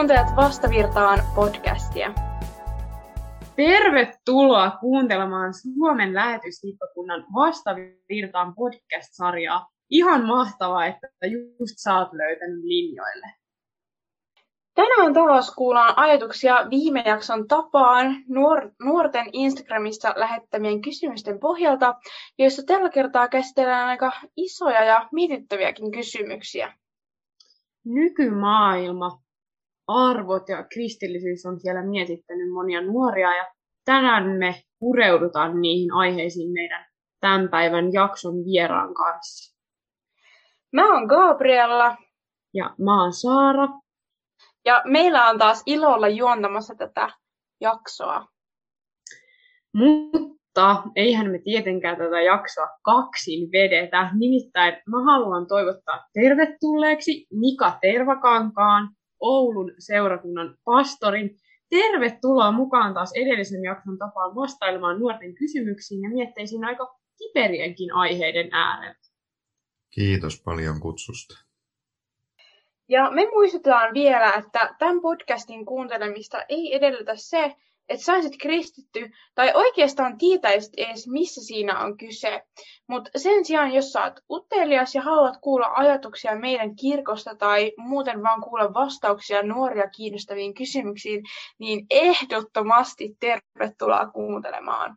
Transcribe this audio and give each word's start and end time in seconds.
Kuuntelet 0.00 0.36
Vastavirtaan 0.36 1.18
podcastia. 1.34 2.14
Tervetuloa 3.56 4.70
kuuntelemaan 4.70 5.54
Suomen 5.54 6.14
lähetyshiippakunnan 6.14 7.24
Vastavirtaan 7.34 8.54
podcast-sarjaa. 8.54 9.66
Ihan 9.90 10.26
mahtavaa, 10.26 10.86
että 10.86 11.08
just 11.60 11.74
sä 11.76 11.98
oot 11.98 12.12
löytänyt 12.12 12.64
linjoille. 12.64 13.26
Tänään 14.74 15.14
taas 15.14 15.54
kuullaan 15.54 15.98
ajatuksia 15.98 16.66
viime 16.70 17.02
jakson 17.06 17.48
tapaan 17.48 18.06
nuor- 18.28 18.70
nuorten 18.82 19.26
Instagramista 19.32 20.14
lähettämien 20.16 20.82
kysymysten 20.82 21.38
pohjalta, 21.40 21.94
joissa 22.38 22.62
tällä 22.66 22.90
kertaa 22.90 23.28
käsitellään 23.28 23.88
aika 23.88 24.12
isoja 24.36 24.84
ja 24.84 25.08
mietittäviäkin 25.12 25.92
kysymyksiä. 25.92 26.72
Nykymaailma, 27.84 29.20
arvot 29.90 30.48
ja 30.48 30.64
kristillisyys 30.72 31.46
on 31.46 31.60
siellä 31.60 31.82
mietittänyt 31.82 32.50
monia 32.52 32.80
nuoria 32.80 33.36
ja 33.36 33.46
tänään 33.84 34.24
me 34.38 34.62
pureudutaan 34.78 35.60
niihin 35.60 35.92
aiheisiin 35.92 36.52
meidän 36.52 36.86
tämän 37.20 37.48
päivän 37.48 37.92
jakson 37.92 38.34
vieraan 38.34 38.94
kanssa. 38.94 39.56
Mä 40.72 40.94
oon 40.94 41.06
Gabriella. 41.06 41.96
Ja 42.54 42.74
mä 42.78 43.02
oon 43.02 43.12
Saara. 43.12 43.68
Ja 44.64 44.82
meillä 44.84 45.28
on 45.28 45.38
taas 45.38 45.62
ilolla 45.66 46.08
juontamassa 46.08 46.74
tätä 46.74 47.10
jaksoa. 47.60 48.26
Mutta 49.76 50.82
eihän 50.96 51.30
me 51.30 51.38
tietenkään 51.38 51.96
tätä 51.96 52.20
jaksoa 52.20 52.68
kaksin 52.82 53.52
vedetä. 53.52 54.10
Nimittäin 54.18 54.72
mä 54.72 55.04
haluan 55.04 55.46
toivottaa 55.46 56.06
tervetulleeksi 56.12 57.26
Mika 57.32 57.78
Tervakankaan, 57.80 58.88
Oulun 59.20 59.72
seurakunnan 59.78 60.58
pastorin. 60.64 61.36
Tervetuloa 61.68 62.52
mukaan 62.52 62.94
taas 62.94 63.12
edellisen 63.14 63.62
jakson 63.64 63.98
tapaan 63.98 64.34
vastailemaan 64.34 64.98
nuorten 64.98 65.34
kysymyksiin 65.34 66.02
ja 66.02 66.10
mietteisiin 66.10 66.64
aika 66.64 66.96
kiperienkin 67.18 67.94
aiheiden 67.94 68.48
äärellä. 68.52 69.00
Kiitos 69.90 70.42
paljon 70.42 70.80
kutsusta. 70.80 71.34
Ja 72.88 73.10
me 73.10 73.26
muistetaan 73.30 73.94
vielä, 73.94 74.32
että 74.34 74.74
tämän 74.78 75.00
podcastin 75.00 75.66
kuuntelemista 75.66 76.42
ei 76.48 76.74
edellytä 76.74 77.12
se, 77.16 77.56
että 77.90 78.04
saisit 78.04 78.32
kristitty 78.40 79.10
tai 79.34 79.52
oikeastaan 79.54 80.18
tietäisit 80.18 80.72
edes, 80.76 81.08
missä 81.08 81.40
siinä 81.44 81.80
on 81.80 81.96
kyse. 81.96 82.42
Mutta 82.88 83.10
sen 83.16 83.44
sijaan, 83.44 83.72
jos 83.72 83.96
oot 83.96 84.20
utelias 84.30 84.94
ja 84.94 85.02
haluat 85.02 85.34
kuulla 85.40 85.66
ajatuksia 85.74 86.36
meidän 86.36 86.76
kirkosta 86.76 87.34
tai 87.34 87.72
muuten 87.76 88.22
vaan 88.22 88.40
kuulla 88.40 88.74
vastauksia 88.74 89.42
nuoria 89.42 89.88
kiinnostaviin 89.96 90.54
kysymyksiin, 90.54 91.22
niin 91.58 91.86
ehdottomasti 91.90 93.16
tervetuloa 93.20 94.06
kuuntelemaan. 94.06 94.96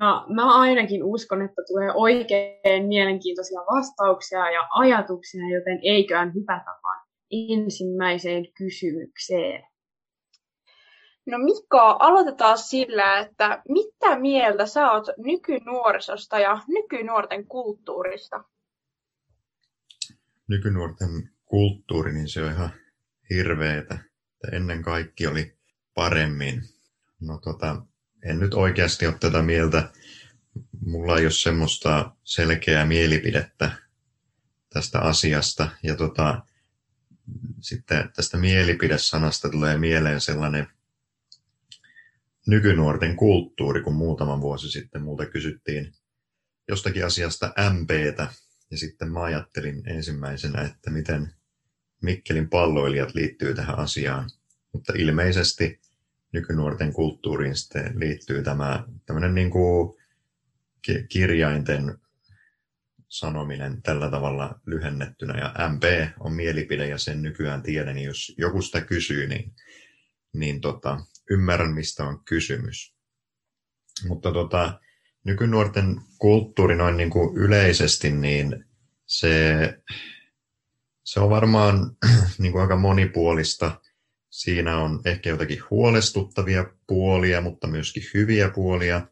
Ja 0.00 0.24
mä 0.34 0.60
ainakin 0.60 1.04
uskon, 1.04 1.42
että 1.42 1.62
tulee 1.66 1.92
oikein 1.94 2.86
mielenkiintoisia 2.86 3.60
vastauksia 3.60 4.50
ja 4.50 4.68
ajatuksia, 4.70 5.48
joten 5.54 5.78
eiköhän 5.82 6.34
hypätä 6.34 6.70
vaan 6.82 7.06
ensimmäiseen 7.30 8.44
kysymykseen. 8.58 9.75
No 11.26 11.38
Mikko, 11.38 11.78
aloitetaan 11.78 12.58
sillä, 12.58 13.18
että 13.18 13.62
mitä 13.68 14.18
mieltä 14.18 14.66
sä 14.66 14.90
oot 14.90 15.06
nykynuorisosta 15.18 16.38
ja 16.38 16.60
nykynuorten 16.68 17.46
kulttuurista? 17.46 18.44
Nykynuorten 20.48 21.30
kulttuuri, 21.44 22.12
niin 22.12 22.28
se 22.28 22.42
on 22.42 22.52
ihan 22.52 22.70
hirveetä. 23.30 23.98
Ennen 24.52 24.82
kaikki 24.82 25.26
oli 25.26 25.56
paremmin. 25.94 26.62
No 27.20 27.38
tota, 27.38 27.82
en 28.24 28.38
nyt 28.38 28.54
oikeasti 28.54 29.06
ole 29.06 29.16
tätä 29.20 29.42
mieltä. 29.42 29.90
Mulla 30.86 31.18
ei 31.18 31.24
ole 31.24 31.30
semmoista 31.30 32.12
selkeää 32.24 32.86
mielipidettä 32.86 33.72
tästä 34.72 35.00
asiasta. 35.00 35.68
Ja 35.82 35.96
tota, 35.96 36.42
sitten 37.60 38.10
tästä 38.16 38.36
mielipidesanasta 38.36 39.48
tulee 39.50 39.78
mieleen 39.78 40.20
sellainen 40.20 40.75
nykynuorten 42.46 43.16
kulttuuri, 43.16 43.82
kun 43.82 43.94
muutama 43.94 44.40
vuosi 44.40 44.70
sitten 44.70 45.02
multa 45.02 45.26
kysyttiin 45.26 45.92
jostakin 46.68 47.06
asiasta 47.06 47.54
MPtä, 47.72 48.28
ja 48.70 48.78
sitten 48.78 49.12
mä 49.12 49.22
ajattelin 49.22 49.82
ensimmäisenä, 49.88 50.62
että 50.62 50.90
miten 50.90 51.32
Mikkelin 52.02 52.48
palloilijat 52.48 53.14
liittyy 53.14 53.54
tähän 53.54 53.78
asiaan. 53.78 54.30
Mutta 54.72 54.92
ilmeisesti 54.96 55.80
nykynuorten 56.32 56.92
kulttuuriin 56.92 57.56
sitten 57.56 58.00
liittyy 58.00 58.42
tämä 58.42 58.84
tämmöinen 59.06 59.34
niin 59.34 59.50
kuin 59.50 59.94
kirjainten 61.08 61.98
sanominen 63.08 63.82
tällä 63.82 64.10
tavalla 64.10 64.60
lyhennettynä. 64.66 65.38
Ja 65.38 65.68
MP 65.68 65.82
on 66.20 66.32
mielipide 66.32 66.88
ja 66.88 66.98
sen 66.98 67.22
nykyään 67.22 67.62
tiedän, 67.62 67.94
niin 67.94 68.06
jos 68.06 68.34
joku 68.38 68.62
sitä 68.62 68.80
kysyy, 68.80 69.26
niin, 69.26 69.52
niin 70.32 70.60
tota, 70.60 71.00
ymmärrän, 71.30 71.74
mistä 71.74 72.04
on 72.04 72.24
kysymys. 72.24 72.96
Mutta 74.08 74.32
tota, 74.32 74.80
nykynuorten 75.24 76.00
kulttuuri 76.18 76.76
noin 76.76 76.96
niin 76.96 77.10
kuin 77.10 77.36
yleisesti, 77.36 78.10
niin 78.10 78.64
se, 79.06 79.58
se 81.04 81.20
on 81.20 81.30
varmaan 81.30 81.96
niin 82.38 82.52
kuin 82.52 82.62
aika 82.62 82.76
monipuolista. 82.76 83.80
Siinä 84.30 84.78
on 84.78 85.00
ehkä 85.04 85.30
jotakin 85.30 85.62
huolestuttavia 85.70 86.64
puolia, 86.86 87.40
mutta 87.40 87.66
myöskin 87.66 88.02
hyviä 88.14 88.50
puolia. 88.50 89.06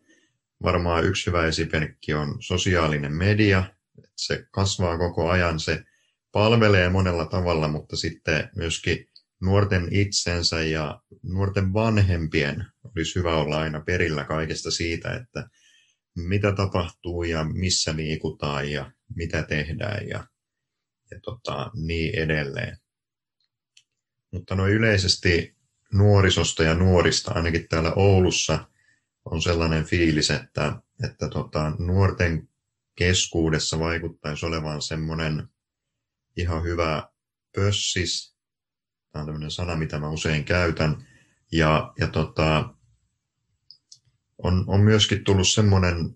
Varmaan 0.62 1.04
yksi 1.04 1.26
hyvä 1.26 1.46
esimerkki 1.46 2.14
on 2.14 2.36
sosiaalinen 2.40 3.12
media. 3.12 3.64
Se 4.16 4.46
kasvaa 4.50 4.98
koko 4.98 5.30
ajan, 5.30 5.60
se 5.60 5.84
palvelee 6.32 6.88
monella 6.88 7.26
tavalla, 7.26 7.68
mutta 7.68 7.96
sitten 7.96 8.50
myöskin 8.56 9.08
nuorten 9.40 9.88
itsensä 9.90 10.62
ja 10.62 11.00
nuorten 11.22 11.72
vanhempien 11.72 12.64
olisi 12.84 13.14
hyvä 13.14 13.36
olla 13.36 13.58
aina 13.58 13.80
perillä 13.80 14.24
kaikesta 14.24 14.70
siitä, 14.70 15.14
että 15.14 15.48
mitä 16.16 16.52
tapahtuu 16.52 17.22
ja 17.22 17.44
missä 17.44 17.96
liikutaan 17.96 18.70
ja 18.70 18.92
mitä 19.16 19.42
tehdään 19.42 20.08
ja, 20.08 20.26
ja 21.10 21.20
tota, 21.22 21.70
niin 21.74 22.18
edelleen. 22.18 22.78
Mutta 24.32 24.54
no 24.54 24.68
yleisesti 24.68 25.56
nuorisosta 25.92 26.62
ja 26.62 26.74
nuorista, 26.74 27.32
ainakin 27.32 27.68
täällä 27.68 27.92
Oulussa, 27.92 28.68
on 29.24 29.42
sellainen 29.42 29.84
fiilis, 29.84 30.30
että, 30.30 30.82
että 31.04 31.28
tota, 31.28 31.72
nuorten 31.78 32.48
keskuudessa 32.94 33.78
vaikuttaisi 33.78 34.46
olevan 34.46 34.82
semmoinen 34.82 35.48
ihan 36.36 36.62
hyvä 36.62 37.08
pössis, 37.54 38.33
Tämä 39.14 39.20
on 39.20 39.26
tämmöinen 39.26 39.50
sana, 39.50 39.76
mitä 39.76 39.98
mä 39.98 40.10
usein 40.10 40.44
käytän. 40.44 41.06
Ja, 41.52 41.92
ja 42.00 42.06
tota, 42.06 42.74
on, 44.38 44.64
on 44.66 44.80
myöskin 44.80 45.24
tullut 45.24 45.48
semmoinen 45.48 46.14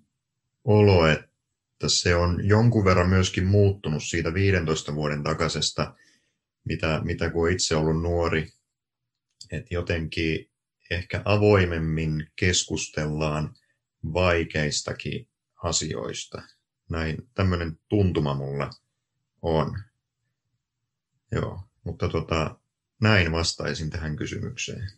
olo, 0.65 1.07
että 1.07 1.89
se 1.89 2.15
on 2.15 2.49
jonkun 2.49 2.85
verran 2.85 3.09
myöskin 3.09 3.47
muuttunut 3.47 4.03
siitä 4.05 4.35
15 4.35 4.95
vuoden 4.95 5.23
takaisesta, 5.23 5.95
mitä, 6.65 7.01
mitä 7.05 7.31
kun 7.31 7.51
itse 7.51 7.77
ollut 7.77 8.03
nuori. 8.03 8.53
Että 9.53 9.75
jotenkin 9.75 10.51
ehkä 10.91 11.23
avoimemmin 11.25 12.27
keskustellaan 12.37 13.55
vaikeistakin 14.13 15.29
asioista. 15.63 16.43
Näin 16.91 17.17
tämmöinen 17.35 17.79
tuntuma 17.89 18.35
mulla 18.35 18.71
on. 19.43 19.79
Joo, 21.33 21.61
mutta 21.85 22.09
tota, 22.09 22.59
näin 23.01 23.33
vastaisin 23.33 23.91
tähän 23.91 24.17
kysymykseen. 24.17 24.89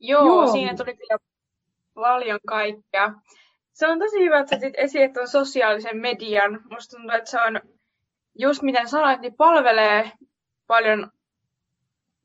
Joo, 0.00 0.26
Joo. 0.26 0.52
siinä 0.52 0.76
tuli 0.76 0.96
kyllä 0.96 1.18
paljon 1.94 2.40
kaikkea. 2.46 3.12
Se 3.72 3.88
on 3.88 3.98
tosi 3.98 4.18
hyvä, 4.18 4.38
että 4.38 4.60
sä 4.60 4.66
esiin 4.74 5.12
tuon 5.12 5.28
sosiaalisen 5.28 5.96
median. 5.96 6.60
Musta 6.70 6.96
tuntuu, 6.96 7.16
että 7.16 7.30
se 7.30 7.40
on, 7.40 7.60
just 8.38 8.62
miten 8.62 8.88
sanoit, 8.88 9.20
niin 9.20 9.34
palvelee 9.34 10.12
paljon 10.66 11.10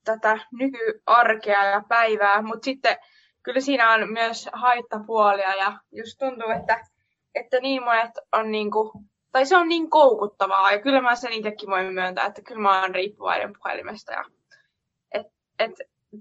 tätä 0.04 0.40
nykyarkea 0.52 1.66
ja 1.66 1.82
päivää, 1.90 2.42
mutta 2.42 2.66
sitten 2.66 2.98
kyllä 3.44 3.62
siinä 3.62 3.94
on 3.94 4.14
myös 4.14 4.50
haittapuolia 4.54 5.56
ja 5.56 5.80
just 5.92 6.18
tuntuu, 6.20 6.50
että, 6.60 6.86
että 7.36 7.60
niin 7.60 7.84
monet 7.84 8.12
on 8.32 8.52
niinku 8.52 9.04
tai 9.36 9.46
se 9.46 9.58
on 9.58 9.70
niin 9.70 9.90
koukuttavaa, 9.90 10.72
ja 10.72 10.82
kyllä 10.82 11.02
mä 11.02 11.16
sen 11.16 11.34
itsekin 11.34 11.70
voin 11.70 11.94
myöntää, 11.94 12.26
että 12.26 12.42
kyllä 12.42 12.62
mä 12.62 12.82
oon 12.82 12.96
riippuvainen 12.96 13.54
puhelimesta, 13.58 14.12
ja 14.12 14.26
et, 15.12 15.28
et, 15.60 15.72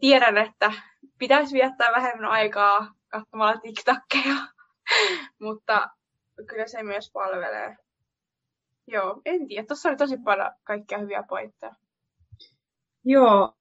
tiedän, 0.00 0.38
että 0.38 0.72
pitäisi 1.18 1.54
viettää 1.54 1.92
vähemmän 1.92 2.30
aikaa 2.30 2.94
katsomalla 3.08 3.60
TikTokkeja, 3.60 4.34
mutta 5.44 5.90
kyllä 6.46 6.66
se 6.66 6.82
myös 6.82 7.10
palvelee. 7.12 7.76
Joo, 8.86 9.20
en 9.24 9.46
tiedä. 9.48 9.66
Tuossa 9.66 9.88
oli 9.88 9.96
tosi 9.96 10.16
paljon 10.16 10.50
kaikkia 10.64 10.98
hyviä 10.98 11.24
pointteja. 11.28 11.74
Joo, 13.04 13.52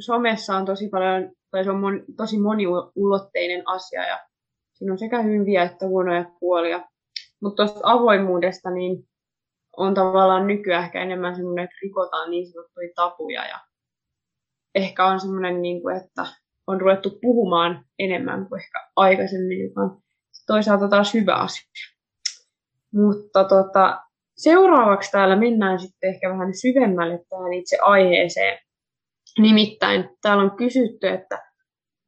somessa 0.00 0.56
on 0.56 0.64
tosi 0.64 0.88
paljon, 0.88 1.32
tai 1.50 1.64
se 1.64 1.70
on 1.70 1.80
mon, 1.80 2.04
tosi 2.16 2.38
moniulotteinen 2.38 3.62
asia 3.68 4.08
ja 4.08 4.18
siinä 4.72 4.92
on 4.92 4.98
sekä 4.98 5.22
hyviä 5.22 5.62
että 5.62 5.86
huonoja 5.86 6.24
puolia. 6.40 6.90
Mutta 7.42 7.66
tuosta 7.66 7.80
avoimuudesta, 7.82 8.70
niin 8.70 9.08
on 9.76 9.94
tavallaan 9.94 10.46
nykyään 10.46 10.84
ehkä 10.84 11.02
enemmän 11.02 11.36
semmoinen, 11.36 11.64
että 11.64 11.76
rikotaan 11.82 12.30
niin 12.30 12.52
sanottuja 12.52 12.88
tapuja 12.94 13.48
ja 13.48 13.60
ehkä 14.74 15.06
on 15.06 15.20
semmoinen, 15.20 15.62
niin 15.62 15.82
kuin, 15.82 15.96
että 15.96 16.26
on 16.66 16.80
ruvettu 16.80 17.18
puhumaan 17.22 17.84
enemmän 17.98 18.48
kuin 18.48 18.60
ehkä 18.60 18.88
aikaisemmin, 18.96 19.64
joka 19.64 19.80
on 19.80 20.02
toisaalta 20.46 20.88
taas 20.88 21.14
hyvä 21.14 21.34
asia. 21.34 21.68
Mutta 22.94 23.44
tota, 23.44 24.00
seuraavaksi 24.36 25.10
täällä 25.10 25.36
mennään 25.36 25.80
sitten 25.80 26.10
ehkä 26.10 26.30
vähän 26.30 26.54
syvemmälle 26.54 27.24
tähän 27.28 27.52
itse 27.52 27.78
aiheeseen. 27.82 28.58
Nimittäin 29.38 30.08
täällä 30.22 30.42
on 30.42 30.56
kysytty, 30.56 31.08
että 31.08 31.50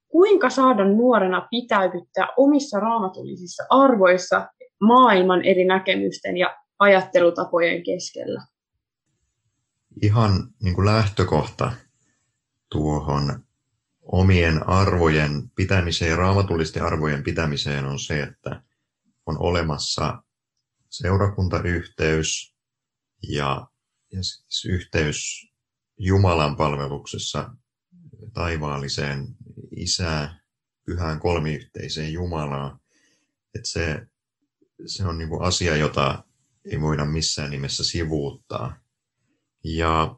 kuinka 0.09 0.51
saada 0.51 0.85
nuorena 0.85 1.49
pitäytyttää 1.51 2.29
omissa 2.37 2.81
raamatullisissa 2.81 3.65
arvoissa 3.71 4.49
maailman 4.83 5.45
eri 5.45 5.65
näkemysten 5.65 6.37
ja 6.37 6.57
ajattelutapojen 6.79 7.83
keskellä? 7.83 8.47
Ihan 10.03 10.49
niin 10.63 10.75
kuin 10.75 10.87
lähtökohta 10.87 11.73
tuohon 12.71 13.45
omien 14.03 14.69
arvojen 14.69 15.51
pitämiseen 15.55 16.19
raamatullisten 16.19 16.83
arvojen 16.83 17.23
pitämiseen 17.23 17.85
on 17.85 17.99
se, 17.99 18.23
että 18.23 18.63
on 19.27 19.39
olemassa 19.39 20.23
seurakuntayhteys 20.91 22.55
ja, 23.29 23.67
ja 24.13 24.23
siis 24.23 24.65
yhteys 24.65 25.49
Jumalan 25.99 26.57
palveluksessa 26.57 27.51
taivaalliseen 28.33 29.27
isään, 29.77 30.41
pyhään 30.87 31.21
kolmiyhteiseen 31.21 32.13
Jumalaan. 32.13 32.81
Että 33.55 33.69
se, 33.69 34.07
se 34.87 35.05
on 35.05 35.19
niinku 35.19 35.41
asia, 35.41 35.77
jota 35.77 36.25
ei 36.65 36.81
voida 36.81 37.05
missään 37.05 37.51
nimessä 37.51 37.85
sivuuttaa. 37.85 38.77
Ja, 39.65 40.17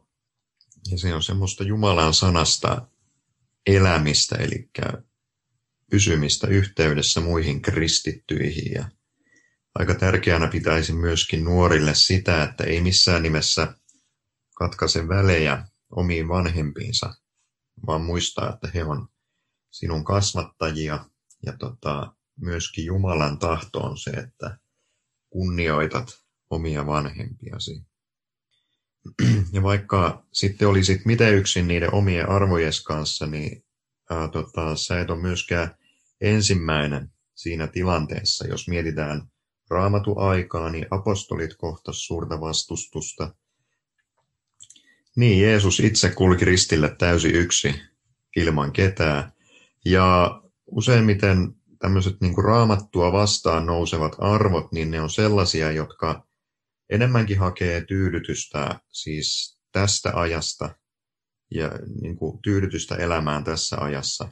ja 0.91 0.97
se 0.97 1.13
on 1.13 1.23
semmoista 1.23 1.63
Jumalan 1.63 2.13
sanasta 2.13 2.87
elämistä, 3.65 4.35
eli 4.35 4.69
pysymistä 5.91 6.47
yhteydessä 6.47 7.21
muihin 7.21 7.61
kristittyihin. 7.61 8.71
Ja 8.71 8.89
aika 9.75 9.95
tärkeänä 9.95 10.47
pitäisi 10.47 10.93
myöskin 10.93 11.43
nuorille 11.43 11.95
sitä, 11.95 12.43
että 12.43 12.63
ei 12.63 12.81
missään 12.81 13.23
nimessä 13.23 13.75
katkaise 14.55 15.07
välejä 15.07 15.65
omiin 15.91 16.27
vanhempiinsa, 16.27 17.13
vaan 17.87 18.01
muistaa, 18.01 18.53
että 18.53 18.69
he 18.73 18.83
on 18.83 19.07
sinun 19.71 20.03
kasvattajia 20.03 21.05
ja 21.45 21.57
tota, 21.57 22.14
myöskin 22.41 22.85
Jumalan 22.85 23.39
tahto 23.39 23.79
on 23.79 23.97
se, 23.97 24.11
että 24.11 24.57
kunnioitat 25.29 26.23
omia 26.49 26.85
vanhempiasi. 26.85 27.81
Ja 29.53 29.63
vaikka 29.63 30.25
sitten 30.31 30.67
olisit 30.67 31.05
miten 31.05 31.33
yksin 31.33 31.67
niiden 31.67 31.93
omien 31.93 32.29
arvojes 32.29 32.83
kanssa, 32.83 33.25
niin 33.27 33.65
ää, 34.09 34.27
tota, 34.27 34.75
sä 34.75 34.99
et 34.99 35.09
ole 35.09 35.21
myöskään 35.21 35.75
ensimmäinen 36.21 37.11
siinä 37.35 37.67
tilanteessa. 37.67 38.47
Jos 38.47 38.67
mietitään 38.67 39.27
raamatuaikaa, 39.69 40.69
niin 40.69 40.87
apostolit 40.91 41.55
kohtas 41.57 42.05
suurta 42.05 42.41
vastustusta. 42.41 43.35
Niin, 45.15 45.41
Jeesus 45.41 45.79
itse 45.79 46.09
kulki 46.09 46.45
ristille 46.45 46.95
täysi 46.99 47.27
yksi 47.27 47.75
ilman 48.35 48.71
ketään. 48.71 49.33
Ja 49.85 50.41
useimmiten 50.65 51.55
tämmöiset 51.79 52.21
niin 52.21 52.43
raamattua 52.43 53.11
vastaan 53.11 53.65
nousevat 53.65 54.15
arvot, 54.19 54.71
niin 54.71 54.91
ne 54.91 55.01
on 55.01 55.09
sellaisia, 55.09 55.71
jotka 55.71 56.27
enemmänkin 56.89 57.39
hakee 57.39 57.85
tyydytystä 57.85 58.79
siis 58.91 59.59
tästä 59.71 60.11
ajasta 60.15 60.75
ja 61.51 61.71
niin 62.01 62.15
kuin 62.15 62.41
tyydytystä 62.41 62.95
elämään 62.95 63.43
tässä 63.43 63.77
ajassa 63.77 64.29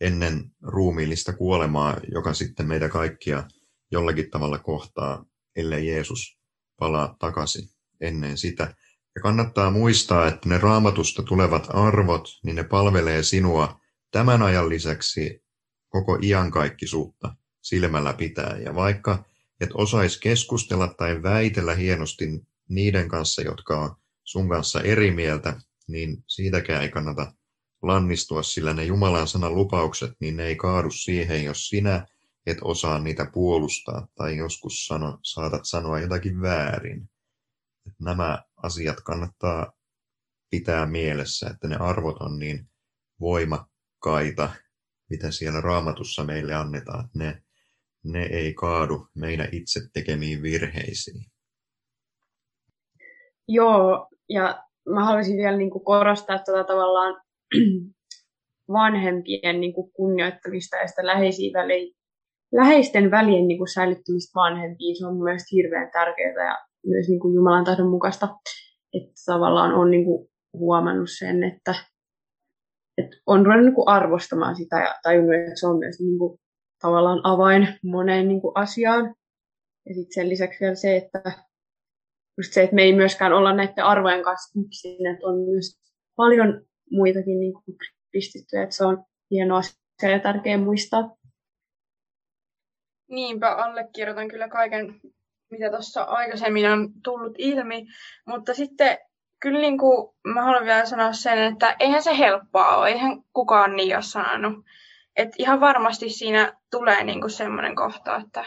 ennen 0.00 0.44
ruumiillista 0.62 1.32
kuolemaa, 1.32 1.96
joka 2.12 2.34
sitten 2.34 2.68
meitä 2.68 2.88
kaikkia 2.88 3.48
jollakin 3.90 4.30
tavalla 4.30 4.58
kohtaa, 4.58 5.24
ellei 5.56 5.86
Jeesus 5.86 6.38
palaa 6.78 7.16
takaisin 7.18 7.68
ennen 8.00 8.38
sitä. 8.38 8.74
Ja 9.14 9.22
kannattaa 9.22 9.70
muistaa, 9.70 10.26
että 10.28 10.48
ne 10.48 10.58
raamatusta 10.58 11.22
tulevat 11.22 11.66
arvot, 11.68 12.28
niin 12.44 12.56
ne 12.56 12.64
palvelee 12.64 13.22
sinua 13.22 13.80
tämän 14.10 14.42
ajan 14.42 14.68
lisäksi 14.68 15.45
koko 15.88 16.18
iankaikkisuutta 16.22 17.34
silmällä 17.62 18.12
pitää. 18.12 18.58
Ja 18.58 18.74
vaikka 18.74 19.24
et 19.60 19.70
osais 19.74 20.18
keskustella 20.18 20.88
tai 20.88 21.22
väitellä 21.22 21.74
hienosti 21.74 22.46
niiden 22.68 23.08
kanssa, 23.08 23.42
jotka 23.42 23.80
on 23.80 23.96
sun 24.24 24.48
kanssa 24.48 24.80
eri 24.80 25.10
mieltä, 25.10 25.60
niin 25.88 26.24
siitäkään 26.26 26.82
ei 26.82 26.88
kannata 26.88 27.32
lannistua, 27.82 28.42
sillä 28.42 28.74
ne 28.74 28.84
Jumalan 28.84 29.28
sanan 29.28 29.54
lupaukset, 29.54 30.12
niin 30.20 30.36
ne 30.36 30.46
ei 30.46 30.56
kaadu 30.56 30.90
siihen, 30.90 31.44
jos 31.44 31.68
sinä 31.68 32.06
et 32.46 32.58
osaa 32.62 32.98
niitä 32.98 33.26
puolustaa 33.32 34.08
tai 34.14 34.36
joskus 34.36 34.86
sano, 34.86 35.18
saatat 35.22 35.64
sanoa 35.64 36.00
jotakin 36.00 36.40
väärin. 36.40 37.10
Et 37.86 37.94
nämä 38.00 38.42
asiat 38.56 39.00
kannattaa 39.00 39.72
pitää 40.50 40.86
mielessä, 40.86 41.50
että 41.50 41.68
ne 41.68 41.76
arvot 41.76 42.16
on 42.16 42.38
niin 42.38 42.68
voimakkaita, 43.20 44.50
mitä 45.10 45.30
siellä 45.30 45.60
raamatussa 45.60 46.24
meille 46.24 46.54
annetaan, 46.54 47.08
ne 47.14 47.42
ne 48.12 48.22
ei 48.22 48.54
kaadu 48.54 49.06
meidän 49.14 49.48
itse 49.52 49.80
tekemiin 49.92 50.42
virheisiin. 50.42 51.24
Joo, 53.48 54.08
ja 54.28 54.64
mä 54.88 55.04
haluaisin 55.04 55.36
vielä 55.36 55.56
niin 55.56 55.70
kuin 55.70 55.84
korostaa 55.84 56.38
tätä 56.38 56.64
tavallaan 56.64 57.22
vanhempien 58.72 59.60
niin 59.60 59.74
kuin 59.74 59.92
kunnioittamista 59.92 60.76
ja 60.76 60.86
sitä 60.86 61.02
välejä, 61.52 61.94
läheisten 62.52 63.10
välien 63.10 63.48
niin 63.48 63.58
kuin 63.58 63.74
säilyttämistä 63.74 64.32
vanhempiin. 64.34 64.98
Se 64.98 65.06
on 65.06 65.16
myös 65.16 65.42
hirveän 65.52 65.90
tärkeää 65.92 66.46
ja 66.46 66.58
myös 66.86 67.08
niin 67.08 67.20
kuin 67.20 67.34
Jumalan 67.34 67.64
tahdon 67.64 67.90
mukaista, 67.90 68.28
että 68.94 69.12
tavallaan 69.26 69.74
on 69.74 69.90
niin 69.90 70.04
kuin 70.04 70.28
huomannut 70.52 71.10
sen, 71.18 71.44
että, 71.44 71.74
että 72.98 73.16
on 73.26 73.46
ruvennut 73.46 73.74
niin 73.74 73.88
arvostamaan 73.88 74.56
sitä 74.56 74.76
ja 74.76 74.94
tajunnut, 75.02 75.34
että 75.34 75.60
se 75.60 75.66
on 75.66 75.78
myös 75.78 76.00
niin 76.00 76.18
kuin 76.18 76.38
tavallaan 76.82 77.20
avain 77.24 77.68
moneen 77.82 78.28
niin 78.28 78.40
kuin 78.40 78.52
asiaan. 78.54 79.14
Ja 79.88 79.94
sitten 79.94 80.12
sen 80.14 80.28
lisäksi 80.28 80.60
vielä 80.60 80.74
se, 80.74 80.96
että 80.96 81.22
just 82.38 82.52
se, 82.52 82.62
että 82.62 82.74
me 82.74 82.82
ei 82.82 82.92
myöskään 82.92 83.32
olla 83.32 83.52
näiden 83.54 83.84
arvojen 83.84 84.22
kanssa 84.22 84.60
yksin, 84.60 85.06
että 85.06 85.26
on 85.26 85.38
myös 85.38 85.78
paljon 86.16 86.66
muitakin 86.90 87.40
niin 87.40 87.52
kuin 87.52 87.76
kristittyjä, 88.10 88.62
että 88.62 88.76
se 88.76 88.84
on 88.84 89.04
hieno 89.30 89.56
asia 89.56 90.10
ja 90.10 90.18
tärkeä 90.18 90.58
muistaa. 90.58 91.16
Niinpä 93.08 93.54
allekirjoitan 93.54 94.28
kyllä 94.28 94.48
kaiken, 94.48 95.00
mitä 95.50 95.70
tuossa 95.70 96.02
aikaisemmin 96.02 96.70
on 96.70 96.92
tullut 97.04 97.34
ilmi, 97.38 97.86
mutta 98.26 98.54
sitten 98.54 98.98
kyllä 99.40 99.60
niin 99.60 99.78
kuin, 99.78 100.14
mä 100.24 100.42
haluan 100.42 100.64
vielä 100.64 100.86
sanoa 100.86 101.12
sen, 101.12 101.38
että 101.38 101.76
eihän 101.80 102.02
se 102.02 102.18
helppoa 102.18 102.76
ole, 102.76 102.88
eihän 102.88 103.22
kukaan 103.32 103.76
niin 103.76 103.96
ole 103.96 104.02
sanonut. 104.02 104.64
Et 105.16 105.28
ihan 105.38 105.60
varmasti 105.60 106.10
siinä 106.10 106.52
tulee 106.70 107.04
niinku 107.04 107.28
semmoinen 107.28 107.76
kohta, 107.76 108.16
että 108.16 108.44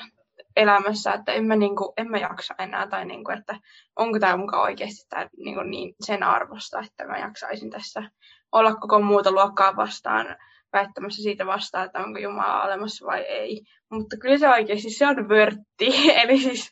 elämässä, 0.55 1.13
että 1.13 1.31
en 1.31 1.45
mä, 1.45 1.55
niinku, 1.55 1.93
en 1.97 2.11
mä 2.11 2.17
jaksa 2.17 2.55
enää, 2.59 2.87
tai 2.87 3.05
niinku, 3.05 3.31
että 3.31 3.55
onko 3.95 4.19
tämä 4.19 4.37
mukaan 4.37 4.63
oikeasti 4.63 5.05
tää, 5.09 5.29
niinku, 5.37 5.63
niin 5.63 5.95
sen 6.05 6.23
arvosta, 6.23 6.79
että 6.79 7.05
mä 7.07 7.17
jaksaisin 7.17 7.69
tässä 7.69 8.03
olla 8.51 8.75
koko 8.75 9.01
muuta 9.01 9.31
luokkaa 9.31 9.75
vastaan, 9.75 10.35
väittämässä 10.73 11.23
siitä 11.23 11.45
vastaan, 11.45 11.85
että 11.85 11.99
onko 11.99 12.19
Jumala 12.19 12.63
olemassa 12.63 13.05
vai 13.05 13.21
ei. 13.21 13.61
Mutta 13.91 14.17
kyllä 14.17 14.37
se 14.37 14.49
oikeasti 14.49 14.89
se 14.89 15.07
on 15.07 15.29
vörtti, 15.29 16.11
eli 16.21 16.37
siis 16.37 16.71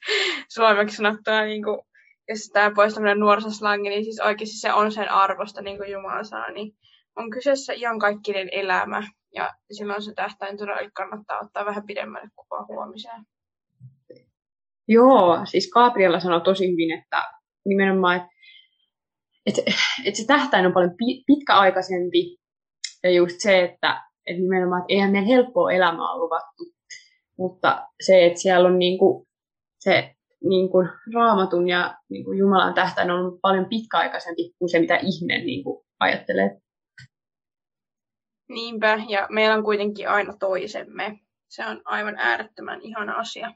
suomeksi 0.50 0.96
sanottuna, 0.96 1.42
niin 1.42 1.64
kuin, 1.64 1.80
jos 2.30 2.50
tämä 2.54 2.72
pois 2.76 2.94
tämmöinen 2.94 3.20
nuorisoslangi, 3.20 3.90
niin 3.90 4.04
siis 4.04 4.20
oikeasti 4.20 4.56
se 4.56 4.74
on 4.74 4.92
sen 4.92 5.12
arvosta, 5.12 5.62
niin 5.62 5.78
kuin 5.78 5.92
Jumala 5.92 6.24
sanoi, 6.24 6.54
niin 6.54 6.72
on 7.16 7.30
kyseessä 7.30 7.74
iankaikkinen 7.74 8.50
elämä, 8.52 9.04
ja 9.36 9.54
silloin 9.72 10.02
se 10.02 10.14
tähtäin 10.14 10.58
todella 10.58 10.90
kannattaa 10.94 11.40
ottaa 11.44 11.66
vähän 11.66 11.86
pidemmälle 11.86 12.30
kuvaa 12.36 12.66
huomiseen. 12.68 13.26
Joo, 14.88 15.40
siis 15.46 15.70
Gabriella 15.74 16.20
sanoi 16.20 16.42
tosi 16.42 16.72
hyvin, 16.72 17.00
että 17.00 17.24
nimenomaan, 17.66 18.16
että, 18.16 18.32
että, 19.46 19.72
että 20.06 20.18
se 20.22 20.28
tähtäin 20.28 20.66
on 20.66 20.74
paljon 20.74 20.96
pitkäaikaisempi. 21.28 22.38
Ja 23.04 23.12
just 23.12 23.36
se, 23.40 23.64
että, 23.64 24.04
että 24.26 24.42
nimenomaan, 24.42 24.82
että 24.82 24.94
eihän 24.94 25.12
meidän 25.12 25.28
helppoa 25.28 25.72
elämää 25.72 26.18
luvattu. 26.18 26.64
Mutta 27.38 27.88
se, 28.02 28.26
että 28.26 28.40
siellä 28.40 28.70
on 28.70 28.80
niin 28.80 29.00
kuin, 29.00 29.28
se 29.80 30.17
niin 30.44 30.70
kuin 30.70 30.90
raamatun 31.14 31.70
ja 31.70 31.98
niin 32.10 32.26
kuin 32.26 32.38
Jumalan 32.38 32.74
tähtäin 32.74 33.12
on 33.12 33.40
paljon 33.42 33.66
pitkäaikaisempi 33.66 34.54
kuin 34.60 34.70
se, 34.70 34.80
mitä 34.80 34.96
ihminen 34.96 35.46
niin 35.46 35.64
kuin 35.64 35.86
ajattelee 36.00 36.62
Niinpä, 38.50 39.00
ja 39.10 39.28
meillä 39.30 39.56
on 39.56 39.64
kuitenkin 39.64 40.10
aina 40.10 40.34
toisemme. 40.40 41.20
Se 41.48 41.66
on 41.66 41.82
aivan 41.86 42.16
äärettömän 42.18 42.82
ihana 42.82 43.14
asia. 43.14 43.54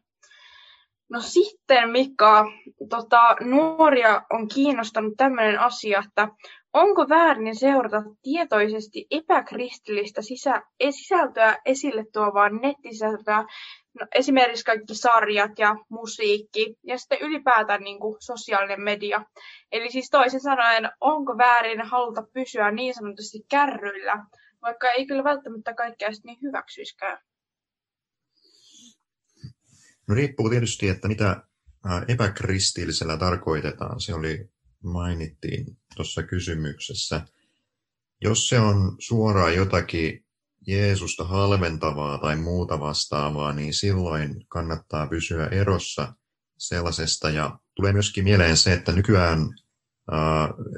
No 1.10 1.22
sitten 1.22 1.90
Mika, 1.90 2.46
tota, 2.90 3.36
nuoria 3.42 4.22
on 4.30 4.48
kiinnostanut 4.48 5.14
tämmöinen 5.18 5.60
asia, 5.60 6.04
että 6.08 6.28
onko 6.74 7.10
väärin 7.10 7.56
seurata 7.56 8.04
tietoisesti 8.22 9.08
epäkristillistä 9.12 10.22
sisä, 10.22 10.62
sisältöä 10.90 11.58
esille 11.66 12.06
tuovaa 12.14 12.50
nettisisältöä, 12.50 13.46
no, 14.00 14.08
esimerkiksi 14.16 14.66
kaikki 14.66 14.96
sarjat 14.96 15.60
ja 15.60 15.76
musiikki 15.90 16.76
ja 16.84 16.98
sitten 16.98 17.22
ylipäätään 17.22 17.82
niin 17.82 18.00
kuin 18.00 18.18
sosiaalinen 18.20 18.82
media. 18.82 19.26
Eli 19.72 19.92
siis 19.92 20.10
toisin 20.10 20.42
sanoen, 20.42 20.92
onko 21.02 21.38
väärin 21.38 21.82
haluta 21.82 22.24
pysyä 22.34 22.72
niin 22.72 22.94
sanotusti 22.94 23.46
kärryillä, 23.50 24.26
vaikka 24.62 24.90
ei 24.90 25.08
kyllä 25.08 25.24
välttämättä 25.24 25.74
kaikkea 25.74 26.10
niin 26.24 26.42
hyväksyiskään. 26.42 27.18
No 30.08 30.16
riippuu 30.16 30.50
tietysti, 30.50 30.90
että 30.90 31.08
mitä 31.08 31.44
epäkristillisellä 32.08 33.18
tarkoitetaan. 33.18 34.02
Se 34.02 34.14
oli, 34.14 34.50
mainittiin 34.84 35.78
tuossa 35.96 36.24
kysymyksessä. 36.24 37.22
Jos 38.22 38.50
se 38.50 38.60
on 38.60 38.96
suoraan 39.00 39.56
jotakin 39.56 40.26
Jeesusta 40.68 41.24
halventavaa 41.24 42.18
tai 42.18 42.36
muuta 42.36 42.80
vastaavaa, 42.80 43.54
niin 43.54 43.74
silloin 43.74 44.46
kannattaa 44.48 45.08
pysyä 45.08 45.48
erossa 45.48 46.14
sellaisesta. 46.58 47.30
Ja 47.30 47.60
tulee 47.76 47.94
myöskin 47.94 48.24
mieleen 48.24 48.58
se, 48.58 48.74
että 48.74 48.92
nykyään 48.92 49.40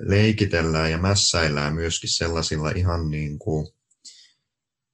leikitellään 0.05 0.91
ja 0.91 0.97
mässäillään 0.97 1.73
myöskin 1.73 2.09
sellaisilla 2.09 2.69
ihan 2.69 3.09
niin 3.09 3.39
kuin 3.39 3.67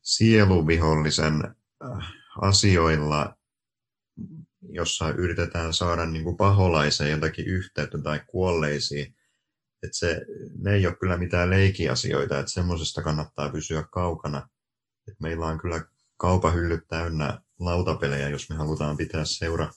sieluvihollisen 0.01 1.55
asioilla, 2.41 3.35
jossa 4.69 5.09
yritetään 5.09 5.73
saada 5.73 6.05
niin 6.05 6.23
kuin 6.23 6.37
paholaiseen 6.37 7.11
jotakin 7.11 7.45
yhteyttä 7.45 7.97
tai 8.03 8.21
kuolleisiin. 8.27 9.15
Että 9.83 9.97
se, 9.97 10.25
ne 10.57 10.73
ei 10.73 10.87
ole 10.87 10.95
kyllä 10.95 11.17
mitään 11.17 11.49
leikiasioita, 11.49 12.39
että 12.39 12.51
semmoisesta 12.51 13.01
kannattaa 13.01 13.49
pysyä 13.49 13.83
kaukana. 13.91 14.49
Meillä 15.19 15.45
on 15.45 15.57
kyllä 15.57 15.81
kaupahyllyt 16.17 16.87
täynnä 16.87 17.41
lautapelejä, 17.59 18.29
jos 18.29 18.49
me 18.49 18.55
halutaan 18.55 18.97
pitää 18.97 19.25
seura, 19.25 19.69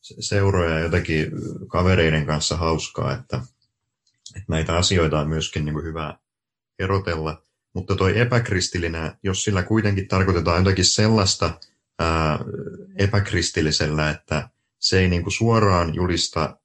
seuroja 0.00 0.78
jotakin 0.78 1.30
kavereiden 1.68 2.26
kanssa 2.26 2.56
hauskaa, 2.56 3.12
että, 3.12 3.36
että 4.36 4.46
näitä 4.48 4.76
asioita 4.76 5.20
on 5.20 5.28
myöskin 5.28 5.64
niin 5.64 5.74
kuin 5.74 5.84
hyvä 5.84 6.18
erotella. 6.78 7.42
Mutta 7.72 7.96
toi 7.96 8.18
epäkristillinen, 8.18 9.12
jos 9.22 9.44
sillä 9.44 9.62
kuitenkin 9.62 10.08
tarkoitetaan 10.08 10.58
jotakin 10.58 10.84
sellaista, 10.84 11.60
ää, 11.98 12.38
epäkristillisellä, 12.96 14.10
että 14.10 14.48
se 14.78 15.00
ei 15.00 15.08
niin 15.08 15.22
kuin 15.22 15.32
suoraan 15.32 15.94
julista 15.94 16.56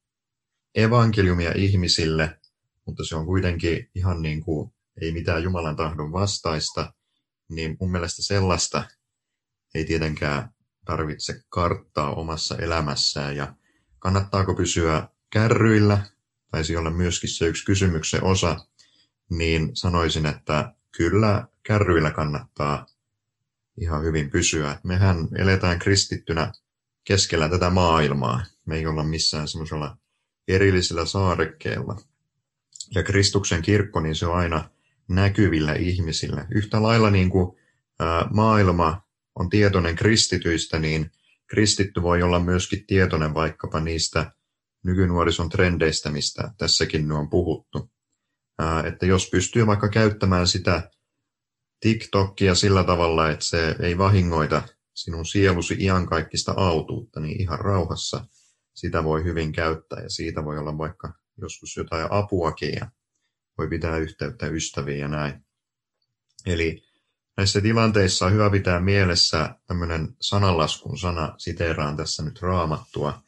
evankeliumia 0.75 1.51
ihmisille, 1.55 2.39
mutta 2.85 3.05
se 3.05 3.15
on 3.15 3.25
kuitenkin 3.25 3.89
ihan 3.95 4.21
niin 4.21 4.41
kuin, 4.43 4.73
ei 5.01 5.11
mitään 5.11 5.43
Jumalan 5.43 5.75
tahdon 5.75 6.11
vastaista, 6.11 6.93
niin 7.51 7.77
mun 7.79 7.91
mielestä 7.91 8.21
sellaista 8.21 8.83
ei 9.75 9.85
tietenkään 9.85 10.49
tarvitse 10.85 11.41
karttaa 11.49 12.13
omassa 12.13 12.57
elämässään. 12.57 13.35
Ja 13.35 13.55
kannattaako 13.99 14.55
pysyä 14.55 15.07
kärryillä, 15.29 16.05
taisi 16.51 16.75
olla 16.75 16.89
myöskin 16.89 17.29
se 17.29 17.45
yksi 17.45 17.65
kysymyksen 17.65 18.23
osa, 18.23 18.65
niin 19.29 19.69
sanoisin, 19.73 20.25
että 20.25 20.73
kyllä 20.97 21.47
kärryillä 21.63 22.11
kannattaa 22.11 22.85
ihan 23.81 24.03
hyvin 24.03 24.29
pysyä. 24.29 24.79
Mehän 24.83 25.27
eletään 25.37 25.79
kristittynä 25.79 26.51
keskellä 27.03 27.49
tätä 27.49 27.69
maailmaa. 27.69 28.45
Me 28.65 28.75
ei 28.75 28.87
olla 28.87 29.03
missään 29.03 29.47
semmoisella 29.47 29.97
erillisellä 30.47 31.05
saarekkeella. 31.05 32.01
Ja 32.95 33.03
Kristuksen 33.03 33.61
kirkko, 33.61 33.99
niin 33.99 34.15
se 34.15 34.25
on 34.25 34.37
aina 34.37 34.69
näkyvillä 35.15 35.73
ihmisillä. 35.73 36.45
Yhtä 36.51 36.83
lailla 36.83 37.09
niin 37.09 37.29
kuin 37.29 37.57
maailma 38.33 39.01
on 39.35 39.49
tietoinen 39.49 39.95
kristityistä, 39.95 40.79
niin 40.79 41.11
kristitty 41.47 42.01
voi 42.01 42.21
olla 42.21 42.39
myöskin 42.39 42.85
tietoinen 42.87 43.33
vaikkapa 43.33 43.79
niistä 43.79 44.31
nykynuorison 44.83 45.49
trendeistä, 45.49 46.09
mistä 46.09 46.51
tässäkin 46.57 47.11
on 47.11 47.29
puhuttu. 47.29 47.91
Että 48.85 49.05
jos 49.05 49.29
pystyy 49.29 49.67
vaikka 49.67 49.89
käyttämään 49.89 50.47
sitä 50.47 50.89
TikTokia 51.79 52.55
sillä 52.55 52.83
tavalla, 52.83 53.29
että 53.29 53.45
se 53.45 53.75
ei 53.79 53.97
vahingoita 53.97 54.61
sinun 54.93 55.25
sielusi 55.25 55.75
iankaikkista 55.79 56.53
autuutta, 56.57 57.19
niin 57.19 57.41
ihan 57.41 57.59
rauhassa 57.59 58.25
sitä 58.73 59.03
voi 59.03 59.23
hyvin 59.23 59.51
käyttää 59.51 59.99
ja 60.03 60.09
siitä 60.09 60.45
voi 60.45 60.57
olla 60.57 60.77
vaikka 60.77 61.13
joskus 61.37 61.77
jotain 61.77 62.07
apuakin 62.09 62.73
ja 62.73 62.91
voi 63.61 63.69
pitää 63.69 63.97
yhteyttä 63.97 64.47
ystäviin 64.47 64.99
ja 64.99 65.07
näin. 65.07 65.45
Eli 66.45 66.83
näissä 67.37 67.61
tilanteissa 67.61 68.25
on 68.25 68.33
hyvä 68.33 68.49
pitää 68.49 68.79
mielessä 68.79 69.55
tämmöinen 69.67 70.15
sananlaskun 70.21 70.97
sana, 70.97 71.35
siteeraan 71.37 71.97
tässä 71.97 72.23
nyt 72.23 72.41
raamattua, 72.41 73.23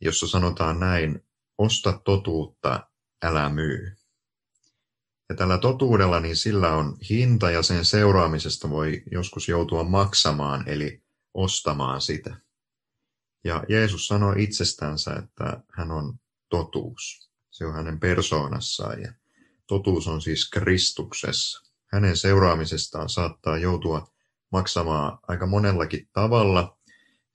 jossa 0.00 0.26
sanotaan 0.26 0.80
näin, 0.80 1.24
osta 1.58 2.00
totuutta, 2.04 2.90
älä 3.22 3.48
myy. 3.48 3.96
Ja 5.28 5.34
tällä 5.34 5.58
totuudella 5.58 6.20
niin 6.20 6.36
sillä 6.36 6.74
on 6.74 6.96
hinta 7.10 7.50
ja 7.50 7.62
sen 7.62 7.84
seuraamisesta 7.84 8.70
voi 8.70 9.02
joskus 9.12 9.48
joutua 9.48 9.84
maksamaan, 9.84 10.68
eli 10.68 11.02
ostamaan 11.34 12.00
sitä. 12.00 12.36
Ja 13.44 13.64
Jeesus 13.68 14.06
sanoi 14.06 14.42
itsestänsä, 14.42 15.12
että 15.12 15.62
hän 15.72 15.90
on 15.90 16.18
totuus. 16.48 17.30
Se 17.50 17.66
on 17.66 17.74
hänen 17.74 18.00
persoonassaan 18.00 19.02
ja 19.02 19.12
totuus 19.66 20.08
on 20.08 20.22
siis 20.22 20.50
Kristuksessa. 20.50 21.72
Hänen 21.86 22.16
seuraamisestaan 22.16 23.08
saattaa 23.08 23.58
joutua 23.58 24.06
maksamaan 24.52 25.18
aika 25.22 25.46
monellakin 25.46 26.08
tavalla, 26.12 26.78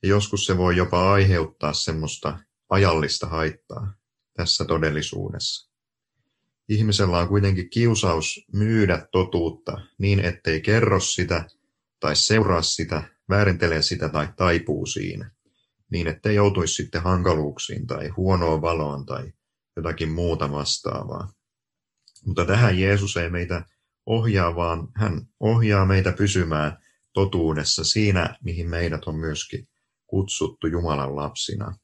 ja 0.03 0.09
joskus 0.09 0.45
se 0.45 0.57
voi 0.57 0.77
jopa 0.77 1.13
aiheuttaa 1.13 1.73
semmoista 1.73 2.39
ajallista 2.69 3.27
haittaa 3.27 3.93
tässä 4.33 4.65
todellisuudessa. 4.65 5.71
Ihmisellä 6.69 7.19
on 7.19 7.27
kuitenkin 7.27 7.69
kiusaus 7.69 8.45
myydä 8.53 9.07
totuutta 9.11 9.81
niin, 9.97 10.19
ettei 10.19 10.61
kerro 10.61 10.99
sitä 10.99 11.45
tai 11.99 12.15
seuraa 12.15 12.61
sitä, 12.61 13.03
väärintelee 13.29 13.81
sitä 13.81 14.09
tai 14.09 14.27
taipuu 14.35 14.85
siinä, 14.85 15.31
niin 15.91 16.07
ettei 16.07 16.35
joutuisi 16.35 16.73
sitten 16.73 17.01
hankaluuksiin 17.01 17.87
tai 17.87 18.07
huonoon 18.07 18.61
valoon 18.61 19.05
tai 19.05 19.33
jotakin 19.75 20.09
muuta 20.09 20.51
vastaavaa. 20.51 21.33
Mutta 22.25 22.45
tähän 22.45 22.79
Jeesus 22.79 23.17
ei 23.17 23.29
meitä 23.29 23.65
ohjaa, 24.05 24.55
vaan 24.55 24.87
hän 24.95 25.21
ohjaa 25.39 25.85
meitä 25.85 26.11
pysymään 26.11 26.77
totuudessa 27.13 27.83
siinä, 27.83 28.37
mihin 28.43 28.69
meidät 28.69 29.03
on 29.03 29.15
myöskin 29.15 29.67
kutsuttu 30.07 30.67
Jumalan 30.67 31.15
lapsina. 31.15 31.75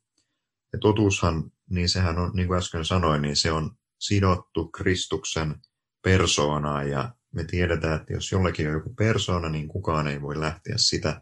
Ja 0.73 0.79
totuushan, 0.79 1.51
niin 1.69 1.89
sehän 1.89 2.17
on, 2.17 2.31
niin 2.33 2.47
kuin 2.47 2.57
äsken 2.57 2.85
sanoin, 2.85 3.21
niin 3.21 3.35
se 3.35 3.51
on 3.51 3.71
sidottu 3.99 4.67
Kristuksen 4.67 5.55
persoonaan 6.03 6.89
ja 6.89 7.13
me 7.31 7.43
tiedetään, 7.43 7.95
että 8.01 8.13
jos 8.13 8.31
jollakin 8.31 8.67
on 8.67 8.73
joku 8.73 8.93
persoona, 8.93 9.49
niin 9.49 9.67
kukaan 9.67 10.07
ei 10.07 10.21
voi 10.21 10.39
lähteä 10.39 10.75
sitä 10.77 11.21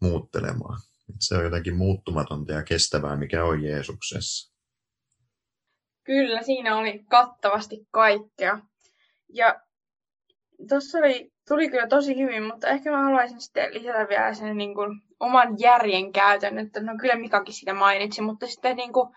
muuttelemaan. 0.00 0.80
Se 1.20 1.36
on 1.36 1.44
jotenkin 1.44 1.76
muuttumatonta 1.76 2.52
ja 2.52 2.62
kestävää, 2.62 3.16
mikä 3.16 3.44
on 3.44 3.62
Jeesuksessa. 3.64 4.47
Kyllä, 6.08 6.42
siinä 6.42 6.76
oli 6.76 7.04
kattavasti 7.08 7.86
kaikkea. 7.90 8.58
Ja 9.28 9.60
tuossa 10.68 10.98
oli, 10.98 11.32
tuli 11.48 11.70
kyllä 11.70 11.86
tosi 11.86 12.18
hyvin, 12.18 12.42
mutta 12.42 12.68
ehkä 12.68 12.90
mä 12.90 13.02
haluaisin 13.02 13.40
sitten 13.40 13.74
lisätä 13.74 14.08
vielä 14.08 14.34
sen 14.34 14.56
niin 14.56 14.74
kuin, 14.74 15.02
oman 15.20 15.48
järjen 15.58 16.12
käytön, 16.12 16.58
että 16.58 16.80
no 16.80 16.92
kyllä 17.00 17.16
Mikakin 17.16 17.54
sitä 17.54 17.74
mainitsi, 17.74 18.22
mutta 18.22 18.46
sitten 18.46 18.76
niin 18.76 18.92
kuin, 18.92 19.08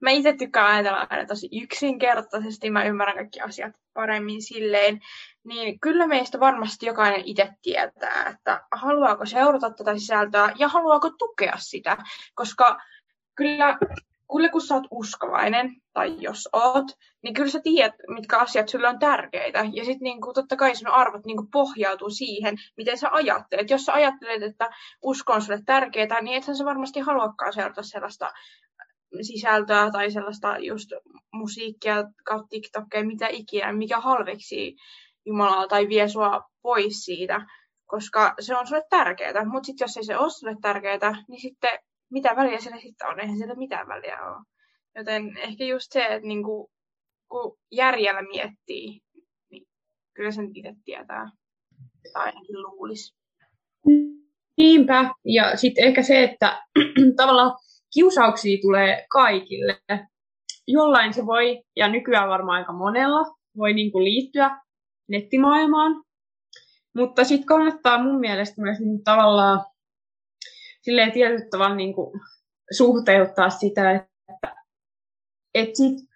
mä 0.00 0.10
itse 0.10 0.32
tykkään 0.32 0.74
ajatella 0.74 1.06
aina 1.10 1.26
tosi 1.26 1.48
yksinkertaisesti, 1.62 2.70
mä 2.70 2.84
ymmärrän 2.84 3.16
kaikki 3.16 3.40
asiat 3.40 3.74
paremmin 3.94 4.42
silleen, 4.42 5.00
niin 5.44 5.80
kyllä 5.80 6.06
meistä 6.06 6.40
varmasti 6.40 6.86
jokainen 6.86 7.22
itse 7.24 7.48
tietää, 7.62 8.34
että 8.34 8.60
haluaako 8.72 9.26
seurata 9.26 9.70
tätä 9.70 9.98
sisältöä 9.98 10.52
ja 10.58 10.68
haluaako 10.68 11.10
tukea 11.10 11.56
sitä, 11.56 11.96
koska 12.34 12.80
kyllä, 13.34 13.78
kyllä 14.36 14.48
kun 14.48 14.60
sä 14.60 14.74
oot 14.74 14.86
uskovainen, 14.90 15.76
tai 15.92 16.16
jos 16.20 16.48
oot, 16.52 16.86
niin 17.22 17.34
kyllä 17.34 17.50
sä 17.50 17.60
tiedät, 17.60 17.94
mitkä 18.14 18.38
asiat 18.38 18.68
sulle 18.68 18.88
on 18.88 18.98
tärkeitä. 18.98 19.58
Ja 19.58 19.84
sitten 19.84 20.04
niin 20.04 20.18
totta 20.34 20.56
kai 20.56 20.76
sun 20.76 20.88
arvot 20.88 21.26
niin 21.26 21.36
kuin, 21.36 21.50
pohjautuu 21.50 22.10
siihen, 22.10 22.56
miten 22.76 22.98
sä 22.98 23.08
ajattelet. 23.12 23.70
Jos 23.70 23.84
sä 23.84 23.92
ajattelet, 23.92 24.42
että 24.42 24.70
usko 25.02 25.32
on 25.32 25.42
sulle 25.42 25.60
tärkeää, 25.66 26.20
niin 26.20 26.36
ethän 26.36 26.56
sä 26.56 26.64
varmasti 26.64 27.00
haluakaan 27.00 27.52
seurata 27.52 27.82
sellaista 27.82 28.32
sisältöä 29.22 29.90
tai 29.90 30.10
sellaista 30.10 30.58
just 30.58 30.92
musiikkia 31.32 32.04
kautta 32.24 32.48
TikTokia, 32.50 33.04
mitä 33.04 33.26
ikinä, 33.30 33.72
mikä 33.72 34.00
halveksii 34.00 34.76
Jumalaa 35.26 35.68
tai 35.68 35.88
vie 35.88 36.08
sua 36.08 36.42
pois 36.62 37.04
siitä, 37.04 37.46
koska 37.86 38.34
se 38.40 38.56
on 38.56 38.66
sulle 38.66 38.82
tärkeää. 38.90 39.44
Mutta 39.44 39.66
sitten 39.66 39.84
jos 39.84 39.96
ei 39.96 40.04
se 40.04 40.18
ole 40.18 40.30
sulle 40.30 40.56
tärkeää, 40.62 41.24
niin 41.28 41.40
sitten 41.40 41.78
mitä 42.10 42.36
väliä 42.36 42.60
sillä 42.60 42.80
sitten 42.80 43.08
on? 43.08 43.20
Eihän 43.20 43.38
sillä 43.38 43.54
mitään 43.54 43.88
väliä 43.88 44.18
ole. 44.26 44.44
Joten 44.96 45.38
ehkä 45.38 45.64
just 45.64 45.86
se, 45.92 46.06
että 46.06 46.28
niinku, 46.28 46.70
kun 47.28 47.58
järjellä 47.72 48.22
miettii, 48.22 49.00
niin 49.50 49.66
kyllä 50.14 50.30
sen 50.30 50.50
itse 50.54 50.74
tietää. 50.84 51.30
Tai 52.12 52.26
ainakin 52.26 52.62
luulisi. 52.62 53.14
Niinpä. 54.58 55.10
Ja 55.24 55.56
sitten 55.56 55.84
ehkä 55.84 56.02
se, 56.02 56.22
että 56.22 56.62
tavallaan 57.16 57.58
kiusauksia 57.94 58.58
tulee 58.62 59.06
kaikille. 59.10 59.80
Jollain 60.66 61.14
se 61.14 61.26
voi, 61.26 61.62
ja 61.76 61.88
nykyään 61.88 62.28
varmaan 62.28 62.58
aika 62.58 62.72
monella, 62.72 63.36
voi 63.56 63.72
niin 63.72 63.92
kuin 63.92 64.04
liittyä 64.04 64.60
nettimaailmaan. 65.08 66.04
Mutta 66.96 67.24
sitten 67.24 67.46
kannattaa 67.46 68.02
mun 68.02 68.20
mielestä 68.20 68.62
myös 68.62 68.80
niin 68.80 69.04
tavallaan 69.04 69.64
silleen 70.88 71.12
tietyllä 71.12 71.44
tavalla 71.50 71.74
niin 71.74 71.94
kuin 71.94 72.20
suhteuttaa 72.76 73.50
sitä, 73.50 73.90
että, 73.90 74.56
että 75.54 75.76
sit 75.76 76.08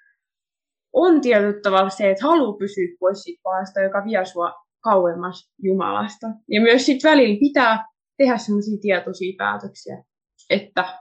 on 0.93 1.21
tietyllä 1.21 1.61
tavalla 1.63 1.91
se, 1.91 2.11
että 2.11 2.27
haluaa 2.27 2.59
pysyä 2.59 2.85
pois 3.01 3.23
siitä 3.23 3.41
pahasta, 3.43 3.81
joka 3.81 4.05
vie 4.05 4.25
sua 4.25 4.53
kauemmas 4.81 5.53
Jumalasta. 5.63 6.27
Ja 6.49 6.61
myös 6.61 6.87
sitten 6.87 7.11
välillä 7.11 7.39
pitää 7.41 7.87
tehdä 8.17 8.39
sellaisia 8.39 8.79
tietoisia 8.81 9.35
päätöksiä, 9.39 10.05
että 10.51 10.99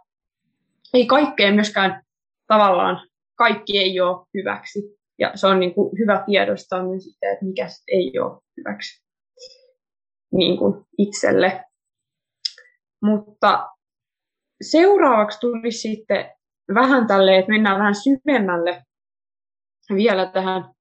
ei 0.93 1.05
kaikkea 1.05 1.51
myöskään 1.51 2.03
tavallaan, 2.47 3.09
kaikki 3.35 3.77
ei 3.77 3.99
ole 3.99 4.25
hyväksi. 4.33 4.79
Ja 5.19 5.31
se 5.35 5.47
on 5.47 5.59
niin 5.59 5.73
kuin 5.73 5.97
hyvä 5.99 6.23
tiedostaa 6.25 6.87
myös 6.87 7.03
sitä, 7.03 7.31
että 7.31 7.45
mikä 7.45 7.67
ei 7.87 8.19
ole 8.19 8.41
hyväksi 8.57 9.03
niin 10.31 10.57
kuin 10.57 10.85
itselle. 10.97 11.70
Mutta 13.01 13.69
seuraavaksi 14.61 15.39
tulisi 15.39 15.77
sitten 15.77 16.31
vähän 16.73 17.07
tälle, 17.07 17.37
että 17.37 17.51
mennään 17.51 17.77
vähän 17.77 17.95
syvemmälle 17.95 18.83
vielä 19.95 20.25
tähän 20.25 20.73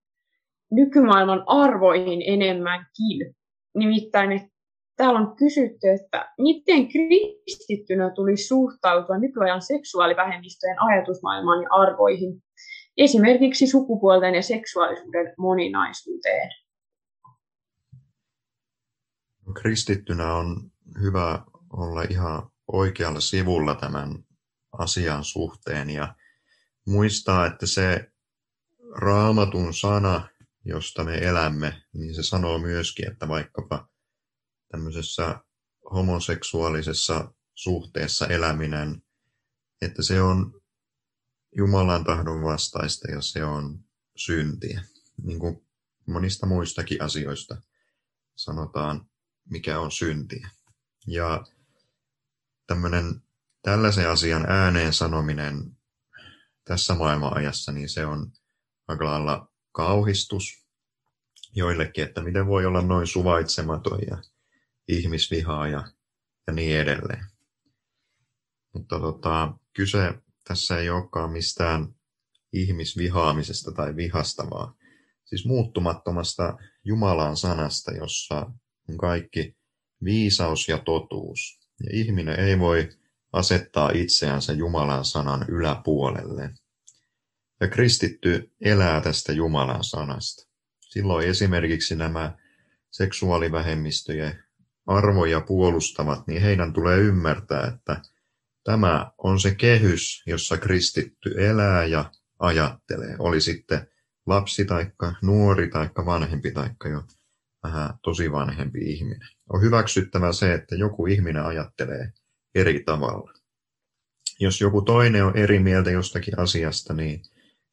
nykymaailman 0.70 1.44
arvoihin 1.46 2.22
enemmänkin. 2.26 3.34
Nimittäin, 3.76 4.32
että 4.32 4.48
täällä 4.96 5.20
on 5.20 5.36
kysytty, 5.36 5.88
että 5.88 6.32
miten 6.38 6.88
kristittynä 6.88 8.10
tulisi 8.14 8.46
suhtautua 8.46 9.18
nykyajan 9.18 9.62
seksuaalivähemmistöjen 9.62 10.82
ajatusmaailmaan 10.82 11.62
ja 11.62 11.68
arvoihin, 11.70 12.42
esimerkiksi 12.96 13.66
sukupuolten 13.66 14.34
ja 14.34 14.42
seksuaalisuuden 14.42 15.34
moninaisuuteen. 15.38 16.50
Kristittynä 19.62 20.34
on 20.34 20.56
hyvä 21.02 21.38
olla 21.70 22.02
ihan 22.02 22.50
oikealla 22.72 23.20
sivulla 23.20 23.74
tämän 23.74 24.24
asian 24.72 25.24
suhteen 25.24 25.90
ja 25.90 26.14
muistaa, 26.86 27.46
että 27.46 27.66
se 27.66 28.12
raamatun 28.96 29.74
sana, 29.74 30.28
josta 30.64 31.04
me 31.04 31.18
elämme, 31.18 31.82
niin 31.92 32.14
se 32.14 32.22
sanoo 32.22 32.58
myöskin, 32.58 33.12
että 33.12 33.28
vaikkapa 33.28 33.88
tämmöisessä 34.72 35.40
homoseksuaalisessa 35.92 37.32
suhteessa 37.54 38.26
eläminen, 38.26 39.02
että 39.82 40.02
se 40.02 40.22
on 40.22 40.60
Jumalan 41.56 42.04
tahdon 42.04 42.42
vastaista 42.42 43.10
ja 43.10 43.20
se 43.20 43.44
on 43.44 43.84
syntiä. 44.16 44.82
Niin 45.22 45.38
kuin 45.38 45.66
monista 46.06 46.46
muistakin 46.46 47.02
asioista 47.02 47.62
sanotaan, 48.36 49.10
mikä 49.50 49.80
on 49.80 49.92
syntiä. 49.92 50.50
Ja 51.06 51.44
tämmöinen 52.70 53.22
tällaisen 53.62 54.10
asian 54.10 54.50
ääneen 54.50 54.92
sanominen 54.92 55.76
tässä 56.64 56.94
maailmanajassa, 56.94 57.72
niin 57.72 57.88
se 57.88 58.06
on 58.06 58.32
aika 58.88 59.04
lailla 59.04 59.48
kauhistus 59.72 60.66
joillekin, 61.54 62.04
että 62.04 62.22
miten 62.22 62.46
voi 62.46 62.66
olla 62.66 62.82
noin 62.82 63.06
suvaitsematon 63.06 63.98
ja 64.10 64.22
ihmisvihaa 64.88 65.68
ja, 65.68 65.84
ja 66.46 66.52
niin 66.52 66.80
edelleen. 66.80 67.24
Mutta 68.74 69.00
tota, 69.00 69.54
kyse 69.72 70.14
tässä 70.44 70.78
ei 70.78 70.90
olekaan 70.90 71.30
mistään 71.30 71.94
ihmisvihaamisesta 72.52 73.72
tai 73.72 73.96
vihasta, 73.96 74.50
vaan 74.50 74.74
siis 75.24 75.46
muuttumattomasta 75.46 76.58
Jumalan 76.84 77.36
sanasta, 77.36 77.92
jossa 77.92 78.52
on 78.88 78.98
kaikki 78.98 79.56
viisaus 80.04 80.68
ja 80.68 80.78
totuus. 80.78 81.59
Ja 81.80 81.90
ihminen 81.92 82.40
ei 82.40 82.58
voi 82.58 82.88
asettaa 83.32 83.90
itseänsä 83.94 84.52
Jumalan 84.52 85.04
sanan 85.04 85.44
yläpuolelle. 85.48 86.50
Ja 87.60 87.68
kristitty 87.68 88.52
elää 88.60 89.00
tästä 89.00 89.32
Jumalan 89.32 89.84
sanasta. 89.84 90.48
Silloin 90.80 91.28
esimerkiksi 91.28 91.96
nämä 91.96 92.38
seksuaalivähemmistöjen 92.90 94.44
arvoja 94.86 95.40
puolustavat, 95.40 96.26
niin 96.26 96.42
heidän 96.42 96.72
tulee 96.72 96.98
ymmärtää, 96.98 97.66
että 97.66 98.02
tämä 98.64 99.12
on 99.18 99.40
se 99.40 99.54
kehys, 99.54 100.22
jossa 100.26 100.56
kristitty 100.56 101.34
elää 101.38 101.84
ja 101.84 102.10
ajattelee. 102.38 103.16
Oli 103.18 103.40
sitten 103.40 103.86
lapsi 104.26 104.64
taikka 104.64 105.14
nuori 105.22 105.68
taikka 105.68 106.06
vanhempi 106.06 106.50
taikka 106.50 106.88
jo 106.88 107.02
vähän 107.62 107.90
tosi 108.02 108.32
vanhempi 108.32 108.78
ihminen. 108.78 109.28
On 109.52 109.62
hyväksyttävä 109.62 110.32
se, 110.32 110.54
että 110.54 110.74
joku 110.74 111.06
ihminen 111.06 111.44
ajattelee 111.44 112.12
eri 112.54 112.82
tavalla. 112.84 113.32
Jos 114.40 114.60
joku 114.60 114.82
toinen 114.82 115.24
on 115.24 115.36
eri 115.36 115.58
mieltä 115.58 115.90
jostakin 115.90 116.38
asiasta, 116.38 116.94
niin 116.94 117.22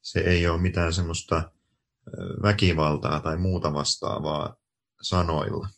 se 0.02 0.20
ei 0.20 0.46
ole 0.46 0.60
mitään 0.60 0.92
semmoista 0.92 1.52
väkivaltaa 2.42 3.20
tai 3.20 3.36
muuta 3.36 3.74
vastaavaa 3.74 4.56
sanoilla. 5.02 5.68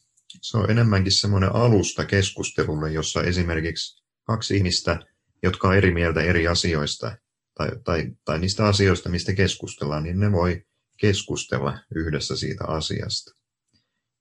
Se 0.42 0.58
on 0.58 0.70
enemmänkin 0.70 1.12
semmoinen 1.12 1.54
alusta 1.54 2.04
keskustelulle, 2.04 2.92
jossa 2.92 3.22
esimerkiksi 3.22 4.04
kaksi 4.22 4.56
ihmistä, 4.56 5.00
jotka 5.42 5.68
on 5.68 5.76
eri 5.76 5.94
mieltä 5.94 6.22
eri 6.22 6.48
asioista 6.48 7.16
tai, 7.54 7.68
tai, 7.84 8.10
tai 8.24 8.38
niistä 8.38 8.66
asioista, 8.66 9.08
mistä 9.08 9.32
keskustellaan, 9.32 10.02
niin 10.02 10.20
ne 10.20 10.32
voi 10.32 10.66
keskustella 10.96 11.78
yhdessä 11.94 12.36
siitä 12.36 12.64
asiasta. 12.64 13.39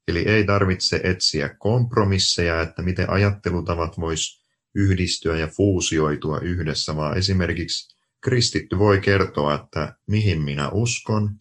Eli 0.10 0.28
ei 0.28 0.44
tarvitse 0.44 1.02
etsiä 1.04 1.50
kompromisseja, 1.60 2.62
että 2.62 2.82
miten 2.82 3.10
ajattelutavat 3.10 4.00
vois 4.00 4.44
yhdistyä 4.76 5.38
ja 5.38 5.48
fuusioitua 5.48 6.40
yhdessä, 6.40 6.96
vaan 6.96 7.18
esimerkiksi 7.18 7.96
kristitty 8.22 8.78
voi 8.78 9.00
kertoa, 9.00 9.56
että 9.56 9.96
mihin 10.08 10.42
minä 10.42 10.70
uskon 10.70 11.40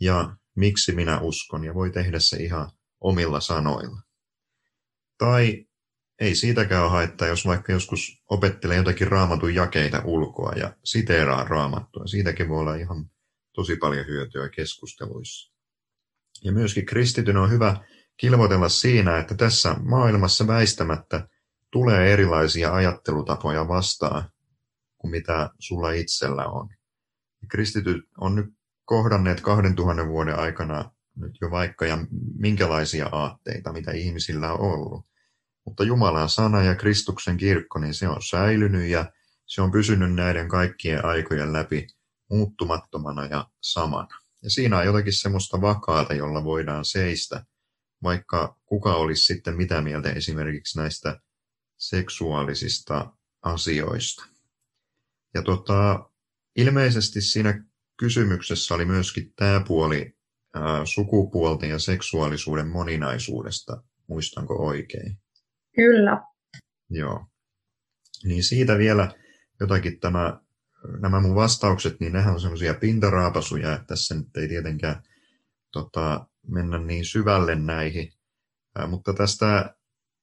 ja 0.00 0.36
miksi 0.56 0.92
minä 0.92 1.20
uskon, 1.20 1.64
ja 1.64 1.74
voi 1.74 1.90
tehdä 1.90 2.18
se 2.18 2.36
ihan 2.36 2.70
omilla 3.00 3.40
sanoilla. 3.40 4.00
Tai 5.18 5.66
ei 6.20 6.34
siitäkään 6.34 6.90
haittaa, 6.90 7.28
jos 7.28 7.46
vaikka 7.46 7.72
joskus 7.72 8.22
opettelee 8.30 8.76
jotakin 8.76 9.08
raamatun 9.08 9.54
jakeita 9.54 10.02
ulkoa 10.04 10.52
ja 10.52 10.76
siteeraa 10.84 11.44
raamattua. 11.44 12.06
Siitäkin 12.06 12.48
voi 12.48 12.60
olla 12.60 12.74
ihan 12.74 13.10
tosi 13.52 13.76
paljon 13.76 14.06
hyötyä 14.06 14.48
keskusteluissa. 14.48 15.54
Ja 16.44 16.52
myöskin 16.52 16.86
kristityn 16.86 17.36
on 17.36 17.50
hyvä 17.50 17.76
kilvoitella 18.16 18.68
siinä, 18.68 19.18
että 19.18 19.34
tässä 19.34 19.76
maailmassa 19.82 20.46
väistämättä 20.46 21.28
tulee 21.70 22.12
erilaisia 22.12 22.74
ajattelutapoja 22.74 23.68
vastaan 23.68 24.30
kuin 24.98 25.10
mitä 25.10 25.50
sulla 25.58 25.90
itsellä 25.90 26.46
on. 26.46 26.68
Kristityt 27.48 28.04
on 28.18 28.34
nyt 28.34 28.46
kohdanneet 28.84 29.40
2000 29.40 30.08
vuoden 30.08 30.38
aikana 30.38 30.90
nyt 31.16 31.38
jo 31.40 31.50
vaikka 31.50 31.86
ja 31.86 31.98
minkälaisia 32.38 33.08
aatteita, 33.12 33.72
mitä 33.72 33.92
ihmisillä 33.92 34.52
on 34.52 34.60
ollut. 34.60 35.06
Mutta 35.64 35.84
Jumalan 35.84 36.28
sana 36.28 36.62
ja 36.62 36.74
Kristuksen 36.74 37.36
kirkko, 37.36 37.78
niin 37.78 37.94
se 37.94 38.08
on 38.08 38.22
säilynyt 38.22 38.88
ja 38.88 39.12
se 39.46 39.62
on 39.62 39.70
pysynyt 39.70 40.14
näiden 40.14 40.48
kaikkien 40.48 41.04
aikojen 41.04 41.52
läpi 41.52 41.86
muuttumattomana 42.30 43.26
ja 43.26 43.48
samana. 43.60 44.08
Ja 44.42 44.50
siinä 44.50 44.78
on 44.78 44.86
jotakin 44.86 45.12
semmoista 45.12 45.60
vakaata, 45.60 46.14
jolla 46.14 46.44
voidaan 46.44 46.84
seistä, 46.84 47.44
vaikka 48.04 48.58
kuka 48.66 48.94
olisi 48.94 49.22
sitten 49.22 49.56
mitä 49.56 49.80
mieltä 49.80 50.12
esimerkiksi 50.12 50.78
näistä 50.78 51.20
seksuaalisista 51.78 53.12
asioista. 53.42 54.26
Ja 55.34 55.42
tota, 55.42 56.10
ilmeisesti 56.56 57.20
siinä 57.20 57.64
kysymyksessä 57.96 58.74
oli 58.74 58.84
myöskin 58.84 59.32
tämä 59.36 59.64
puoli 59.66 60.16
ää, 60.54 60.86
sukupuolten 60.86 61.70
ja 61.70 61.78
seksuaalisuuden 61.78 62.68
moninaisuudesta. 62.68 63.82
Muistanko 64.06 64.66
oikein? 64.66 65.18
Kyllä. 65.76 66.22
Joo. 66.90 67.26
Niin 68.24 68.44
siitä 68.44 68.78
vielä 68.78 69.14
jotakin 69.60 70.00
tämä, 70.00 70.40
nämä 71.00 71.20
mun 71.20 71.34
vastaukset, 71.34 72.00
niin 72.00 72.12
nehän 72.12 72.34
on 72.34 72.40
semmoisia 72.40 72.74
pintaraapasuja, 72.74 73.74
että 73.74 73.86
tässä 73.86 74.14
nyt 74.14 74.36
ei 74.36 74.48
tietenkään 74.48 75.02
tota, 75.72 76.26
mennä 76.48 76.78
niin 76.78 77.04
syvälle 77.04 77.54
näihin. 77.54 78.12
Mutta 78.88 79.14
tästä 79.14 79.74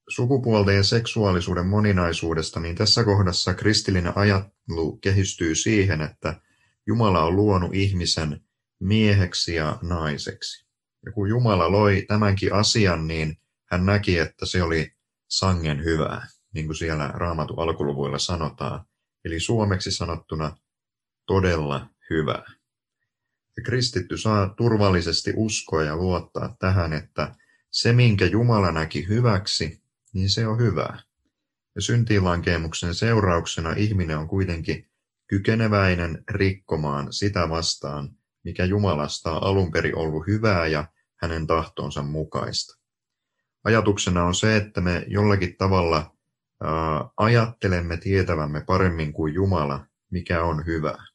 sukupuolten 0.08 0.76
ja 0.76 0.82
seksuaalisuuden 0.82 1.66
moninaisuudesta, 1.66 2.60
niin 2.60 2.76
tässä 2.76 3.04
kohdassa 3.04 3.54
kristillinen 3.54 4.18
ajattelu 4.18 4.96
kehistyy 4.96 5.54
siihen, 5.54 6.00
että 6.00 6.40
Jumala 6.86 7.24
on 7.24 7.36
luonut 7.36 7.74
ihmisen 7.74 8.40
mieheksi 8.80 9.54
ja 9.54 9.78
naiseksi. 9.82 10.66
Ja 11.06 11.12
kun 11.12 11.28
Jumala 11.28 11.72
loi 11.72 12.04
tämänkin 12.08 12.54
asian, 12.54 13.06
niin 13.06 13.38
hän 13.70 13.86
näki, 13.86 14.18
että 14.18 14.46
se 14.46 14.62
oli 14.62 14.92
sangen 15.28 15.84
hyvää, 15.84 16.26
niin 16.54 16.66
kuin 16.66 16.76
siellä 16.76 17.08
raamatun 17.14 17.58
alkuluvuilla 17.58 18.18
sanotaan. 18.18 18.84
Eli 19.24 19.40
suomeksi 19.40 19.90
sanottuna 19.90 20.56
todella 21.26 21.88
hyvää. 22.10 22.44
Ja 23.56 23.62
kristitty 23.62 24.18
saa 24.18 24.48
turvallisesti 24.48 25.32
uskoa 25.36 25.82
ja 25.82 25.96
luottaa 25.96 26.56
tähän, 26.58 26.92
että 26.92 27.34
se, 27.70 27.92
minkä 27.92 28.24
Jumala 28.24 28.72
näki 28.72 29.08
hyväksi, 29.08 29.82
niin 30.12 30.30
se 30.30 30.46
on 30.46 30.58
hyvää. 30.58 30.98
Ja 31.74 31.80
syntiinlankemuksen 31.80 32.94
seurauksena 32.94 33.72
ihminen 33.72 34.18
on 34.18 34.28
kuitenkin 34.28 34.88
kykeneväinen 35.26 36.24
rikkomaan 36.30 37.12
sitä 37.12 37.48
vastaan, 37.48 38.10
mikä 38.44 38.64
Jumalasta 38.64 39.32
on 39.32 39.42
alun 39.42 39.72
perin 39.72 39.96
ollut 39.96 40.26
hyvää 40.26 40.66
ja 40.66 40.84
hänen 41.16 41.46
tahtonsa 41.46 42.02
mukaista. 42.02 42.78
Ajatuksena 43.64 44.24
on 44.24 44.34
se, 44.34 44.56
että 44.56 44.80
me 44.80 45.04
jollakin 45.08 45.56
tavalla 45.56 46.16
ajattelemme 47.16 47.96
tietävämme 47.96 48.64
paremmin 48.66 49.12
kuin 49.12 49.34
Jumala, 49.34 49.86
mikä 50.10 50.44
on 50.44 50.66
hyvää. 50.66 51.06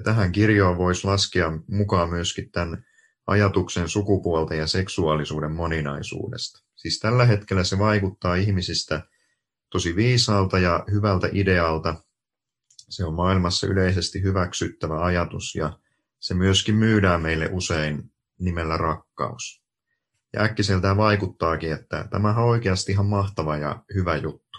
Ja 0.00 0.04
tähän 0.04 0.32
kirjoon 0.32 0.78
voisi 0.78 1.06
laskea 1.06 1.52
mukaan 1.68 2.10
myöskin 2.10 2.50
tämän 2.50 2.84
ajatuksen 3.26 3.88
sukupuolten 3.88 4.58
ja 4.58 4.66
seksuaalisuuden 4.66 5.52
moninaisuudesta. 5.52 6.64
Siis 6.76 6.98
tällä 6.98 7.24
hetkellä 7.24 7.64
se 7.64 7.78
vaikuttaa 7.78 8.34
ihmisistä 8.34 9.02
tosi 9.70 9.96
viisaalta 9.96 10.58
ja 10.58 10.84
hyvältä 10.90 11.28
idealta. 11.32 11.94
Se 12.68 13.04
on 13.04 13.14
maailmassa 13.14 13.66
yleisesti 13.66 14.22
hyväksyttävä 14.22 15.04
ajatus 15.04 15.54
ja 15.54 15.78
se 16.20 16.34
myöskin 16.34 16.74
myydään 16.74 17.22
meille 17.22 17.48
usein 17.52 18.12
nimellä 18.38 18.76
rakkaus. 18.76 19.62
Ja 20.32 20.42
äkkiseltään 20.42 20.96
vaikuttaakin, 20.96 21.72
että 21.72 22.08
tämä 22.10 22.28
on 22.30 22.44
oikeasti 22.44 22.92
ihan 22.92 23.06
mahtava 23.06 23.56
ja 23.56 23.82
hyvä 23.94 24.16
juttu. 24.16 24.58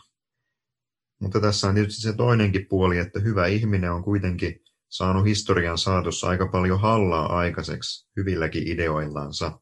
Mutta 1.20 1.40
tässä 1.42 1.68
on 1.68 1.76
tietysti 1.76 2.02
se 2.02 2.14
toinenkin 2.14 2.68
puoli, 2.70 2.98
että 2.98 3.20
hyvä 3.20 3.48
ihminen 3.48 3.92
on 3.92 4.04
kuitenkin 4.04 4.62
saanut 4.92 5.26
historian 5.26 5.78
saatossa 5.78 6.28
aika 6.28 6.48
paljon 6.48 6.82
hallaa 6.82 7.38
aikaiseksi 7.38 8.08
hyvilläkin 8.18 8.68
ideoillansa. 8.68 9.60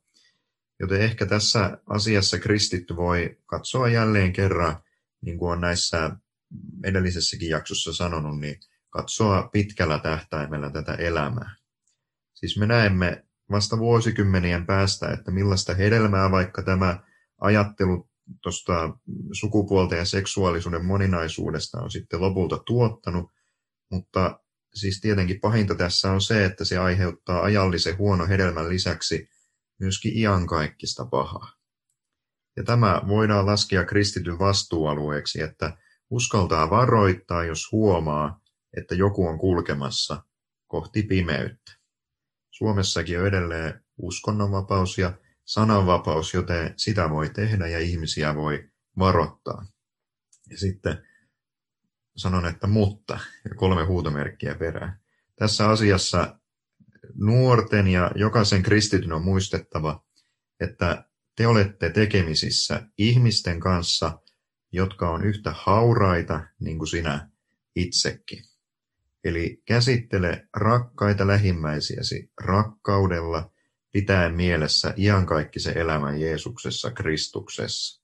Joten 0.79 1.01
ehkä 1.01 1.25
tässä 1.25 1.77
asiassa 1.89 2.39
kristitty 2.39 2.95
voi 2.95 3.37
katsoa 3.45 3.89
jälleen 3.89 4.33
kerran, 4.33 4.81
niin 5.21 5.37
kuin 5.37 5.51
on 5.51 5.61
näissä 5.61 6.11
edellisessäkin 6.83 7.49
jaksossa 7.49 7.93
sanonut, 7.93 8.39
niin 8.39 8.59
katsoa 8.89 9.49
pitkällä 9.51 9.99
tähtäimellä 9.99 10.69
tätä 10.69 10.93
elämää. 10.93 11.55
Siis 12.33 12.57
me 12.57 12.65
näemme 12.65 13.25
vasta 13.51 13.77
vuosikymmenien 13.77 14.65
päästä, 14.65 15.11
että 15.11 15.31
millaista 15.31 15.73
hedelmää 15.73 16.31
vaikka 16.31 16.63
tämä 16.63 16.99
ajattelu 17.41 18.09
tuosta 18.41 18.97
sukupuolten 19.31 19.97
ja 19.97 20.05
seksuaalisuuden 20.05 20.85
moninaisuudesta 20.85 21.81
on 21.81 21.91
sitten 21.91 22.21
lopulta 22.21 22.57
tuottanut, 22.65 23.31
mutta 23.91 24.39
siis 24.73 25.01
tietenkin 25.01 25.39
pahinta 25.39 25.75
tässä 25.75 26.11
on 26.11 26.21
se, 26.21 26.45
että 26.45 26.65
se 26.65 26.77
aiheuttaa 26.77 27.41
ajallisen 27.41 27.97
huono 27.97 28.27
hedelmän 28.27 28.69
lisäksi 28.69 29.29
myöskin 29.79 30.17
iankaikkista 30.17 31.05
pahaa. 31.05 31.53
Ja 32.57 32.63
tämä 32.63 33.01
voidaan 33.07 33.45
laskea 33.45 33.85
kristityn 33.85 34.39
vastuualueeksi, 34.39 35.41
että 35.41 35.77
uskaltaa 36.09 36.69
varoittaa, 36.69 37.43
jos 37.43 37.71
huomaa, 37.71 38.41
että 38.77 38.95
joku 38.95 39.27
on 39.27 39.39
kulkemassa 39.39 40.23
kohti 40.67 41.03
pimeyttä. 41.03 41.71
Suomessakin 42.51 43.19
on 43.19 43.27
edelleen 43.27 43.83
uskonnonvapaus 43.97 44.97
ja 44.97 45.13
sananvapaus, 45.45 46.33
joten 46.33 46.73
sitä 46.77 47.09
voi 47.09 47.29
tehdä 47.29 47.67
ja 47.67 47.79
ihmisiä 47.79 48.35
voi 48.35 48.69
varoittaa. 48.99 49.65
Ja 50.49 50.57
sitten 50.57 51.08
sanon, 52.19 52.45
että 52.45 52.67
mutta, 52.67 53.19
ja 53.49 53.55
kolme 53.55 53.83
huutomerkkiä 53.83 54.55
perään. 54.55 54.99
Tässä 55.35 55.69
asiassa 55.69 56.39
nuorten 57.15 57.87
ja 57.87 58.11
jokaisen 58.15 58.63
kristityn 58.63 59.13
on 59.13 59.23
muistettava, 59.23 60.03
että 60.59 61.05
te 61.35 61.47
olette 61.47 61.89
tekemisissä 61.89 62.85
ihmisten 62.97 63.59
kanssa, 63.59 64.19
jotka 64.71 65.09
on 65.09 65.25
yhtä 65.25 65.53
hauraita 65.57 66.47
niin 66.59 66.77
kuin 66.77 66.87
sinä 66.87 67.29
itsekin. 67.75 68.43
Eli 69.23 69.61
käsittele 69.65 70.47
rakkaita 70.55 71.27
lähimmäisiäsi 71.27 72.31
rakkaudella, 72.41 73.51
pitäen 73.91 74.33
mielessä 74.33 74.93
iankaikkisen 74.97 75.77
elämän 75.77 76.21
Jeesuksessa 76.21 76.91
Kristuksessa. 76.91 78.03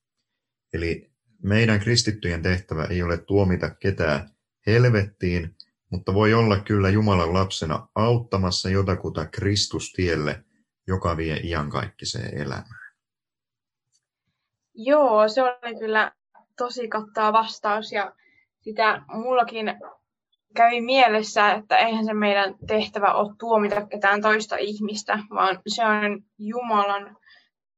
Eli 0.72 1.10
meidän 1.46 1.80
kristittyjen 1.80 2.42
tehtävä 2.42 2.84
ei 2.84 3.02
ole 3.02 3.18
tuomita 3.18 3.70
ketään 3.70 4.30
helvettiin, 4.66 5.56
mutta 5.90 6.14
voi 6.14 6.34
olla 6.34 6.60
kyllä 6.60 6.90
Jumalan 6.90 7.34
lapsena 7.34 7.88
auttamassa 7.94 8.70
jotakuta 8.70 9.26
Kristustielle, 9.26 10.44
joka 10.86 11.16
vie 11.16 11.40
iankaikkiseen 11.44 12.38
elämään. 12.38 12.86
Joo, 14.74 15.28
se 15.28 15.42
oli 15.42 15.78
kyllä 15.78 16.12
tosi 16.58 16.88
kattava 16.88 17.32
vastaus 17.32 17.92
ja 17.92 18.12
sitä 18.60 19.02
mullakin 19.08 19.74
kävi 20.56 20.80
mielessä, 20.80 21.52
että 21.52 21.78
eihän 21.78 22.04
se 22.04 22.14
meidän 22.14 22.54
tehtävä 22.66 23.14
ole 23.14 23.34
tuomita 23.38 23.86
ketään 23.86 24.22
toista 24.22 24.56
ihmistä, 24.56 25.18
vaan 25.30 25.58
se 25.66 25.84
on 25.84 26.22
Jumalan 26.38 27.16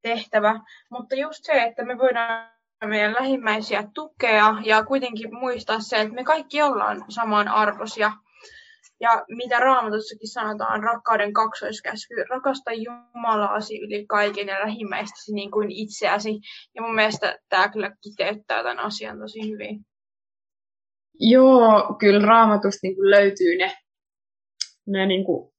tehtävä. 0.03 0.61
Mutta 0.91 1.15
just 1.15 1.45
se, 1.45 1.63
että 1.63 1.85
me 1.85 1.99
voidaan 1.99 2.58
meidän 2.87 3.14
lähimmäisiä 3.14 3.85
tukea 3.95 4.57
ja 4.64 4.85
kuitenkin 4.85 5.35
muistaa 5.35 5.81
se, 5.81 6.01
että 6.01 6.14
me 6.14 6.25
kaikki 6.25 6.62
ollaan 6.62 7.05
samanarvoisia. 7.09 8.12
Ja 9.01 9.25
mitä 9.29 9.59
Raamatussakin 9.59 10.29
sanotaan, 10.29 10.83
rakkauden 10.83 11.33
kaksoiskäsky, 11.33 12.14
rakasta 12.31 12.73
Jumalaasi 12.73 13.81
yli 13.81 14.07
kaiken 14.07 14.47
ja 14.47 14.61
lähimmäistäsi 14.61 15.35
niin 15.35 15.51
kuin 15.51 15.71
itseäsi. 15.71 16.41
Ja 16.75 16.83
mun 16.83 16.95
mielestä 16.95 17.38
tämä 17.49 17.69
kyllä 17.69 17.91
kiteyttää 18.03 18.62
tämän 18.62 18.79
asian 18.79 19.19
tosi 19.19 19.51
hyvin. 19.51 19.87
Joo, 21.21 21.97
kyllä 21.99 22.27
raamatusta 22.27 22.79
niin 22.83 22.97
kuin 22.97 23.11
löytyy 23.11 23.57
ne, 23.59 23.73
ne 24.87 25.07
niin 25.07 25.25
kuin 25.25 25.53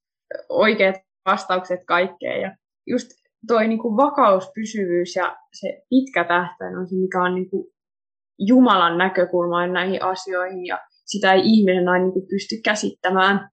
oikeat 0.48 0.96
vastaukset 1.26 1.80
kaikkeen. 1.86 2.40
Ja 2.40 2.56
just 2.86 3.10
toi 3.46 3.68
niin 3.68 3.78
kuin 3.78 3.96
vakaus, 3.96 4.50
pysyvyys 4.54 5.16
ja 5.16 5.36
se 5.52 5.82
pitkä 5.90 6.24
tähtäin 6.24 6.76
on 6.78 6.88
se, 6.88 6.96
mikä 6.96 7.22
on 7.22 7.34
niin 7.34 7.50
kuin 7.50 7.66
Jumalan 8.38 8.98
näkökulma 8.98 9.66
näihin 9.66 10.02
asioihin 10.02 10.66
ja 10.66 10.78
sitä 11.06 11.32
ei 11.32 11.40
ihminen 11.44 11.88
aina 11.88 12.04
niin 12.04 12.26
pysty 12.30 12.54
käsittämään. 12.64 13.50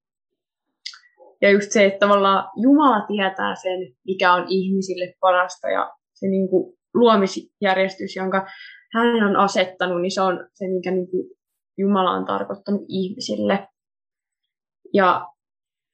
Ja 1.42 1.52
just 1.52 1.72
se, 1.72 1.86
että 1.86 2.00
tavallaan 2.00 2.50
Jumala 2.62 3.06
tietää 3.08 3.56
sen, 3.56 3.80
mikä 4.06 4.34
on 4.34 4.46
ihmisille 4.50 5.14
parasta 5.20 5.70
ja 5.70 5.92
se 6.14 6.28
niin 6.28 6.50
kuin 6.50 6.78
luomisjärjestys, 6.94 8.16
jonka 8.16 8.48
hän 8.94 9.24
on 9.30 9.36
asettanut, 9.36 10.02
niin 10.02 10.12
se 10.12 10.22
on 10.22 10.48
se, 10.54 10.68
mikä 10.68 10.92
niin 10.92 11.12
kuin 11.12 11.30
Jumala 11.78 12.12
on 12.12 12.26
tarkoittanut 12.26 12.82
ihmisille. 12.88 13.68
Ja 14.94 15.28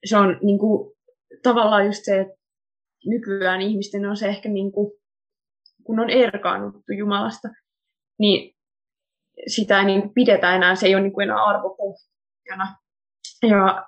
se 0.06 0.18
on 0.18 0.40
niin 0.42 0.60
kuin, 0.60 0.94
tavallaan 1.44 1.86
just 1.86 2.06
se, 2.06 2.20
että 2.20 2.43
nykyään 3.06 3.62
ihmisten 3.62 4.06
on 4.06 4.18
se 4.18 4.28
ehkä 4.28 4.50
niin 4.50 4.72
kuin, 4.72 4.92
kun 5.84 6.00
on 6.00 6.10
erkaannuttu 6.10 6.94
Jumalasta, 6.98 7.48
niin 8.20 8.56
sitä 9.48 9.80
ei 9.80 9.86
niin 9.86 10.14
pidetä 10.14 10.56
enää, 10.56 10.76
se 10.76 10.88
ei 10.88 10.96
ole 10.96 11.04
niin 11.04 11.14
kuin 11.14 11.24
enää 11.24 11.44
arvopohjana. 11.44 12.76
Ja, 13.42 13.86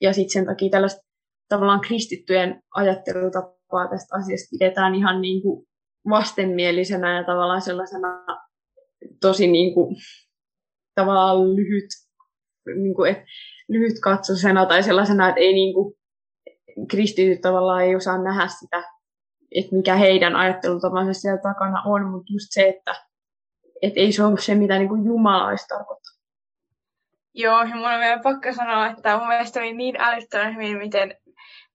ja 0.00 0.12
sitten 0.12 0.32
sen 0.32 0.46
takia 0.46 0.70
tällaista 0.70 1.00
tavallaan 1.48 1.80
kristittyjen 1.80 2.62
ajattelutapaa 2.74 3.88
tästä 3.90 4.16
asiasta 4.16 4.48
pidetään 4.50 4.94
ihan 4.94 5.20
niin 5.20 5.42
kuin 5.42 5.66
vastenmielisenä 6.10 7.16
ja 7.16 7.24
tavallaan 7.24 7.62
sellaisena 7.62 8.08
tosi 9.20 9.46
niin 9.46 9.74
kuin, 9.74 9.96
tavallaan 10.94 11.56
lyhyt, 11.56 11.88
niin 12.82 12.94
kuin, 12.94 13.10
et, 13.10 13.18
lyhyt 13.68 14.00
katsosena 14.02 14.66
tai 14.66 14.82
sellaisena, 14.82 15.28
että 15.28 15.40
ei 15.40 15.52
niin 15.52 15.74
kuin, 15.74 15.94
kristityt 16.88 17.40
tavallaan 17.40 17.84
ei 17.84 17.96
osaa 17.96 18.22
nähdä 18.22 18.48
sitä, 18.48 18.84
että 19.54 19.76
mikä 19.76 19.96
heidän 19.96 20.36
ajattelutapansa 20.36 21.20
siellä 21.20 21.40
takana 21.42 21.82
on, 21.86 22.04
mutta 22.04 22.32
just 22.32 22.46
se, 22.50 22.68
että 22.68 22.94
et 23.82 23.92
ei 23.96 24.12
se 24.12 24.24
ole 24.24 24.40
se, 24.40 24.54
mitä 24.54 24.78
niin 24.78 24.88
kuin 24.88 25.04
Jumala 25.04 25.46
olisi 25.46 25.68
tarkoittanut. 25.68 26.20
Joo, 27.34 27.62
ja 27.62 27.76
mun 27.76 27.92
on 27.92 28.00
vielä 28.00 28.22
pakko 28.22 28.52
sanoa, 28.52 28.86
että 28.86 29.18
mun 29.18 29.28
mielestä 29.28 29.60
oli 29.60 29.72
niin 29.72 29.96
älyttömän 29.98 30.54
hyvin, 30.54 30.78
miten 30.78 31.14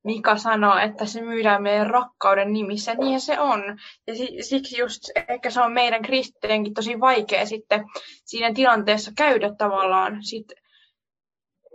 Mika 0.04 0.38
sanoo, 0.38 0.78
että 0.78 1.06
se 1.06 1.22
myydään 1.22 1.63
meidän 1.63 1.88
rakkauden 1.88 2.54
nimissä. 2.54 2.94
Niin 2.94 3.22
se 3.22 3.39
on. 3.39 3.62
Ja 4.08 4.13
siksi 4.41 4.78
just 4.78 5.04
ehkä 5.30 5.50
se 5.50 5.62
on 5.62 5.72
meidän 5.72 6.02
kristittyjenkin 6.02 6.74
tosi 6.74 7.00
vaikea 7.00 7.46
sitten 7.46 7.86
siinä 8.26 8.54
tilanteessa 8.54 9.12
käydä 9.18 9.56
tavallaan 9.58 10.24
sit 10.24 10.46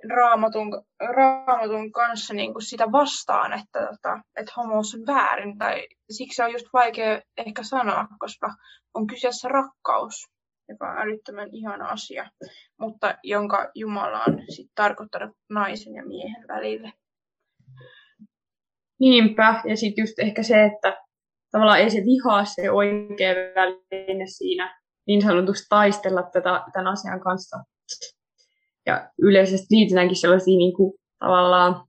raamatun, 0.09 0.85
raamatun 1.17 1.93
kanssa 1.93 2.35
niin 2.35 2.53
kuin 2.53 2.63
sitä 2.63 2.93
vastaan, 2.93 3.53
että, 3.53 3.81
tota, 3.81 4.21
että 4.37 4.53
homous 4.57 4.95
on 4.95 5.07
väärin. 5.07 5.59
Tai 5.59 5.87
siksi 6.11 6.43
on 6.43 6.53
just 6.53 6.67
vaikea 6.73 7.21
ehkä 7.37 7.63
sanoa, 7.63 8.07
koska 8.19 8.55
on 8.95 9.07
kyseessä 9.07 9.49
rakkaus, 9.49 10.15
joka 10.69 10.91
on 10.91 10.99
älyttömän 10.99 11.49
ihana 11.53 11.89
asia, 11.89 12.31
mutta 12.81 13.15
jonka 13.23 13.71
Jumala 13.75 14.25
on 14.29 14.43
sit 14.49 14.71
tarkoittanut 14.75 15.37
naisen 15.51 15.95
ja 15.95 16.07
miehen 16.07 16.45
välille. 16.49 16.93
Niinpä, 19.01 19.63
ja 19.65 19.77
sitten 19.77 20.03
just 20.03 20.19
ehkä 20.19 20.43
se, 20.43 20.65
että 20.65 20.97
tavallaan 21.51 21.81
ei 21.81 21.91
se 21.91 21.99
vihaa 21.99 22.45
se 22.45 22.71
oikea 22.71 23.35
väline 23.35 24.27
siinä 24.27 24.81
niin 25.07 25.23
sanotusti 25.23 25.67
taistella 25.69 26.23
tätä, 26.23 26.65
tämän 26.73 26.93
asian 26.93 27.21
kanssa. 27.21 27.57
Ja 28.87 29.11
yleisesti 29.23 29.67
liitetäänkin 29.71 30.17
sellaisia 30.17 30.57
niin 30.57 30.77
kuin, 30.77 30.93
tavallaan 31.19 31.85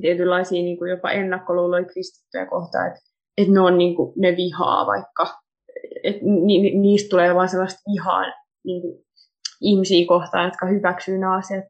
tietynlaisia 0.00 0.62
niin 0.62 0.78
kuin 0.78 0.90
jopa 0.90 1.10
ennakkoluuloja 1.10 1.84
kristittyjä 1.84 2.46
kohtaan, 2.46 2.86
että, 2.86 3.00
että 3.36 3.52
ne 3.52 3.60
on 3.60 3.78
niin 3.78 3.96
kuin, 3.96 4.12
ne 4.16 4.36
vihaa 4.36 4.86
vaikka, 4.86 5.40
että 6.04 6.20
ni, 6.22 6.70
niistä 6.70 7.08
tulee 7.10 7.34
vain 7.34 7.48
sellaista 7.48 7.90
vihaa 7.92 8.24
niin 8.64 8.82
kuin, 8.82 9.04
ihmisiä 9.60 10.06
kohtaan, 10.08 10.44
jotka 10.44 10.66
hyväksyy 10.66 11.18
nämä 11.18 11.36
asiat. 11.36 11.64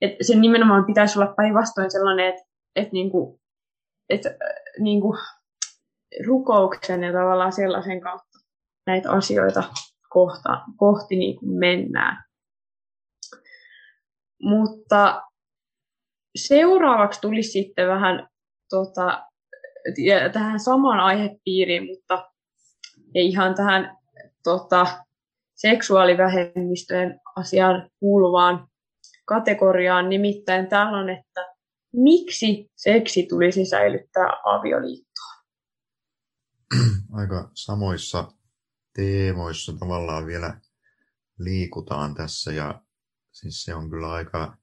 Että 0.00 0.24
sen 0.26 0.40
nimenomaan 0.40 0.84
pitäisi 0.84 1.18
olla 1.18 1.34
päinvastoin 1.36 1.90
sellainen, 1.90 2.28
että, 2.28 2.42
että 2.76 2.92
niin 2.92 3.10
kuin, 3.10 3.40
äh, 4.12 4.20
niin 4.78 5.00
rukouksen 6.26 7.02
ja 7.02 7.12
tavallaan 7.12 7.52
sellaisen 7.52 8.00
kautta 8.00 8.38
näitä 8.86 9.10
asioita 9.10 9.62
kohta, 10.08 10.60
kohti 10.76 11.16
niin 11.16 11.38
kuin 11.38 11.58
mennään. 11.58 12.24
Mutta 14.44 15.22
seuraavaksi 16.36 17.20
tuli 17.20 17.42
sitten 17.42 17.88
vähän 17.88 18.28
tota, 18.70 19.24
tähän 20.32 20.60
samaan 20.60 21.00
aihepiiriin, 21.00 21.86
mutta 21.86 22.30
ei 23.14 23.28
ihan 23.28 23.54
tähän 23.54 23.96
tota, 24.42 24.86
seksuaalivähemmistöjen 25.54 27.20
asiaan 27.36 27.90
kuuluvaan 28.00 28.68
kategoriaan. 29.24 30.08
Nimittäin 30.08 30.68
on, 31.00 31.10
että 31.10 31.54
miksi 31.92 32.70
seksi 32.76 33.26
tulisi 33.28 33.64
säilyttää 33.64 34.28
avioliittoon? 34.44 35.34
Aika 37.12 37.50
samoissa 37.54 38.32
teemoissa 38.96 39.72
tavallaan 39.78 40.26
vielä 40.26 40.60
liikutaan 41.38 42.14
tässä 42.14 42.52
ja 42.52 42.83
siis 43.44 43.62
se 43.62 43.74
on 43.74 43.90
kyllä 43.90 44.12
aika 44.12 44.56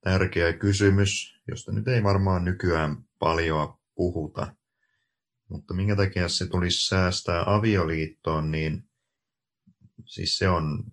tärkeä 0.00 0.52
kysymys, 0.52 1.40
josta 1.48 1.72
nyt 1.72 1.88
ei 1.88 2.02
varmaan 2.02 2.44
nykyään 2.44 3.04
paljon 3.18 3.78
puhuta. 3.94 4.54
Mutta 5.48 5.74
minkä 5.74 5.96
takia 5.96 6.28
se 6.28 6.46
tulisi 6.46 6.88
säästää 6.88 7.44
avioliittoon, 7.46 8.50
niin 8.50 8.88
siis 10.06 10.38
se 10.38 10.48
on 10.48 10.84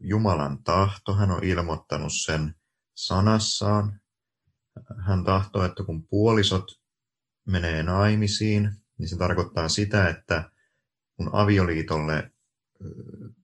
Jumalan 0.00 0.62
tahto. 0.62 1.14
Hän 1.14 1.30
on 1.30 1.44
ilmoittanut 1.44 2.12
sen 2.24 2.54
sanassaan 2.94 4.00
hän 5.06 5.24
tahtoo, 5.24 5.64
että 5.64 5.84
kun 5.84 6.06
puolisot 6.08 6.64
menee 7.46 7.82
naimisiin, 7.82 8.70
niin 8.98 9.08
se 9.08 9.16
tarkoittaa 9.16 9.68
sitä, 9.68 10.08
että 10.08 10.50
kun 11.16 11.30
avioliitolle 11.32 12.30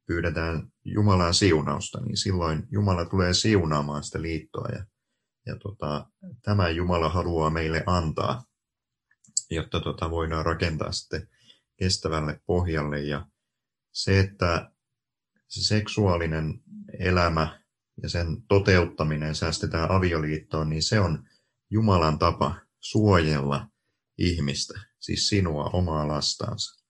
pyydetään 0.06 0.71
Jumalan 0.84 1.34
siunausta, 1.34 2.00
niin 2.00 2.16
silloin 2.16 2.66
Jumala 2.70 3.04
tulee 3.04 3.34
siunaamaan 3.34 4.04
sitä 4.04 4.22
liittoa. 4.22 4.68
Ja, 4.68 4.84
ja 5.46 5.56
tota, 5.56 6.10
tämä 6.42 6.68
Jumala 6.68 7.08
haluaa 7.08 7.50
meille 7.50 7.82
antaa, 7.86 8.42
jotta 9.50 9.80
tota, 9.80 10.10
voidaan 10.10 10.46
rakentaa 10.46 10.92
sitten 10.92 11.28
kestävälle 11.76 12.40
pohjalle. 12.46 13.00
Ja 13.00 13.26
se, 13.92 14.20
että 14.20 14.70
se 15.48 15.60
seksuaalinen 15.60 16.60
elämä 16.98 17.62
ja 18.02 18.08
sen 18.08 18.42
toteuttaminen 18.48 19.34
säästetään 19.34 19.90
avioliittoon, 19.90 20.68
niin 20.68 20.82
se 20.82 21.00
on 21.00 21.28
Jumalan 21.70 22.18
tapa 22.18 22.60
suojella 22.80 23.68
ihmistä, 24.18 24.80
siis 25.00 25.28
sinua, 25.28 25.64
omaa 25.64 26.08
lastaansa. 26.08 26.84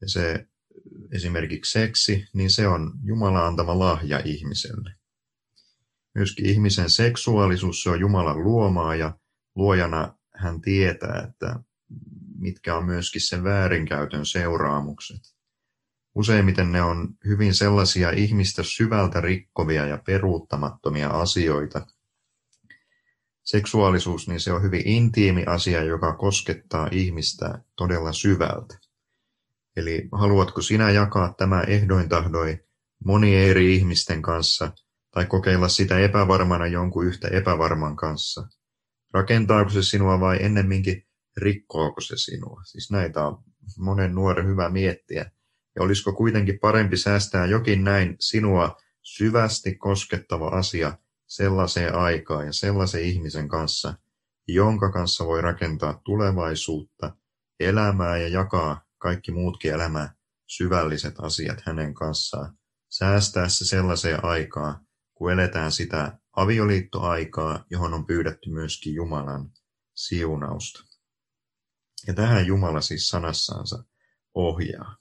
Ja 0.00 0.08
se 0.08 0.46
esimerkiksi 1.12 1.72
seksi, 1.72 2.26
niin 2.34 2.50
se 2.50 2.68
on 2.68 2.92
Jumalan 3.04 3.46
antama 3.46 3.78
lahja 3.78 4.22
ihmiselle. 4.24 4.94
Myöskin 6.14 6.46
ihmisen 6.46 6.90
seksuaalisuus, 6.90 7.82
se 7.82 7.90
on 7.90 8.00
Jumalan 8.00 8.44
luomaa 8.44 8.94
ja 8.94 9.18
luojana 9.54 10.14
hän 10.34 10.60
tietää, 10.60 11.28
että 11.28 11.60
mitkä 12.38 12.76
on 12.76 12.84
myöskin 12.84 13.20
sen 13.20 13.44
väärinkäytön 13.44 14.26
seuraamukset. 14.26 15.20
Useimmiten 16.14 16.72
ne 16.72 16.82
on 16.82 17.08
hyvin 17.24 17.54
sellaisia 17.54 18.10
ihmistä 18.10 18.62
syvältä 18.62 19.20
rikkovia 19.20 19.86
ja 19.86 19.98
peruuttamattomia 20.06 21.08
asioita. 21.08 21.86
Seksuaalisuus, 23.42 24.28
niin 24.28 24.40
se 24.40 24.52
on 24.52 24.62
hyvin 24.62 24.88
intiimi 24.88 25.44
asia, 25.46 25.82
joka 25.82 26.16
koskettaa 26.16 26.88
ihmistä 26.90 27.58
todella 27.76 28.12
syvältä. 28.12 28.81
Eli 29.76 30.08
haluatko 30.12 30.62
sinä 30.62 30.90
jakaa 30.90 31.34
tämä 31.38 31.62
ehdoin 31.62 32.08
tahdoi 32.08 32.58
moni 33.04 33.36
eri 33.36 33.74
ihmisten 33.74 34.22
kanssa 34.22 34.72
tai 35.10 35.26
kokeilla 35.26 35.68
sitä 35.68 35.98
epävarmana 35.98 36.66
jonkun 36.66 37.06
yhtä 37.06 37.28
epävarman 37.28 37.96
kanssa? 37.96 38.48
Rakentaako 39.14 39.70
se 39.70 39.82
sinua 39.82 40.20
vai 40.20 40.38
ennemminkin 40.40 41.06
rikkoako 41.36 42.00
se 42.00 42.16
sinua? 42.16 42.60
Siis 42.64 42.90
näitä 42.90 43.26
on 43.26 43.44
monen 43.78 44.14
nuoren 44.14 44.46
hyvä 44.46 44.68
miettiä 44.68 45.30
ja 45.76 45.82
olisiko 45.82 46.12
kuitenkin 46.12 46.58
parempi 46.58 46.96
säästää 46.96 47.46
jokin 47.46 47.84
näin 47.84 48.16
sinua 48.20 48.76
syvästi 49.02 49.74
koskettava 49.74 50.48
asia 50.48 50.98
sellaiseen 51.26 51.94
aikaan 51.94 52.46
ja 52.46 52.52
sellaisen 52.52 53.02
ihmisen 53.02 53.48
kanssa, 53.48 53.94
jonka 54.48 54.92
kanssa 54.92 55.26
voi 55.26 55.40
rakentaa 55.42 56.00
tulevaisuutta, 56.04 57.16
elämää 57.60 58.16
ja 58.16 58.28
jakaa 58.28 58.84
kaikki 59.02 59.32
muutkin 59.32 59.72
elämää 59.72 60.14
syvälliset 60.46 61.14
asiat 61.18 61.62
hänen 61.66 61.94
kanssaan. 61.94 62.58
Säästää 62.88 63.48
se 63.48 63.64
sellaiseen 63.64 64.24
aikaan, 64.24 64.86
kun 65.14 65.32
eletään 65.32 65.72
sitä 65.72 66.18
avioliittoaikaa, 66.36 67.64
johon 67.70 67.94
on 67.94 68.06
pyydetty 68.06 68.50
myöskin 68.50 68.94
Jumalan 68.94 69.50
siunausta. 69.94 70.84
Ja 72.06 72.14
tähän 72.14 72.46
Jumala 72.46 72.80
siis 72.80 73.08
sanassaansa 73.08 73.84
ohjaa. 74.34 74.96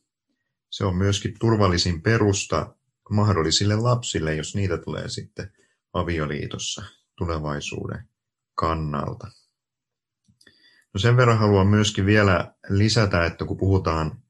Se 0.70 0.86
on 0.86 0.96
myöskin 0.96 1.40
turvallisin 1.40 2.02
perusta 2.02 2.76
mahdollisille 3.10 3.76
lapsille, 3.76 4.36
jos 4.36 4.56
niitä 4.56 4.78
tulee 4.78 5.10
sitten 5.10 5.52
avioliitossa 5.94 6.84
tulevaisuuden 7.18 8.10
kannalta. 8.56 9.28
No 10.94 11.00
sen 11.00 11.18
verran 11.18 11.38
haluan 11.38 11.68
myöskin 11.68 12.06
vielä 12.06 12.54
lisätä, 12.70 13.26
että 13.26 13.46
kun 13.46 13.58
puhutaan 13.58 14.22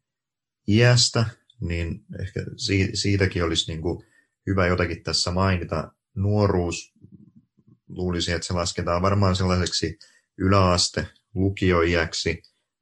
iästä, 0.68 1.26
niin 1.60 2.06
ehkä 2.22 2.40
siitäkin 2.94 3.44
olisi 3.44 3.72
niin 3.72 3.82
kuin 3.82 4.06
hyvä 4.48 4.68
jotakin 4.68 5.04
tässä 5.04 5.32
mainita. 5.32 5.92
Nuoruus, 6.16 6.94
luulisi, 7.88 8.32
että 8.32 8.48
se 8.48 8.54
lasketaan 8.54 9.02
varmaan 9.02 9.36
sellaiseksi 9.36 9.98
yläaste 10.38 11.08
lukioiäksi. 11.36 12.42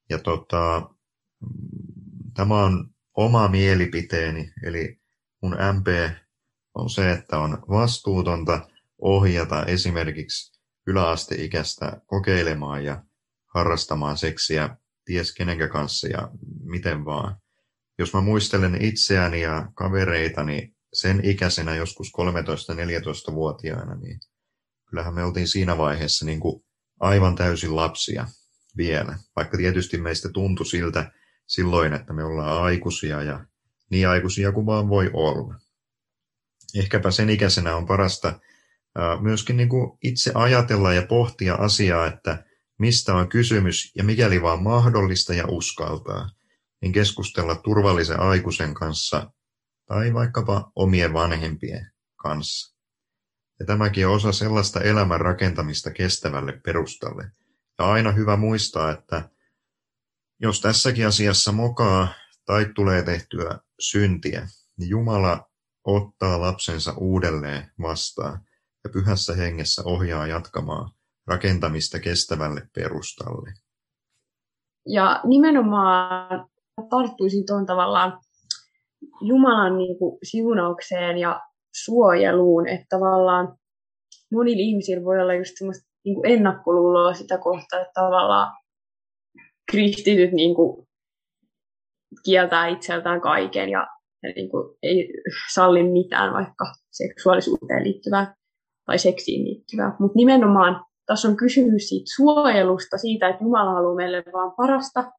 Ja 0.10 0.20
tota, 0.20 0.89
tämä 2.34 2.63
on 2.63 2.89
oma 3.18 3.48
mielipiteeni, 3.48 4.54
eli 4.63 5.00
mun 5.42 5.58
MP 5.74 5.88
on 6.74 6.89
se, 6.89 7.12
että 7.12 7.39
on 7.39 7.62
vastuutonta 7.70 8.70
ohjata 8.98 9.65
esimerkiksi 9.65 10.60
yläasteikäistä 10.88 12.02
kokeilemaan 12.06 12.86
ja 12.86 13.04
harrastamaan 13.53 14.17
seksiä 14.17 14.77
ties 15.05 15.33
kenenkä 15.33 15.67
kanssa 15.67 16.07
ja 16.07 16.29
miten 16.63 17.05
vaan. 17.05 17.35
Jos 17.99 18.13
mä 18.13 18.21
muistelen 18.21 18.81
itseäni 18.81 19.41
ja 19.41 19.71
kavereitani 19.75 20.73
sen 20.93 21.25
ikäisenä 21.25 21.75
joskus 21.75 22.12
13-14-vuotiaana, 22.17 23.95
niin 23.95 24.19
kyllähän 24.89 25.13
me 25.13 25.23
oltiin 25.23 25.47
siinä 25.47 25.77
vaiheessa 25.77 26.25
niin 26.25 26.39
kuin 26.39 26.63
aivan 26.99 27.35
täysin 27.35 27.75
lapsia 27.75 28.27
vielä. 28.77 29.17
Vaikka 29.35 29.57
tietysti 29.57 29.97
meistä 29.97 30.29
tuntui 30.29 30.65
siltä, 30.65 31.12
silloin, 31.47 31.93
että 31.93 32.13
me 32.13 32.23
ollaan 32.23 32.63
aikuisia 32.63 33.23
ja 33.23 33.45
niin 33.89 34.07
aikuisia 34.07 34.51
kuin 34.51 34.65
vaan 34.65 34.89
voi 34.89 35.09
olla. 35.13 35.55
Ehkäpä 36.75 37.12
sen 37.12 37.29
ikäisenä 37.29 37.75
on 37.75 37.85
parasta 37.85 38.39
myöskin 39.21 39.57
niin 39.57 39.69
kuin 39.69 39.97
itse 40.03 40.31
ajatella 40.35 40.93
ja 40.93 41.05
pohtia 41.05 41.55
asiaa, 41.55 42.07
että 42.07 42.43
mistä 42.80 43.15
on 43.15 43.30
kysymys 43.30 43.92
ja 43.96 44.04
mikäli 44.04 44.42
vaan 44.42 44.63
mahdollista 44.63 45.34
ja 45.34 45.46
uskaltaa, 45.48 46.30
niin 46.82 46.92
keskustella 46.92 47.56
turvallisen 47.56 48.20
aikuisen 48.20 48.74
kanssa 48.74 49.32
tai 49.86 50.13
vaikkapa 50.13 50.72
omien 50.76 51.13
vanhempien 51.13 51.92
kanssa. 52.15 52.76
Ja 53.60 53.65
tämäkin 53.65 54.08
on 54.08 54.13
osa 54.13 54.32
sellaista 54.32 54.82
elämän 54.82 55.22
rakentamista 55.22 55.92
kestävälle 55.92 56.62
perustalle. 56.65 57.32
Ja 57.80 57.86
aina 57.86 58.12
hyvä 58.12 58.38
muistaa, 58.38 58.92
että 58.92 59.30
jos 60.42 60.62
tässäkin 60.62 61.08
asiassa 61.08 61.52
mokaa 61.52 62.08
tai 62.46 62.65
tulee 62.76 63.04
tehtyä 63.04 63.60
syntiä, 63.80 64.48
niin 64.78 64.89
Jumala 64.89 65.50
ottaa 65.84 66.42
lapsensa 66.42 66.94
uudelleen 66.98 67.72
vastaan 67.82 68.48
ja 68.84 68.89
pyhässä 68.89 69.36
hengessä 69.36 69.82
ohjaa 69.86 70.28
jatkamaan 70.28 70.92
rakentamista 71.30 72.00
kestävälle 72.00 72.62
perustalle. 72.76 73.54
Ja 74.88 75.22
nimenomaan 75.24 76.50
tarttuisin 76.89 77.46
tuon 77.46 77.65
tavallaan 77.65 78.20
Jumalan 79.22 79.78
niin 79.78 80.00
kuin 80.00 80.18
siunaukseen 80.24 81.18
ja 81.18 81.42
suojeluun, 81.84 82.68
että 82.68 82.86
tavallaan 82.89 83.58
monilla 84.32 84.60
ihmisillä 84.60 85.06
voi 85.06 85.22
olla 85.22 85.34
just 85.34 85.52
semmoista 85.58 85.89
niin 86.06 86.15
kuin 86.15 86.32
ennakkoluuloa 86.32 87.13
sitä 87.13 87.38
kohtaa, 87.38 87.80
että 87.80 87.92
tavallaan 87.94 88.58
kristityt 89.72 90.32
niin 90.32 90.56
kuin 90.56 90.88
kieltää 92.26 92.68
itseltään 92.68 93.22
kaiken 93.22 93.70
ja, 93.70 93.88
ja 94.24 94.34
niin 94.36 94.50
kuin 94.50 94.78
ei 94.84 95.13
salli 95.54 95.84
mitään 95.84 96.34
vaikka 96.34 96.74
seksuaalisuuteen 96.92 97.84
liittyvää 97.84 98.36
tai 98.86 99.00
seksiin 99.00 99.46
liittyvää. 99.46 99.96
Mutta 100.00 100.15
nimenomaan 100.15 100.86
tässä 101.10 101.28
on 101.28 101.38
kysymys 101.38 101.89
siitä 101.89 102.12
suojelusta, 102.15 102.98
siitä, 102.98 103.30
että 103.30 103.43
Jumala 103.43 103.74
haluaa 103.74 103.95
meille 103.95 104.24
vaan 104.34 104.52
parasta. 104.58 105.12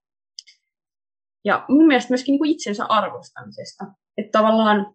Ja 1.44 1.64
mun 1.68 1.86
mielestä 1.86 2.10
myöskin 2.10 2.32
niin 2.32 2.38
kuin 2.38 2.50
itsensä 2.50 2.84
arvostamisesta. 2.88 3.84
Että 4.16 4.38
tavallaan, 4.38 4.94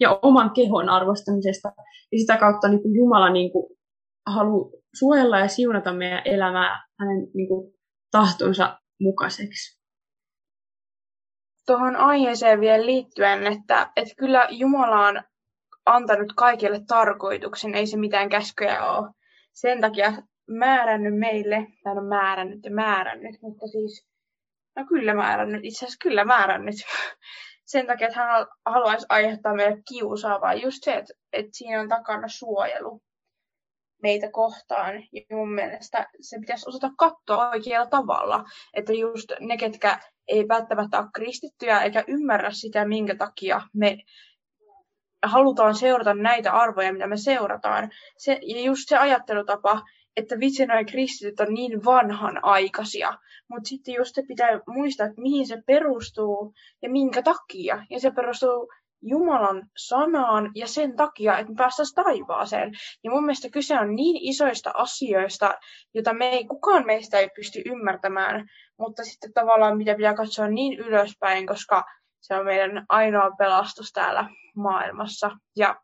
ja 0.00 0.18
oman 0.22 0.50
kehon 0.50 0.88
arvostamisesta. 0.88 1.72
Ja 2.12 2.18
sitä 2.18 2.36
kautta 2.36 2.68
niin 2.68 2.82
kuin 2.82 2.94
Jumala 2.94 3.30
niin 3.30 3.52
kuin 3.52 3.76
haluaa 4.26 4.70
suojella 4.98 5.38
ja 5.38 5.48
siunata 5.48 5.92
meidän 5.92 6.22
elämää 6.24 6.86
hänen 7.00 7.30
niin 7.34 7.48
kuin, 7.48 7.72
tahtonsa 8.10 8.78
mukaiseksi. 9.00 9.80
Tuohon 11.66 11.96
aiheeseen 11.96 12.60
vielä 12.60 12.86
liittyen, 12.86 13.46
että, 13.46 13.92
että 13.96 14.14
kyllä 14.18 14.46
Jumala 14.50 15.06
on 15.06 15.22
antanut 15.86 16.32
kaikille 16.36 16.80
tarkoituksen, 16.86 17.74
ei 17.74 17.86
se 17.86 17.96
mitään 17.96 18.28
käskyjä 18.28 18.84
ole. 18.92 19.19
Sen 19.52 19.80
takia 19.80 20.12
määrännyt 20.48 21.18
meille, 21.18 21.66
tai 21.84 21.94
no 21.94 22.02
määrännyt 22.02 22.64
ja 22.64 22.70
määrännyt, 22.70 23.42
mutta 23.42 23.66
siis, 23.66 24.06
no 24.76 24.84
kyllä 24.88 25.14
määrännyt, 25.14 25.64
itse 25.64 25.78
asiassa 25.78 25.98
kyllä 26.02 26.24
määrännyt. 26.24 26.74
Sen 27.64 27.86
takia, 27.86 28.06
että 28.06 28.20
hän 28.20 28.46
haluaisi 28.66 29.06
aiheuttaa 29.08 29.54
meille 29.54 29.82
kiusaa, 29.88 30.40
vaan 30.40 30.62
just 30.62 30.84
se, 30.84 30.94
että, 30.94 31.14
että 31.32 31.50
siinä 31.52 31.80
on 31.80 31.88
takana 31.88 32.28
suojelu 32.28 33.02
meitä 34.02 34.30
kohtaan. 34.32 34.94
Ja 35.12 35.36
mun 35.36 35.54
mielestä 35.54 36.06
se 36.20 36.38
pitäisi 36.40 36.68
osata 36.68 36.90
katsoa 36.98 37.50
oikealla 37.50 37.86
tavalla. 37.86 38.44
Että 38.74 38.92
just 38.92 39.32
ne, 39.40 39.56
ketkä 39.56 39.98
ei 40.28 40.48
välttämättä 40.48 40.98
ole 40.98 41.08
kristittyjä 41.14 41.80
eikä 41.80 42.04
ymmärrä 42.08 42.50
sitä, 42.50 42.84
minkä 42.84 43.14
takia 43.14 43.60
me 43.74 43.96
halutaan 45.22 45.74
seurata 45.74 46.14
näitä 46.14 46.52
arvoja, 46.52 46.92
mitä 46.92 47.06
me 47.06 47.16
seurataan. 47.16 47.90
Se, 48.18 48.38
ja 48.42 48.60
just 48.60 48.88
se 48.88 48.96
ajattelutapa, 48.96 49.82
että 50.16 50.40
vitsi 50.40 50.66
noin 50.66 50.86
kristityt 50.86 51.40
on 51.40 51.54
niin 51.54 51.84
vanhanaikaisia. 51.84 53.18
Mutta 53.48 53.68
sitten 53.68 53.94
just 53.94 54.14
se 54.14 54.22
pitää 54.28 54.60
muistaa, 54.66 55.06
että 55.06 55.22
mihin 55.22 55.46
se 55.46 55.62
perustuu 55.66 56.54
ja 56.82 56.90
minkä 56.90 57.22
takia. 57.22 57.86
Ja 57.90 58.00
se 58.00 58.10
perustuu 58.10 58.68
Jumalan 59.02 59.66
sanaan 59.76 60.50
ja 60.54 60.66
sen 60.66 60.96
takia, 60.96 61.38
että 61.38 61.52
me 61.52 61.56
päästäisiin 61.56 62.04
taivaaseen. 62.04 62.72
Ja 63.04 63.10
mun 63.10 63.24
mielestä 63.24 63.48
kyse 63.50 63.80
on 63.80 63.96
niin 63.96 64.16
isoista 64.20 64.70
asioista, 64.74 65.54
jota 65.94 66.14
me 66.14 66.28
ei, 66.28 66.44
kukaan 66.44 66.86
meistä 66.86 67.18
ei 67.18 67.28
pysty 67.36 67.62
ymmärtämään, 67.66 68.48
mutta 68.78 69.04
sitten 69.04 69.32
tavallaan 69.32 69.76
mitä 69.76 69.94
pitää 69.94 70.14
katsoa 70.14 70.48
niin 70.48 70.78
ylöspäin, 70.78 71.46
koska 71.46 71.84
se 72.20 72.34
on 72.34 72.44
meidän 72.44 72.86
ainoa 72.88 73.30
pelastus 73.38 73.92
täällä 73.92 74.28
maailmassa. 74.60 75.30
Ja 75.56 75.80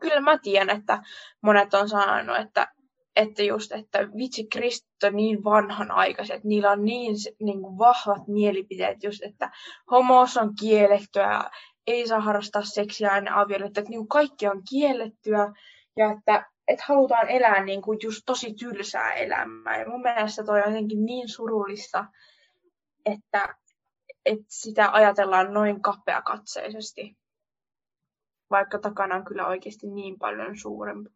kyllä 0.00 0.20
mä 0.20 0.38
tiedän, 0.38 0.78
että 0.78 1.02
monet 1.42 1.74
on 1.74 1.88
sanonut, 1.88 2.36
että, 2.36 2.68
että 3.16 3.42
just, 3.42 3.72
että 3.72 3.98
vitsi 3.98 4.46
kristit 4.46 5.02
on 5.04 5.16
niin 5.16 5.44
vanhanaikaiset, 5.44 6.44
niillä 6.44 6.70
on 6.70 6.84
niin, 6.84 7.14
niin 7.42 7.60
kuin 7.60 7.78
vahvat 7.78 8.28
mielipiteet 8.28 9.02
just, 9.02 9.22
että 9.22 9.50
homous 9.90 10.36
on 10.36 10.54
kiellettyä 10.60 11.50
ei 11.86 12.08
saa 12.08 12.20
harrastaa 12.20 12.62
seksiä 12.62 13.16
ennen 13.16 13.34
avioliittoa, 13.34 13.80
että 13.80 13.90
niin 13.90 14.08
kaikki 14.08 14.48
on 14.48 14.62
kiellettyä 14.70 15.52
ja 15.96 16.12
että, 16.12 16.46
että 16.68 16.84
halutaan 16.88 17.28
elää 17.28 17.64
niin 17.64 17.82
kuin 17.82 17.98
just 18.02 18.22
tosi 18.26 18.54
tylsää 18.54 19.12
elämää. 19.12 19.78
Ja 19.78 19.88
mun 19.88 20.02
mielestä 20.02 20.44
toi 20.44 20.60
on 20.60 20.68
jotenkin 20.68 21.04
niin 21.04 21.28
surullista, 21.28 22.04
että, 23.06 23.54
että 24.24 24.44
sitä 24.48 24.92
ajatellaan 24.92 25.54
noin 25.54 25.82
kapeakatseisesti, 25.82 27.16
vaikka 28.52 28.78
takana 28.78 29.16
on 29.16 29.24
kyllä 29.24 29.46
oikeasti 29.46 29.86
niin 29.86 30.18
paljon 30.18 30.58
suurempi. 30.58 31.10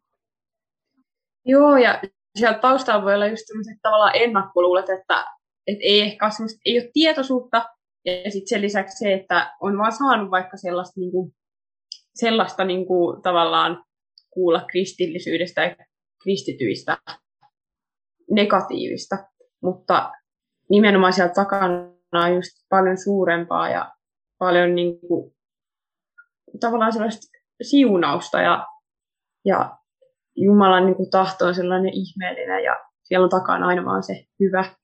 Joo, 1.45 1.77
ja 1.77 2.01
siellä 2.35 2.57
taustalla 2.57 3.03
voi 3.03 3.15
olla 3.15 3.27
just 3.27 3.43
sellaiset 3.47 3.81
tavallaan 3.81 4.15
ennakkoluulet, 4.15 4.89
että, 4.89 5.25
että 5.67 5.83
ei 5.83 6.01
ehkä 6.01 6.25
ei 6.65 6.79
ole 6.79 6.89
tietoisuutta 6.93 7.65
ja 8.05 8.31
sitten 8.31 8.47
sen 8.47 8.61
lisäksi 8.61 8.97
se, 8.97 9.13
että 9.13 9.55
on 9.61 9.77
vaan 9.77 9.91
saanut 9.91 10.31
vaikka 10.31 10.57
sellaista, 10.57 10.99
niin 10.99 11.11
kuin, 11.11 11.31
sellaista 12.15 12.63
niin 12.63 12.85
kuin, 12.85 13.21
tavallaan 13.21 13.83
kuulla 14.29 14.65
kristillisyydestä 14.71 15.63
ja 15.63 15.75
kristityistä 16.23 16.97
negatiivista, 18.31 19.17
mutta 19.63 20.11
nimenomaan 20.69 21.13
sieltä 21.13 21.33
takana 21.33 21.93
on 22.13 22.35
just 22.35 22.51
paljon 22.69 22.97
suurempaa 22.97 23.69
ja 23.69 23.91
paljon 24.37 24.75
niin 24.75 24.99
kuin, 24.99 25.36
tavallaan 26.59 26.93
sellaista 26.93 27.27
siunausta 27.61 28.41
ja, 28.41 28.67
ja 29.45 29.77
Jumalan 30.35 30.85
niin 30.85 30.95
kuin, 30.95 31.09
tahto 31.09 31.45
on 31.45 31.55
sellainen 31.55 31.93
ihmeellinen 31.93 32.63
ja 32.63 32.77
siellä 33.03 33.23
on 33.23 33.29
takana 33.29 33.67
aina 33.67 33.85
vaan 33.85 34.03
se 34.03 34.25
hyvä. 34.39 34.75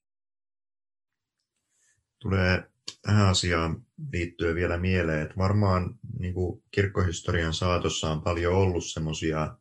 Tulee 2.21 2.63
tähän 3.01 3.27
asiaan 3.27 3.85
liittyen 4.11 4.55
vielä 4.55 4.77
mieleen, 4.77 5.21
että 5.21 5.37
varmaan 5.37 5.95
niin 6.19 6.33
kuin 6.33 6.63
kirkkohistorian 6.71 7.53
saatossa 7.53 8.09
on 8.09 8.21
paljon 8.21 8.53
ollut 8.53 8.85
semmoisia 8.85 9.57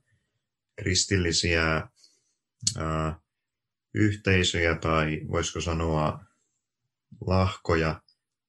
kristillisiä 0.76 1.88
ää, 2.78 3.20
yhteisöjä 3.94 4.74
tai 4.74 5.20
voisiko 5.28 5.60
sanoa 5.60 6.24
lahkoja, 7.26 8.02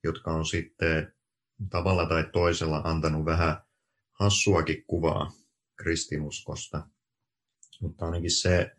jotka 0.04 0.32
on 0.32 0.46
sitten 0.46 1.13
tavalla 1.70 2.06
tai 2.06 2.30
toisella 2.34 2.82
antanut 2.84 3.26
vähän 3.26 3.58
hassuakin 4.12 4.84
kuvaa 4.88 5.32
kristinuskosta. 5.76 6.88
Mutta 7.82 8.06
ainakin 8.06 8.32
se 8.32 8.72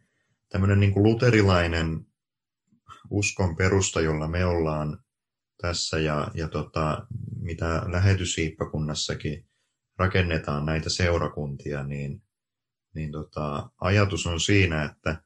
tämmöinen 0.49 0.81
niin 0.81 0.93
kuin 0.93 1.03
luterilainen 1.03 2.07
uskon 3.11 3.57
perusta, 3.57 4.01
jolla 4.01 4.29
me 4.29 4.45
ollaan 4.45 5.05
tässä 5.63 5.99
ja, 5.99 6.31
ja 6.35 6.49
tota, 6.49 7.07
mitä 7.37 7.83
lähetysiippakunnassakin 7.87 9.47
rakennetaan 9.97 10.67
näitä 10.67 10.91
seurakuntia, 10.91 11.85
niin, 11.85 12.23
niin 12.95 13.13
tota, 13.13 13.71
ajatus 13.81 14.27
on 14.27 14.41
siinä, 14.41 14.85
että 14.85 15.23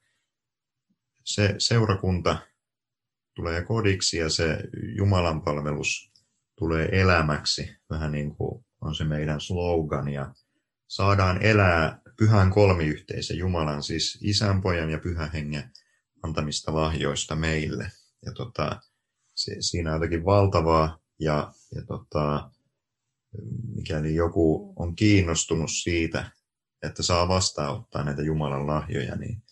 se 1.24 1.54
seurakunta 1.58 2.38
tulee 3.34 3.62
kodiksi 3.62 4.16
ja 4.16 4.28
se 4.28 4.58
Jumalan 4.96 5.42
palvelus 5.42 6.12
tulee 6.58 6.88
elämäksi, 7.00 7.76
vähän 7.90 8.12
niin 8.12 8.34
kuin 8.34 8.64
on 8.80 8.94
se 8.94 9.04
meidän 9.04 9.40
slogan, 9.40 10.08
ja 10.08 10.34
saadaan 10.88 11.42
elää 11.42 12.00
pyhän 12.18 12.50
kolmiyhteisen 12.50 13.38
Jumalan, 13.38 13.82
siis 13.82 14.18
isän, 14.22 14.60
pojan 14.62 14.90
ja 14.90 14.98
pyhän 14.98 15.32
hengen 15.32 15.70
antamista 16.22 16.74
lahjoista 16.74 17.36
meille. 17.36 17.90
Ja 18.26 18.32
tota, 18.32 18.80
se, 19.34 19.56
siinä 19.60 19.90
on 19.90 19.96
jotakin 19.96 20.24
valtavaa 20.24 20.98
ja, 21.18 21.52
ja 21.74 21.82
tota, 21.86 22.50
mikäli 23.74 24.14
joku 24.14 24.72
on 24.76 24.94
kiinnostunut 24.96 25.70
siitä, 25.82 26.30
että 26.82 27.02
saa 27.02 27.28
vastaanottaa 27.28 28.04
näitä 28.04 28.22
Jumalan 28.22 28.66
lahjoja, 28.66 29.16
niin 29.16 29.42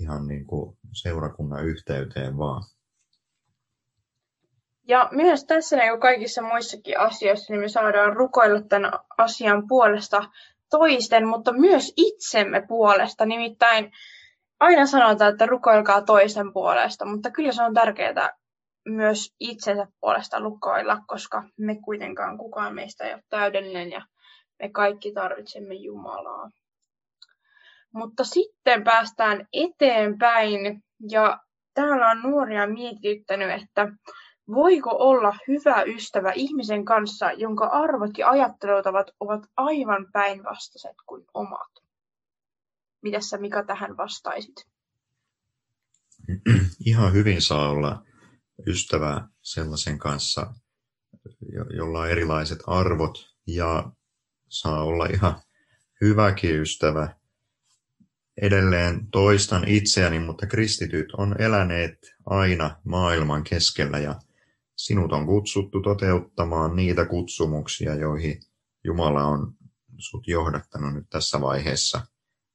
ihan 0.00 0.28
niin 0.28 0.46
kuin 0.46 0.78
seurakunnan 0.92 1.66
yhteyteen 1.66 2.38
vaan. 2.38 2.64
Ja 4.88 5.08
myös 5.12 5.44
tässä 5.44 5.76
niin 5.76 5.90
kuin 5.90 6.00
kaikissa 6.00 6.42
muissakin 6.42 7.00
asioissa 7.00 7.52
niin 7.52 7.60
me 7.60 7.68
saadaan 7.68 8.16
rukoilla 8.16 8.60
tämän 8.60 8.92
asian 9.18 9.68
puolesta 9.68 10.24
toisten, 10.70 11.26
mutta 11.26 11.52
myös 11.52 11.92
itsemme 11.96 12.66
puolesta. 12.68 13.26
Nimittäin 13.26 13.92
aina 14.60 14.86
sanotaan, 14.86 15.32
että 15.32 15.46
rukoilkaa 15.46 16.02
toisten 16.02 16.52
puolesta, 16.52 17.04
mutta 17.04 17.30
kyllä 17.30 17.52
se 17.52 17.62
on 17.62 17.74
tärkeää 17.74 18.32
myös 18.88 19.34
itsensä 19.40 19.86
puolesta 20.00 20.38
rukoilla, 20.38 20.98
koska 21.06 21.42
me 21.56 21.76
kuitenkaan 21.84 22.38
kukaan 22.38 22.74
meistä 22.74 23.04
ei 23.04 23.14
ole 23.14 23.22
täydellinen 23.30 23.90
ja 23.90 24.02
me 24.62 24.68
kaikki 24.68 25.12
tarvitsemme 25.12 25.74
Jumalaa. 25.74 26.50
Mutta 27.94 28.24
sitten 28.24 28.84
päästään 28.84 29.46
eteenpäin 29.52 30.82
ja 31.10 31.38
täällä 31.74 32.10
on 32.10 32.22
nuoria 32.22 32.66
mietityttänyt, 32.66 33.62
että 33.62 33.88
voiko 34.48 34.90
olla 34.90 35.38
hyvä 35.48 35.82
ystävä 35.82 36.32
ihmisen 36.32 36.84
kanssa, 36.84 37.32
jonka 37.32 37.66
arvot 37.66 38.18
ja 38.18 38.28
ajattelutavat 38.28 39.06
ovat 39.20 39.46
aivan 39.56 40.06
päinvastaiset 40.12 40.96
kuin 41.06 41.24
omat? 41.34 41.70
Mitä 43.02 43.20
sä 43.20 43.38
Mika 43.38 43.64
tähän 43.64 43.96
vastaisit? 43.96 44.66
Ihan 46.86 47.12
hyvin 47.12 47.42
saa 47.42 47.68
olla 47.68 48.02
ystävä 48.66 49.28
sellaisen 49.42 49.98
kanssa, 49.98 50.54
jolla 51.70 52.00
on 52.00 52.10
erilaiset 52.10 52.58
arvot 52.66 53.18
ja 53.46 53.92
saa 54.48 54.82
olla 54.82 55.06
ihan 55.06 55.40
hyväkin 56.00 56.60
ystävä. 56.60 57.16
Edelleen 58.42 59.10
toistan 59.10 59.68
itseäni, 59.68 60.18
mutta 60.18 60.46
kristityt 60.46 61.12
on 61.12 61.42
eläneet 61.42 61.98
aina 62.26 62.76
maailman 62.84 63.44
keskellä 63.44 63.98
ja 63.98 64.20
sinut 64.78 65.12
on 65.12 65.26
kutsuttu 65.26 65.80
toteuttamaan 65.80 66.76
niitä 66.76 67.04
kutsumuksia, 67.04 67.94
joihin 67.94 68.40
Jumala 68.84 69.24
on 69.24 69.54
sut 69.98 70.28
johdattanut 70.28 70.94
nyt 70.94 71.06
tässä 71.10 71.40
vaiheessa 71.40 72.00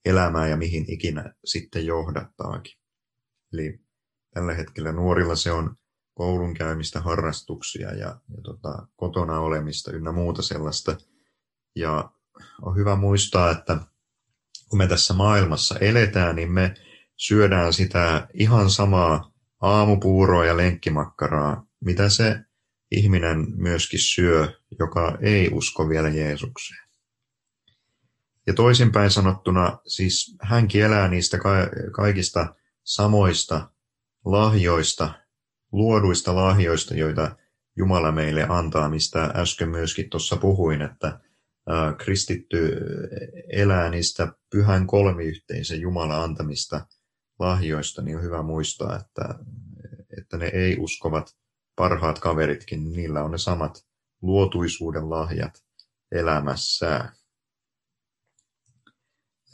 elämää 0.05 0.47
ja 0.47 0.57
mihin 0.57 0.85
ikinä 0.87 1.33
sitten 1.45 1.85
johdattaakin. 1.85 2.79
Eli 3.53 3.79
tällä 4.33 4.53
hetkellä 4.53 4.91
nuorilla 4.91 5.35
se 5.35 5.51
on 5.51 5.75
koulun 6.13 6.53
käymistä, 6.53 7.01
harrastuksia 7.01 7.91
ja, 7.91 8.07
ja 8.07 8.41
tota, 8.43 8.87
kotona 8.95 9.39
olemista 9.39 9.91
ynnä 9.91 10.11
muuta 10.11 10.41
sellaista. 10.41 10.97
Ja 11.75 12.11
on 12.61 12.75
hyvä 12.75 12.95
muistaa, 12.95 13.51
että 13.51 13.77
kun 14.69 14.77
me 14.77 14.87
tässä 14.87 15.13
maailmassa 15.13 15.79
eletään, 15.79 16.35
niin 16.35 16.51
me 16.51 16.73
syödään 17.17 17.73
sitä 17.73 18.27
ihan 18.33 18.69
samaa 18.69 19.31
aamupuuroa 19.61 20.45
ja 20.45 20.57
lenkkimakkaraa, 20.57 21.65
mitä 21.85 22.09
se 22.09 22.39
ihminen 22.91 23.45
myöskin 23.55 23.99
syö, 23.99 24.47
joka 24.79 25.17
ei 25.21 25.49
usko 25.51 25.89
vielä 25.89 26.09
Jeesukseen. 26.09 26.83
Ja 28.47 28.53
toisinpäin 28.53 29.11
sanottuna, 29.11 29.79
siis 29.87 30.35
hänkin 30.41 30.83
elää 30.83 31.07
niistä 31.07 31.37
kaikista 31.95 32.55
samoista 32.83 33.69
lahjoista, 34.25 35.13
luoduista 35.71 36.35
lahjoista, 36.35 36.95
joita 36.95 37.35
Jumala 37.75 38.11
meille 38.11 38.45
antaa, 38.49 38.89
mistä 38.89 39.23
äsken 39.35 39.69
myöskin 39.69 40.09
tuossa 40.09 40.37
puhuin, 40.37 40.81
että 40.81 41.19
kristitty 41.97 42.77
elää 43.51 43.89
niistä 43.89 44.33
pyhän 44.51 44.87
kolmiyhteisen 44.87 45.81
Jumalan 45.81 46.23
antamista 46.23 46.87
lahjoista, 47.39 48.01
niin 48.01 48.17
on 48.17 48.23
hyvä 48.23 48.41
muistaa, 48.41 48.95
että, 48.95 49.35
että 50.19 50.37
ne 50.37 50.45
ei-uskovat 50.53 51.35
parhaat 51.75 52.19
kaveritkin, 52.19 52.83
niin 52.83 52.93
niillä 52.93 53.23
on 53.23 53.31
ne 53.31 53.37
samat 53.37 53.85
luotuisuuden 54.21 55.09
lahjat 55.09 55.63
elämässään. 56.11 57.09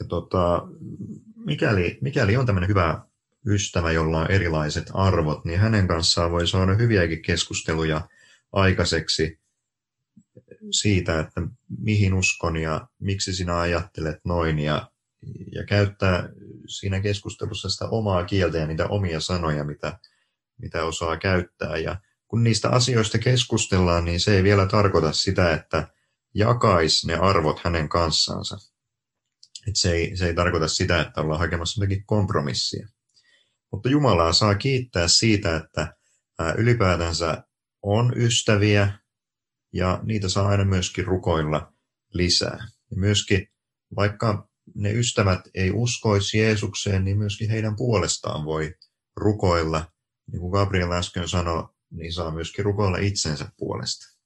Ja 0.00 0.06
tota, 0.08 0.68
mikäli, 1.36 1.98
mikäli 2.00 2.36
on 2.36 2.46
tämmöinen 2.46 2.68
hyvä 2.68 3.04
ystävä, 3.46 3.92
jolla 3.92 4.20
on 4.20 4.30
erilaiset 4.30 4.90
arvot, 4.94 5.44
niin 5.44 5.58
hänen 5.58 5.88
kanssaan 5.88 6.30
voi 6.30 6.48
saada 6.48 6.74
hyviäkin 6.74 7.22
keskusteluja 7.22 8.08
aikaiseksi 8.52 9.40
siitä, 10.70 11.20
että 11.20 11.40
mihin 11.78 12.14
uskon 12.14 12.56
ja 12.56 12.88
miksi 12.98 13.34
sinä 13.34 13.58
ajattelet 13.58 14.18
noin 14.24 14.58
ja, 14.58 14.90
ja 15.52 15.64
käyttää 15.64 16.28
siinä 16.68 17.00
keskustelussa 17.00 17.68
sitä 17.68 17.84
omaa 17.84 18.24
kieltä 18.24 18.58
ja 18.58 18.66
niitä 18.66 18.86
omia 18.86 19.20
sanoja, 19.20 19.64
mitä, 19.64 19.98
mitä 20.58 20.84
osaa 20.84 21.16
käyttää. 21.16 21.76
Ja 21.76 22.00
kun 22.30 22.44
niistä 22.44 22.68
asioista 22.68 23.18
keskustellaan, 23.18 24.04
niin 24.04 24.20
se 24.20 24.36
ei 24.36 24.42
vielä 24.42 24.66
tarkoita 24.66 25.12
sitä, 25.12 25.54
että 25.54 25.88
jakaisi 26.34 27.06
ne 27.06 27.14
arvot 27.14 27.60
hänen 27.64 27.88
kanssansa. 27.88 28.56
Et 29.68 29.76
se, 29.76 29.92
ei, 29.92 30.16
se 30.16 30.26
ei 30.26 30.34
tarkoita 30.34 30.68
sitä, 30.68 31.00
että 31.00 31.20
ollaan 31.20 31.40
hakemassa 31.40 31.80
jotakin 31.80 32.04
kompromissia. 32.06 32.88
Mutta 33.72 33.88
Jumalaa 33.88 34.32
saa 34.32 34.54
kiittää 34.54 35.08
siitä, 35.08 35.56
että 35.56 35.94
ylipäätänsä 36.56 37.44
on 37.82 38.12
ystäviä 38.16 38.98
ja 39.72 40.00
niitä 40.02 40.28
saa 40.28 40.48
aina 40.48 40.64
myöskin 40.64 41.06
rukoilla 41.06 41.72
lisää. 42.12 42.66
Ja 42.90 42.96
myöskin 42.96 43.48
vaikka 43.96 44.48
ne 44.74 44.92
ystävät 44.92 45.40
ei 45.54 45.70
uskoisi 45.70 46.38
Jeesukseen, 46.38 47.04
niin 47.04 47.18
myöskin 47.18 47.50
heidän 47.50 47.76
puolestaan 47.76 48.44
voi 48.44 48.74
rukoilla. 49.16 49.86
Niin 50.32 50.40
kuin 50.40 50.50
Gabriel 50.50 50.92
äsken 50.92 51.28
sanoi, 51.28 51.68
niin 51.90 52.12
saa 52.12 52.30
myöskin 52.30 52.64
rukoilla 52.64 52.98
itsensä 52.98 53.44
puolesta. 53.58 54.20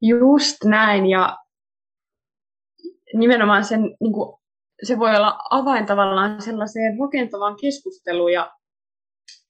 Just 0.00 0.56
näin, 0.64 1.06
ja 1.06 1.38
nimenomaan 3.14 3.64
sen 3.64 3.80
niin 4.00 4.12
kuin 4.12 4.40
se 4.82 4.98
voi 4.98 5.16
olla 5.16 5.38
avain 5.50 5.86
tavallaan 5.86 6.42
sellaiseen 6.42 6.98
rakentavaan 7.00 7.56
keskusteluun 7.60 8.32
ja, 8.32 8.52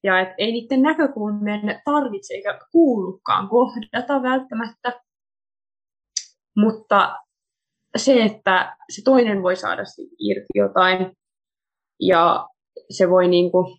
ja 0.02 0.20
et 0.20 0.28
ei 0.38 0.52
niiden 0.52 0.82
näkökulmien 0.82 1.82
tarvitse 1.84 2.34
eikä 2.34 2.60
kuulukaan 2.72 3.48
kohdata 3.48 4.22
välttämättä, 4.22 5.00
mutta 6.56 7.18
se, 7.96 8.22
että 8.22 8.76
se 8.90 9.02
toinen 9.02 9.42
voi 9.42 9.56
saada 9.56 9.82
irti 10.18 10.52
jotain 10.54 11.16
ja 12.00 12.48
se 12.90 13.10
voi, 13.10 13.28
niin 13.28 13.50
kuin, 13.50 13.78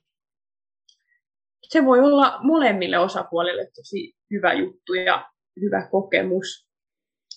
se 1.69 1.85
voi 1.85 1.99
olla 1.99 2.39
molemmille 2.43 2.99
osapuolille 2.99 3.71
tosi 3.75 4.13
hyvä 4.31 4.53
juttu 4.53 4.93
ja 4.93 5.31
hyvä 5.61 5.87
kokemus. 5.91 6.67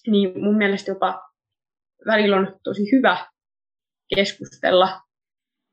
Niin 0.06 0.40
mun 0.44 0.56
mielestä 0.56 0.90
jopa 0.90 1.20
välillä 2.06 2.36
on 2.36 2.60
tosi 2.64 2.92
hyvä 2.92 3.26
keskustella 4.16 5.00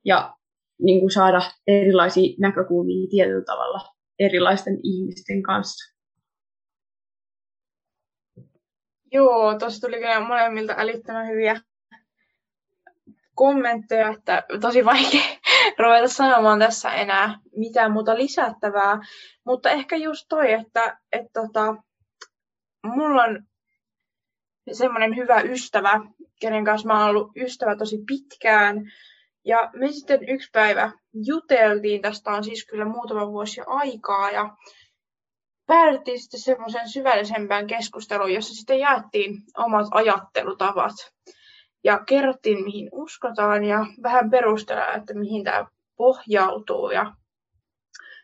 ja 0.05 0.35
niin 0.81 0.99
kuin 0.99 1.11
saada 1.11 1.41
erilaisia 1.67 2.35
näkökulmia 2.39 3.07
tietyllä 3.09 3.45
tavalla 3.45 3.89
erilaisten 4.19 4.77
ihmisten 4.83 5.43
kanssa. 5.43 5.95
Joo, 9.11 9.59
tuossa 9.59 9.87
tuli 9.87 9.97
kyllä 9.97 10.19
molemmilta 10.19 10.73
älyttömän 10.77 11.27
hyviä 11.27 11.61
kommentteja, 13.35 14.09
että 14.09 14.43
tosi 14.61 14.85
vaikea 14.85 15.34
ruveta 15.80 16.07
sanomaan 16.07 16.59
tässä 16.59 16.93
enää 16.93 17.39
mitään 17.55 17.91
muuta 17.91 18.16
lisättävää. 18.16 18.99
Mutta 19.45 19.70
ehkä 19.70 19.95
just 19.95 20.26
toi, 20.30 20.51
että, 20.53 20.97
että 21.11 21.30
tota, 21.34 21.76
mulla 22.86 23.24
on 23.24 23.43
semmoinen 24.72 25.16
hyvä 25.16 25.41
ystävä, 25.41 25.99
kenen 26.39 26.66
kanssa 26.66 26.88
mä 26.88 26.99
oon 26.99 27.09
ollut 27.09 27.32
ystävä 27.38 27.76
tosi 27.76 27.97
pitkään. 28.07 28.91
Ja 29.45 29.70
me 29.74 29.91
sitten 29.91 30.30
yksi 30.30 30.49
päivä 30.53 30.91
juteltiin, 31.26 32.01
tästä 32.01 32.32
on 32.32 32.43
siis 32.43 32.66
kyllä 32.66 32.86
muutama 32.86 33.28
vuosi 33.28 33.61
aikaa, 33.68 34.32
ja 34.32 34.55
päädyttiin 35.66 36.20
sitten 36.20 36.39
semmoisen 36.39 36.89
syvällisempään 36.89 37.68
keskusteluun, 37.68 38.34
jossa 38.34 38.53
sitten 38.53 38.80
jaettiin 38.80 39.43
omat 39.57 39.88
ajattelutavat. 39.91 40.95
Ja 41.86 41.99
kerrottiin, 42.05 42.63
mihin 42.63 42.89
uskotaan 42.91 43.63
ja 43.63 43.86
vähän 44.03 44.29
perustella, 44.29 44.93
että 44.93 45.13
mihin 45.13 45.43
tämä 45.43 45.67
pohjautuu. 45.97 46.91
Ja 46.91 47.13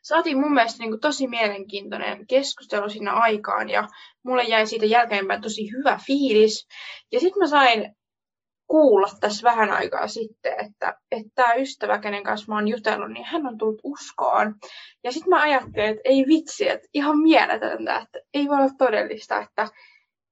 saatiin 0.04 0.40
mun 0.40 0.54
mielestä 0.54 0.80
niin 0.80 0.92
kuin 0.92 1.02
tosi 1.02 1.28
mielenkiintoinen 1.28 2.28
keskustelu 2.28 2.90
siinä 2.90 3.14
aikaan 3.14 3.70
ja 3.70 3.88
mulle 4.24 4.44
jäi 4.44 4.68
siitä 4.68 4.86
jälkeenpäin 4.86 5.42
tosi 5.42 5.72
hyvä 5.72 6.00
fiilis. 6.08 6.68
Ja 7.12 7.20
sitten 7.20 7.40
mä 7.40 7.48
sain 7.48 7.96
kuulla 8.68 9.08
tässä 9.20 9.44
vähän 9.44 9.72
aikaa 9.72 10.08
sitten, 10.08 10.54
että, 10.66 10.98
että 11.12 11.32
tämä 11.36 11.54
ystävä, 11.54 12.00
kenen 12.00 12.24
kanssa 12.24 12.52
mä 12.52 12.56
oon 12.56 12.68
jutellut, 12.68 13.12
niin 13.12 13.26
hän 13.26 13.48
on 13.48 13.58
tullut 13.58 13.82
uskoon. 13.84 14.56
Ja 15.04 15.12
sitten 15.12 15.30
mä 15.30 15.42
ajattelin, 15.42 15.90
että 15.90 16.02
ei 16.06 16.26
vitsi, 16.28 16.70
että 16.70 16.88
ihan 16.94 17.20
mieletöntä, 17.20 17.98
että 17.98 18.20
ei 18.34 18.48
voi 18.48 18.58
olla 18.58 18.74
todellista, 18.78 19.42
että, 19.42 19.68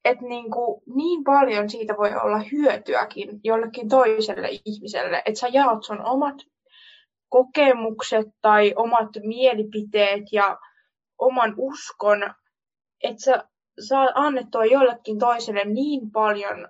että 0.05 0.25
niin, 0.25 0.51
kuin, 0.51 0.81
niin 0.95 1.23
paljon 1.23 1.69
siitä 1.69 1.97
voi 1.97 2.09
olla 2.23 2.39
hyötyäkin 2.51 3.39
jollekin 3.43 3.89
toiselle 3.89 4.49
ihmiselle, 4.65 5.21
että 5.25 5.39
sä 5.39 5.47
jaot 5.47 5.83
sun 5.83 6.05
omat 6.05 6.35
kokemukset 7.29 8.27
tai 8.41 8.73
omat 8.75 9.09
mielipiteet 9.23 10.23
ja 10.31 10.57
oman 11.17 11.53
uskon, 11.57 12.33
että 13.03 13.23
sä 13.23 13.43
saat 13.87 14.11
annettua 14.15 14.65
jollekin 14.65 15.19
toiselle 15.19 15.65
niin 15.65 16.11
paljon 16.11 16.67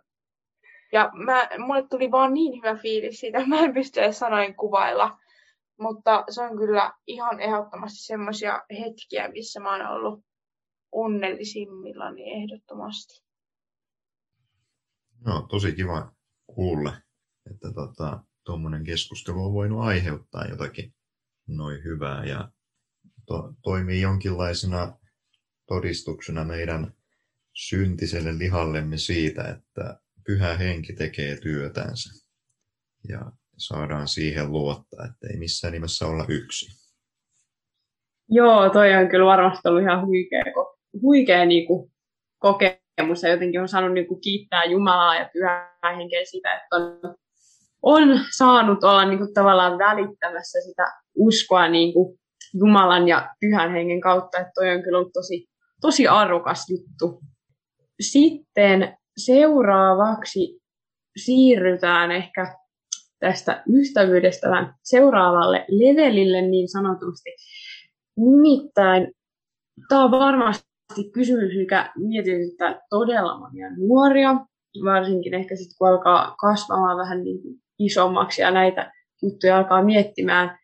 Ja 0.92 1.12
mä, 1.14 1.50
mulle 1.58 1.88
tuli 1.90 2.12
vaan 2.12 2.34
niin 2.34 2.58
hyvä 2.58 2.76
fiilis 2.76 3.20
siitä, 3.20 3.46
mä 3.46 3.60
en 3.60 3.74
pysty 3.74 4.02
edes 4.02 4.20
sanoin 4.20 4.56
kuvailla. 4.56 5.18
Mutta 5.80 6.24
se 6.30 6.42
on 6.42 6.58
kyllä 6.58 6.92
ihan 7.08 7.40
ehdottomasti 7.40 7.98
semmoisia 7.98 8.62
hetkiä, 8.80 9.28
missä 9.28 9.60
mä 9.60 9.72
oon 9.72 9.88
ollut 9.88 10.20
onnellisimmillani 10.92 12.24
ehdottomasti. 12.32 13.24
No, 15.26 15.42
tosi 15.50 15.72
kiva 15.72 16.12
kuulla, 16.48 16.94
että 17.52 17.74
tota, 17.74 18.24
tuommoinen 18.44 18.84
keskustelu 18.84 19.46
on 19.46 19.54
voinut 19.54 19.82
aiheuttaa 19.82 20.46
jotakin 20.46 20.94
noin 21.48 21.84
hyvää 21.84 22.26
ja 22.26 22.52
to, 23.26 23.54
toimii 23.62 24.02
jonkinlaisena 24.02 24.98
todistuksena 25.68 26.44
meidän 26.44 26.94
syntiselle 27.54 28.38
lihallemme 28.38 28.98
siitä, 28.98 29.44
että 29.44 30.00
pyhä 30.26 30.58
henki 30.58 30.94
tekee 30.94 31.38
työtänsä. 31.38 32.26
Ja 33.10 33.32
saadaan 33.58 34.08
siihen 34.08 34.52
luottaa, 34.52 35.06
että 35.06 35.28
ei 35.34 35.40
missään 35.40 35.74
nimessä 35.74 36.08
olla 36.08 36.26
yksi. 36.28 36.80
Joo, 38.30 38.70
toi 38.70 38.94
on 38.94 39.10
kyllä 39.10 39.26
varmasti 39.26 39.68
ollut 39.70 39.84
ihan 39.84 40.06
huikea, 40.06 40.44
huikea 41.02 41.46
niin 41.46 41.68
kuin, 41.68 41.92
kokemus 42.40 43.24
ja 43.24 43.30
jotenkin 43.30 43.62
on 43.62 43.68
saanut 43.68 43.94
niin 43.94 44.08
kuin, 44.08 44.22
kiittää 44.22 44.64
Jumalaa 44.64 45.16
ja 45.16 45.30
pyhää 45.34 45.96
henkeä 45.98 46.26
siitä, 46.26 46.54
että 46.54 46.76
on, 46.76 47.16
on 47.82 48.20
saanut 48.38 48.84
olla 48.84 49.06
niin 49.06 49.18
kuin, 49.18 49.34
tavallaan 49.34 49.78
välittämässä 49.78 50.60
sitä 50.62 50.92
uskoa 51.16 51.68
niin 51.68 51.94
kuin, 51.94 52.20
Jumalan 52.54 53.08
ja 53.08 53.30
pyhän 53.40 53.72
hengen 53.72 54.02
kautta, 54.02 54.38
että 54.38 54.52
toi 54.56 54.76
on 54.76 54.84
kyllä 54.84 54.98
ollut 54.98 55.14
tosi, 55.14 55.48
tosi 55.82 56.08
arvokas 56.08 56.66
juttu. 56.70 57.22
Sitten 58.02 58.98
seuraavaksi 59.18 60.60
siirrytään 61.18 62.12
ehkä 62.12 62.56
tästä 63.20 63.64
ystävyydestä 63.74 64.50
vähän 64.50 64.74
seuraavalle 64.84 65.66
levelille 65.68 66.42
niin 66.42 66.70
sanotusti. 66.70 67.30
Nimittäin 68.18 69.12
tämä 69.90 70.04
on 70.04 70.12
varmasti 70.12 70.69
kysymys, 71.14 71.58
mikä 71.58 71.92
mietityttää 71.98 72.82
todella 72.90 73.40
monia 73.40 73.68
nuoria, 73.78 74.34
varsinkin 74.84 75.34
ehkä 75.34 75.56
sitten 75.56 75.76
kun 75.78 75.88
alkaa 75.88 76.36
kasvamaan 76.36 76.98
vähän 76.98 77.24
niin 77.24 77.42
kuin 77.42 77.62
isommaksi 77.80 78.42
ja 78.42 78.52
näitä 78.52 78.92
juttuja 79.22 79.58
alkaa 79.58 79.84
miettimään. 79.84 80.60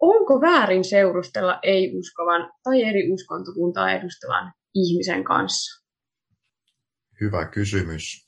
Onko 0.00 0.40
väärin 0.40 0.84
seurustella 0.84 1.58
ei-uskovan 1.62 2.52
tai 2.62 2.82
eri 2.82 3.12
uskontokuntaa 3.12 3.92
edustavan 3.92 4.52
ihmisen 4.74 5.24
kanssa? 5.24 5.84
Hyvä 7.20 7.46
kysymys. 7.46 8.24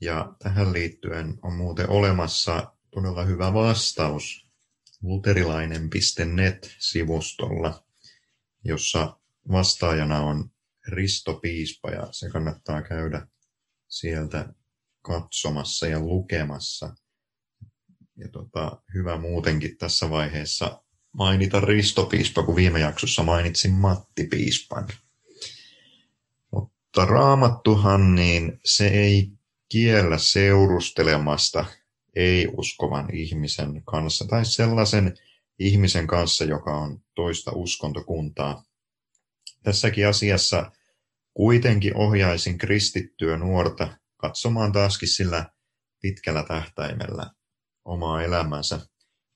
Ja 0.00 0.34
tähän 0.42 0.72
liittyen 0.72 1.34
on 1.42 1.52
muuten 1.52 1.90
olemassa 1.90 2.72
todella 2.90 3.24
hyvä 3.24 3.54
vastaus 3.54 4.46
luterilainen.net-sivustolla, 5.02 7.84
jossa 8.64 9.16
vastaajana 9.52 10.20
on 10.20 10.50
Risto 10.88 11.34
Piispa 11.34 11.90
ja 11.90 12.08
se 12.10 12.28
kannattaa 12.28 12.82
käydä 12.82 13.26
sieltä 13.88 14.54
katsomassa 15.02 15.86
ja 15.86 16.00
lukemassa. 16.00 16.94
Ja 18.16 18.28
tota, 18.28 18.82
hyvä 18.94 19.18
muutenkin 19.18 19.78
tässä 19.78 20.10
vaiheessa 20.10 20.82
mainita 21.12 21.60
Risto 21.60 22.06
Piispa, 22.06 22.42
kun 22.42 22.56
viime 22.56 22.80
jaksossa 22.80 23.22
mainitsin 23.22 23.72
Matti 23.72 24.26
Piispan. 24.26 24.88
Mutta 26.52 27.04
raamattuhan, 27.04 28.14
niin 28.14 28.60
se 28.64 28.88
ei 28.88 29.30
kiellä 29.68 30.18
seurustelemasta 30.18 31.64
ei-uskovan 32.16 33.14
ihmisen 33.14 33.82
kanssa 33.84 34.24
tai 34.28 34.44
sellaisen 34.44 35.14
ihmisen 35.58 36.06
kanssa, 36.06 36.44
joka 36.44 36.76
on 36.76 37.00
toista 37.14 37.52
uskontokuntaa. 37.54 38.64
Tässäkin 39.62 40.08
asiassa 40.08 40.72
kuitenkin 41.36 41.96
ohjaisin 41.96 42.58
kristittyä 42.58 43.36
nuorta 43.36 43.98
katsomaan 44.16 44.72
taaskin 44.72 45.08
sillä 45.08 45.50
pitkällä 46.02 46.42
tähtäimellä 46.42 47.30
omaa 47.84 48.22
elämänsä. 48.22 48.80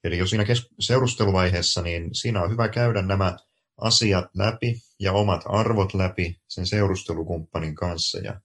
Eli 0.04 0.18
jo 0.18 0.26
siinä 0.26 0.44
seurusteluvaiheessa, 0.80 1.82
niin 1.82 2.14
siinä 2.14 2.42
on 2.42 2.50
hyvä 2.50 2.68
käydä 2.68 3.02
nämä 3.02 3.36
asiat 3.80 4.24
läpi 4.34 4.80
ja 5.00 5.12
omat 5.12 5.42
arvot 5.46 5.94
läpi 5.94 6.40
sen 6.48 6.66
seurustelukumppanin 6.66 7.74
kanssa 7.74 8.18
ja 8.18 8.40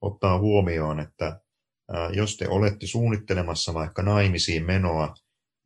ottaa 0.00 0.38
huomioon, 0.38 1.00
että 1.00 1.40
jos 2.12 2.36
te 2.36 2.48
olette 2.48 2.86
suunnittelemassa 2.86 3.74
vaikka 3.74 4.02
naimisiin 4.02 4.66
menoa, 4.66 5.14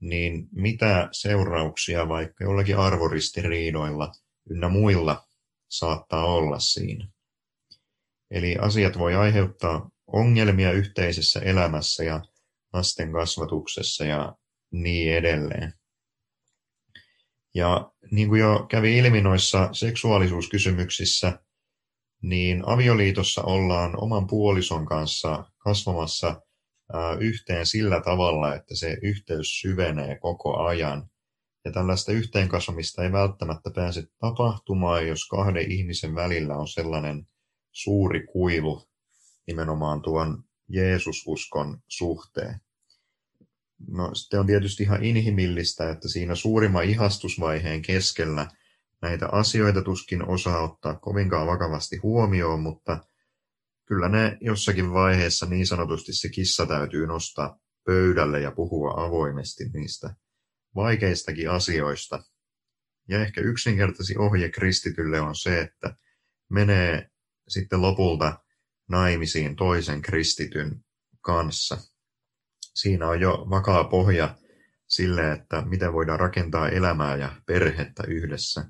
niin 0.00 0.48
mitä 0.52 1.08
seurauksia 1.12 2.08
vaikka 2.08 2.44
jollakin 2.44 2.78
arvoristiriidoilla 2.78 4.12
ynnä 4.50 4.68
muilla 4.68 5.26
saattaa 5.68 6.24
olla 6.24 6.58
siinä. 6.58 7.13
Eli 8.34 8.56
asiat 8.60 8.98
voi 8.98 9.14
aiheuttaa 9.14 9.90
ongelmia 10.06 10.72
yhteisessä 10.72 11.40
elämässä 11.40 12.04
ja 12.04 12.22
lasten 12.72 13.12
kasvatuksessa 13.12 14.04
ja 14.04 14.36
niin 14.70 15.14
edelleen. 15.14 15.72
Ja 17.54 17.92
niin 18.10 18.28
kuin 18.28 18.40
jo 18.40 18.66
kävi 18.70 18.98
ilmi 18.98 19.20
noissa 19.20 19.68
seksuaalisuuskysymyksissä, 19.72 21.38
niin 22.22 22.62
avioliitossa 22.66 23.42
ollaan 23.42 24.02
oman 24.02 24.26
puolison 24.26 24.86
kanssa 24.86 25.44
kasvamassa 25.58 26.42
yhteen 27.20 27.66
sillä 27.66 28.00
tavalla, 28.00 28.54
että 28.54 28.76
se 28.76 28.98
yhteys 29.02 29.60
syvenee 29.60 30.18
koko 30.18 30.56
ajan. 30.56 31.10
Ja 31.64 31.72
tällaista 31.72 32.12
yhteenkasvamista 32.12 33.04
ei 33.04 33.12
välttämättä 33.12 33.70
pääse 33.74 34.02
tapahtumaan, 34.18 35.06
jos 35.06 35.28
kahden 35.28 35.70
ihmisen 35.70 36.14
välillä 36.14 36.56
on 36.56 36.68
sellainen 36.68 37.26
suuri 37.74 38.26
kuilu 38.26 38.82
nimenomaan 39.46 40.02
tuon 40.02 40.44
Jeesususkon 40.68 41.78
suhteen. 41.88 42.60
No 43.88 44.14
sitten 44.14 44.40
on 44.40 44.46
tietysti 44.46 44.82
ihan 44.82 45.04
inhimillistä, 45.04 45.90
että 45.90 46.08
siinä 46.08 46.34
suurimman 46.34 46.84
ihastusvaiheen 46.84 47.82
keskellä– 47.82 48.46
Näitä 49.04 49.28
asioita 49.32 49.82
tuskin 49.82 50.28
osaa 50.28 50.62
ottaa 50.62 50.94
kovinkaan 50.94 51.46
vakavasti 51.46 51.96
huomioon, 51.96 52.60
mutta 52.60 53.00
kyllä 53.86 54.08
ne 54.08 54.38
jossakin 54.40 54.92
vaiheessa 54.92 55.46
niin 55.46 55.66
sanotusti 55.66 56.12
se 56.12 56.28
kissa 56.28 56.66
täytyy 56.66 57.06
nostaa 57.06 57.58
pöydälle 57.86 58.40
ja 58.40 58.50
puhua 58.52 59.04
avoimesti 59.04 59.64
niistä 59.74 60.14
vaikeistakin 60.74 61.50
asioista. 61.50 62.22
Ja 63.08 63.20
ehkä 63.20 63.40
yksinkertaisin 63.40 64.18
ohje 64.18 64.48
kristitylle 64.48 65.20
on 65.20 65.36
se, 65.36 65.60
että 65.60 65.96
menee 66.50 67.10
sitten 67.48 67.82
lopulta 67.82 68.38
naimisiin 68.88 69.56
toisen 69.56 70.02
kristityn 70.02 70.84
kanssa. 71.20 71.78
Siinä 72.74 73.08
on 73.08 73.20
jo 73.20 73.46
vakaa 73.50 73.84
pohja 73.84 74.36
sille, 74.86 75.32
että 75.32 75.62
miten 75.66 75.92
voidaan 75.92 76.20
rakentaa 76.20 76.68
elämää 76.68 77.16
ja 77.16 77.32
perhettä 77.46 78.02
yhdessä. 78.08 78.64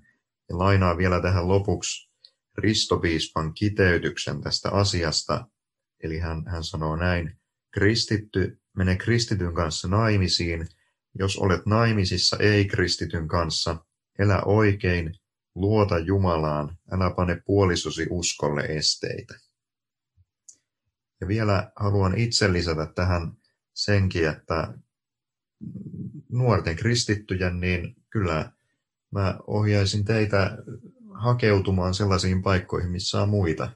Ja 0.49 0.59
lainaan 0.59 0.99
vielä 0.99 1.23
tähän 1.23 1.49
lopuksi 1.49 2.11
Ristopiispan 2.59 3.55
kiteytyksen 3.55 4.41
tästä 4.41 4.71
asiasta. 4.71 5.49
Eli 6.03 6.19
hän, 6.19 6.45
hän 6.47 6.65
sanoo 6.65 6.97
näin, 6.97 7.39
kristitty, 7.71 8.61
mene 8.77 8.97
kristityn 8.97 9.55
kanssa 9.55 9.89
naimisiin, 9.89 10.69
jos 11.19 11.37
olet 11.37 11.67
naimisissa 11.67 12.37
ei-kristityn 12.41 13.29
kanssa, 13.29 13.85
elä 14.19 14.43
oikein, 14.43 15.15
luota 15.55 15.99
Jumalaan, 15.99 16.79
älä 16.91 17.11
pane 17.11 17.43
puolisosi 17.47 18.07
uskolle 18.11 18.63
esteitä. 18.63 19.35
Ja 21.21 21.29
vielä 21.29 21.73
haluan 21.77 22.19
itse 22.19 22.53
lisätä 22.53 22.87
tähän 22.87 23.33
senkin, 23.75 24.29
että 24.29 24.75
nuorten 26.29 26.77
kristittyjen, 26.77 27.61
niin 27.61 27.97
kyllä 28.11 28.53
mä 29.11 29.39
ohjaisin 29.47 30.05
teitä 30.05 30.59
hakeutumaan 31.15 31.95
sellaisiin 31.95 32.43
paikkoihin, 32.43 32.91
missä 32.91 33.23
on 33.23 33.29
muita 33.29 33.71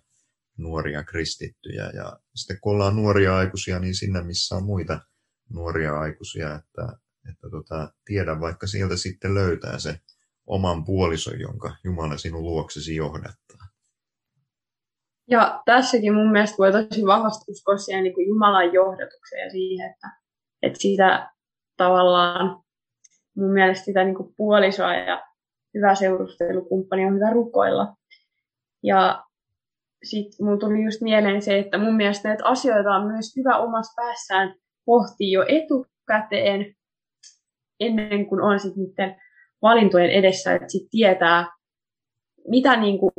nuoria 0.56 1.04
kristittyjä. 1.04 1.90
Ja 1.94 2.20
sitten 2.34 2.58
kun 2.60 2.72
ollaan 2.72 2.96
nuoria 2.96 3.36
aikuisia, 3.36 3.78
niin 3.78 3.94
sinne, 3.94 4.22
missä 4.22 4.54
on 4.54 4.64
muita 4.64 5.00
nuoria 5.48 6.00
aikuisia, 6.00 6.54
että, 6.54 6.98
että 7.30 7.50
tota, 7.50 7.92
tiedä 8.04 8.40
vaikka 8.40 8.66
sieltä 8.66 8.96
sitten 8.96 9.34
löytää 9.34 9.78
se 9.78 10.00
oman 10.49 10.84
puolison, 10.84 11.40
jonka 11.40 11.76
Jumala 11.84 12.16
sinun 12.16 12.42
luoksesi 12.42 12.96
johdattaa. 12.96 13.59
Ja 15.30 15.62
tässäkin 15.64 16.14
mun 16.14 16.32
mielestä 16.32 16.59
voi 16.59 16.72
tosi 16.72 17.07
vahvasti 17.07 17.53
uskoa 17.53 17.76
siihen 17.76 18.05
niin 18.05 18.14
kuin 18.14 18.28
Jumalan 18.28 18.72
johdatukseen 18.72 19.44
ja 19.44 19.51
siihen, 19.51 19.90
että, 19.90 20.09
että 20.62 20.78
siitä 20.78 21.30
tavallaan 21.76 22.62
mun 23.36 23.53
mielestä 23.53 23.84
sitä 23.84 24.05
niin 24.05 24.14
kuin 24.14 24.34
puolisoa 24.36 24.94
ja 24.94 25.22
hyvä 25.74 25.94
seurustelukumppani 25.94 27.07
on 27.07 27.14
hyvä 27.14 27.30
rukoilla. 27.30 27.96
Ja 28.82 29.24
sitten 30.05 30.46
mulla 30.46 30.59
tuli 30.59 30.84
just 30.84 31.01
mieleen 31.01 31.42
se, 31.42 31.59
että 31.59 31.78
mun 31.78 31.96
mielestä 31.96 32.28
näitä 32.28 32.44
asioita 32.46 32.90
on 32.90 33.07
myös 33.07 33.36
hyvä 33.36 33.59
omassa 33.59 34.03
päässään 34.03 34.55
pohtia 34.84 35.40
jo 35.40 35.44
etukäteen, 35.49 36.74
ennen 37.80 38.26
kuin 38.26 38.40
on 38.40 38.61
sitten 38.61 38.84
niiden 38.86 39.16
valintojen 39.62 40.11
edessä, 40.11 40.54
että 40.54 40.68
sitten 40.68 40.90
tietää, 40.90 41.46
mitä 42.48 42.76
niin 42.76 42.98
kuin 42.98 43.12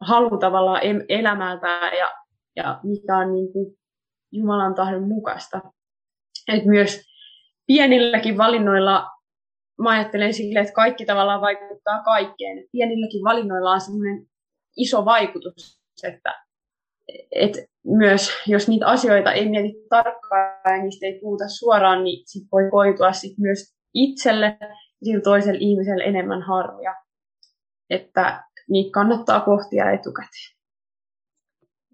haluaa 0.00 0.38
tavallaan 0.38 0.80
elämältä 1.08 1.68
ja, 1.98 2.10
ja 2.56 2.80
mikä 2.82 3.16
on 3.16 3.32
niin 3.34 3.52
kuin 3.52 3.74
Jumalan 4.32 4.74
tahdon 4.74 5.08
mukaista. 5.08 5.60
Et 6.52 6.64
myös 6.64 7.00
pienilläkin 7.66 8.38
valinnoilla, 8.38 9.06
mä 9.82 9.90
ajattelen 9.90 10.34
sille, 10.34 10.60
että 10.60 10.72
kaikki 10.72 11.06
tavallaan 11.06 11.40
vaikuttaa 11.40 12.02
kaikkeen. 12.02 12.64
Pienilläkin 12.72 13.24
valinnoilla 13.24 13.70
on 13.70 13.80
semmoinen 13.80 14.26
iso 14.76 15.04
vaikutus, 15.04 15.80
että 16.02 16.44
et 17.30 17.52
myös 17.84 18.30
jos 18.46 18.68
niitä 18.68 18.86
asioita 18.86 19.32
ei 19.32 19.48
mieti 19.48 19.74
tarkkaan 19.88 20.76
ja 20.76 20.82
niistä 20.82 21.06
ei 21.06 21.18
puhuta 21.20 21.44
suoraan, 21.48 22.04
niin 22.04 22.22
sit 22.26 22.42
voi 22.52 22.70
koitua 22.70 23.12
sit 23.12 23.38
myös 23.38 23.74
itselle 23.94 24.58
sillä 25.04 25.20
toiselle 25.22 25.58
ihmiselle 25.60 26.04
enemmän 26.04 26.42
harvoja. 26.42 26.94
Että 27.90 28.44
niitä 28.68 28.90
kannattaa 28.92 29.40
pohtia 29.40 29.90
etukäteen. 29.90 30.56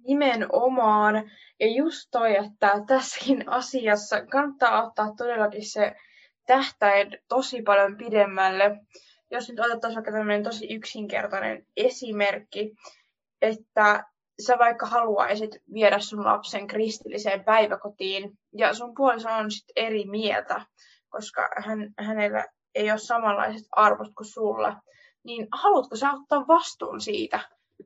Nimenomaan. 0.07 1.31
Ja 1.61 1.67
just 1.77 2.09
toi, 2.11 2.37
että 2.37 2.73
tässäkin 2.87 3.49
asiassa 3.49 4.27
kannattaa 4.27 4.87
ottaa 4.87 5.15
todellakin 5.17 5.71
se 5.71 5.97
tähtäin 6.47 7.19
tosi 7.29 7.63
paljon 7.63 7.97
pidemmälle. 7.97 8.81
Jos 9.31 9.49
nyt 9.49 9.61
otettaisiin 9.61 9.97
vaikka 9.97 10.13
tämmöinen 10.13 10.43
tosi 10.43 10.75
yksinkertainen 10.75 11.67
esimerkki, 11.77 12.75
että 13.43 14.05
sä 14.47 14.59
vaikka 14.59 14.87
haluaisit 14.87 15.51
viedä 15.73 15.99
sun 15.99 16.25
lapsen 16.25 16.67
kristilliseen 16.67 17.45
päiväkotiin 17.45 18.39
ja 18.53 18.75
sun 18.75 18.95
puoliso 18.95 19.29
on 19.31 19.51
sitten 19.51 19.85
eri 19.85 20.05
mieltä, 20.05 20.67
koska 21.09 21.49
hän, 21.57 21.95
hänellä 21.99 22.45
ei 22.75 22.91
ole 22.91 22.99
samanlaiset 22.99 23.69
arvot 23.73 24.09
kuin 24.17 24.27
sulla, 24.27 24.77
niin 25.25 25.49
haluatko 25.53 25.97
sä 25.97 26.13
ottaa 26.13 26.49
vastuun 26.49 27.01
siitä 27.01 27.41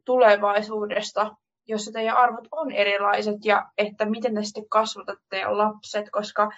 tulevaisuudesta, 0.05 1.37
jossa 1.69 1.93
teidän 1.93 2.17
arvot 2.17 2.49
on 2.51 2.73
erilaiset 2.73 3.45
ja 3.45 3.71
että 3.79 4.05
miten 4.05 4.35
te 4.35 4.43
sitten 4.43 4.69
kasvatatte 4.69 5.25
teidän 5.31 5.59
lapset, 5.59 6.11
koska 6.11 6.51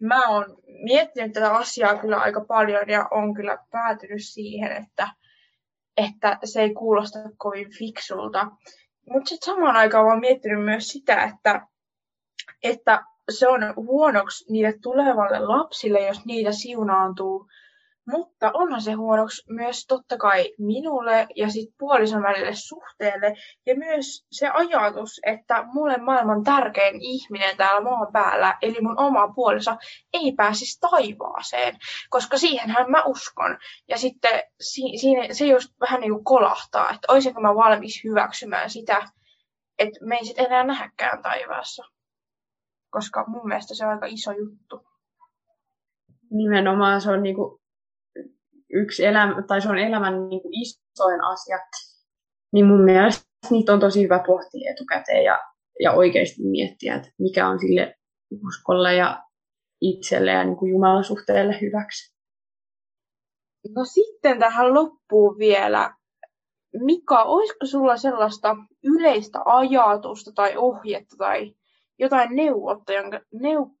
mä 0.00 0.28
oon 0.28 0.44
miettinyt 0.82 1.32
tätä 1.32 1.52
asiaa 1.52 1.98
kyllä 1.98 2.16
aika 2.18 2.44
paljon 2.48 2.88
ja 2.88 3.08
on 3.10 3.34
kyllä 3.34 3.58
päätynyt 3.70 4.24
siihen, 4.24 4.72
että, 4.72 5.08
että 5.96 6.38
se 6.44 6.60
ei 6.60 6.74
kuulosta 6.74 7.18
kovin 7.36 7.70
fiksulta. 7.78 8.46
Mutta 9.10 9.28
sitten 9.28 9.54
samaan 9.54 9.76
aikaan 9.76 10.06
olen 10.06 10.20
miettinyt 10.20 10.64
myös 10.64 10.88
sitä, 10.88 11.22
että, 11.22 11.66
että 12.62 13.04
se 13.30 13.48
on 13.48 13.60
huonoksi 13.76 14.52
niille 14.52 14.74
tulevalle 14.82 15.40
lapsille, 15.40 16.06
jos 16.06 16.24
niitä 16.24 16.52
siunaantuu 16.52 17.48
mutta 18.06 18.50
onhan 18.54 18.82
se 18.82 18.92
huonoksi 18.92 19.52
myös 19.52 19.86
totta 19.86 20.16
kai 20.16 20.54
minulle 20.58 21.26
ja 21.36 21.50
sit 21.50 21.68
puolison 21.78 22.22
välille 22.22 22.54
suhteelle. 22.54 23.34
Ja 23.66 23.76
myös 23.76 24.26
se 24.30 24.48
ajatus, 24.48 25.20
että 25.26 25.64
mulle 25.72 25.96
maailman 25.96 26.44
tärkein 26.44 27.00
ihminen 27.00 27.56
täällä 27.56 27.80
maan 27.80 28.12
päällä, 28.12 28.58
eli 28.62 28.80
mun 28.80 29.00
oma 29.00 29.32
puoliso, 29.34 29.76
ei 30.12 30.32
pääsisi 30.32 30.80
taivaaseen. 30.80 31.76
Koska 32.10 32.38
siihenhän 32.38 32.90
mä 32.90 33.02
uskon. 33.02 33.58
Ja 33.88 33.98
sitten 33.98 34.42
si- 34.60 34.98
siinä, 35.00 35.34
se 35.34 35.46
just 35.46 35.68
vähän 35.80 36.00
niin 36.00 36.12
kuin 36.12 36.24
kolahtaa, 36.24 36.90
että 36.90 37.12
olisinko 37.12 37.40
mä 37.40 37.54
valmis 37.54 38.04
hyväksymään 38.04 38.70
sitä, 38.70 39.08
että 39.78 39.98
me 40.04 40.16
ei 40.16 40.24
sitten 40.24 40.46
enää 40.46 40.64
nähäkään 40.64 41.22
taivaassa. 41.22 41.84
Koska 42.90 43.24
mun 43.26 43.48
mielestä 43.48 43.74
se 43.74 43.86
on 43.86 43.92
aika 43.92 44.06
iso 44.06 44.32
juttu. 44.32 44.86
Nimenomaan 46.30 47.00
se 47.00 47.10
on 47.10 47.22
niinku 47.22 47.63
yksi 48.74 49.04
elämä, 49.04 49.42
tai 49.42 49.60
se 49.60 49.68
on 49.68 49.78
elämän 49.78 50.28
niin 50.28 50.42
kuin 50.42 50.60
isoin 50.62 51.24
asia, 51.24 51.58
niin 52.52 52.66
mun 52.66 52.80
mielestä 52.80 53.24
niitä 53.50 53.72
on 53.72 53.80
tosi 53.80 54.02
hyvä 54.02 54.22
pohtia 54.26 54.72
etukäteen 54.72 55.24
ja, 55.24 55.38
ja 55.80 55.92
oikeasti 55.92 56.42
miettiä, 56.42 56.94
että 56.94 57.08
mikä 57.18 57.48
on 57.48 57.58
sille 57.58 57.94
uskolle 58.46 58.94
ja 58.94 59.22
itselle 59.80 60.30
ja 60.30 60.44
niin 60.44 60.56
kuin 60.56 60.70
Jumalan 60.70 61.04
suhteelle 61.04 61.60
hyväksi. 61.60 62.14
No 63.76 63.84
sitten 63.84 64.38
tähän 64.38 64.74
loppuun 64.74 65.38
vielä. 65.38 65.94
Mika, 66.84 67.22
olisiko 67.22 67.66
sulla 67.66 67.96
sellaista 67.96 68.56
yleistä 68.84 69.38
ajatusta 69.44 70.30
tai 70.34 70.56
ohjetta 70.56 71.16
tai 71.18 71.54
jotain 71.98 72.36
neuvoa, 72.36 72.82
jonka, 72.88 73.20
neu, 73.32 73.76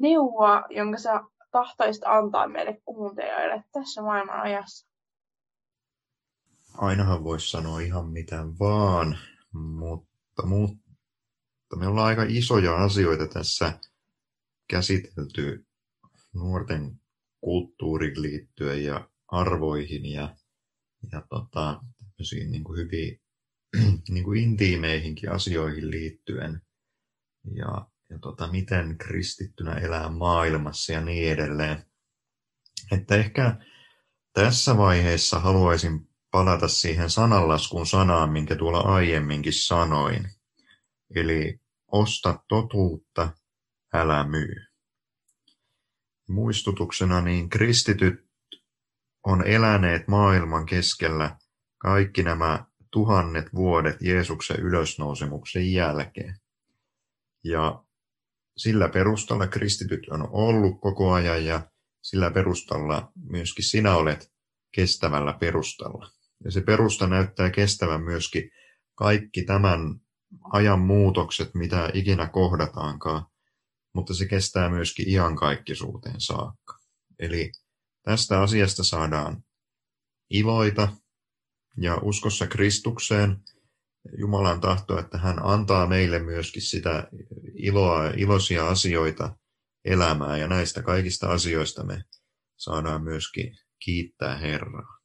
neuvoa, 0.00 0.64
jonka 0.70 0.98
sä 0.98 1.20
tahtoisit 1.50 2.02
antaa 2.06 2.48
meille 2.48 2.80
kuuntelijoille 2.84 3.64
tässä 3.72 4.02
maailman 4.02 4.40
ajassa? 4.40 4.88
Ainahan 6.74 7.24
voisi 7.24 7.50
sanoa 7.50 7.80
ihan 7.80 8.08
mitä 8.08 8.44
vaan, 8.58 9.18
mutta, 9.52 10.46
mutta 10.46 11.76
me 11.76 11.86
ollaan 11.86 12.06
aika 12.06 12.24
isoja 12.28 12.76
asioita 12.76 13.26
tässä 13.26 13.78
käsitelty 14.70 15.66
nuorten 16.34 17.00
kulttuuriin 17.40 18.22
liittyen 18.22 18.84
ja 18.84 19.08
arvoihin 19.28 20.06
ja, 20.06 20.36
ja 21.12 21.22
tota, 21.30 21.80
niin 22.50 22.64
kuin 22.64 22.78
hyvin 22.78 23.20
niin 24.08 24.24
kuin 24.24 24.40
intiimeihinkin 24.40 25.32
asioihin 25.32 25.90
liittyen. 25.90 26.60
Ja 27.54 27.88
ja 28.10 28.18
tota, 28.18 28.52
miten 28.52 28.98
kristittynä 28.98 29.72
elää 29.72 30.08
maailmassa 30.08 30.92
ja 30.92 31.00
niin 31.00 31.32
edelleen. 31.32 31.82
Että 32.92 33.16
ehkä 33.16 33.56
tässä 34.32 34.76
vaiheessa 34.76 35.40
haluaisin 35.40 36.08
palata 36.30 36.68
siihen 36.68 37.10
sananlaskun 37.10 37.86
sanaan, 37.86 38.32
minkä 38.32 38.56
tuolla 38.56 38.80
aiemminkin 38.80 39.52
sanoin. 39.52 40.30
Eli 41.14 41.60
osta 41.92 42.44
totuutta, 42.48 43.32
älä 43.94 44.24
myy. 44.24 44.54
Muistutuksena 46.28 47.20
niin 47.20 47.48
kristityt 47.48 48.26
on 49.24 49.46
eläneet 49.46 50.08
maailman 50.08 50.66
keskellä 50.66 51.36
kaikki 51.78 52.22
nämä 52.22 52.64
tuhannet 52.90 53.54
vuodet 53.54 53.96
Jeesuksen 54.00 54.60
ylösnousemuksen 54.60 55.72
jälkeen. 55.72 56.36
Ja 57.44 57.84
sillä 58.56 58.88
perustalla 58.88 59.46
kristityt 59.46 60.08
on 60.10 60.28
ollut 60.30 60.80
koko 60.80 61.12
ajan 61.12 61.44
ja 61.44 61.70
sillä 62.02 62.30
perustalla 62.30 63.12
myöskin 63.30 63.64
sinä 63.64 63.96
olet 63.96 64.32
kestävällä 64.72 65.32
perustalla. 65.32 66.10
Ja 66.44 66.50
se 66.50 66.60
perusta 66.60 67.06
näyttää 67.06 67.50
kestävän 67.50 68.02
myöskin 68.02 68.50
kaikki 68.94 69.44
tämän 69.44 70.00
ajan 70.52 70.80
muutokset, 70.80 71.54
mitä 71.54 71.90
ikinä 71.94 72.28
kohdataankaan, 72.28 73.26
mutta 73.94 74.14
se 74.14 74.26
kestää 74.26 74.68
myöskin 74.68 75.08
iankaikkisuuteen 75.08 76.20
saakka. 76.20 76.78
Eli 77.18 77.52
tästä 78.02 78.40
asiasta 78.40 78.84
saadaan 78.84 79.44
iloita 80.30 80.88
ja 81.76 81.96
uskossa 82.02 82.46
Kristukseen– 82.46 83.36
Jumalan 84.18 84.60
tahto, 84.60 84.98
että 84.98 85.18
hän 85.18 85.38
antaa 85.42 85.86
meille 85.86 86.18
myöskin 86.18 86.62
sitä 86.62 87.08
iloa, 87.54 88.10
iloisia 88.16 88.68
asioita 88.68 89.36
elämään 89.84 90.40
ja 90.40 90.48
näistä 90.48 90.82
kaikista 90.82 91.30
asioista 91.30 91.84
me 91.84 92.02
saadaan 92.56 93.02
myöskin 93.02 93.56
kiittää 93.84 94.36
Herraa. 94.36 94.96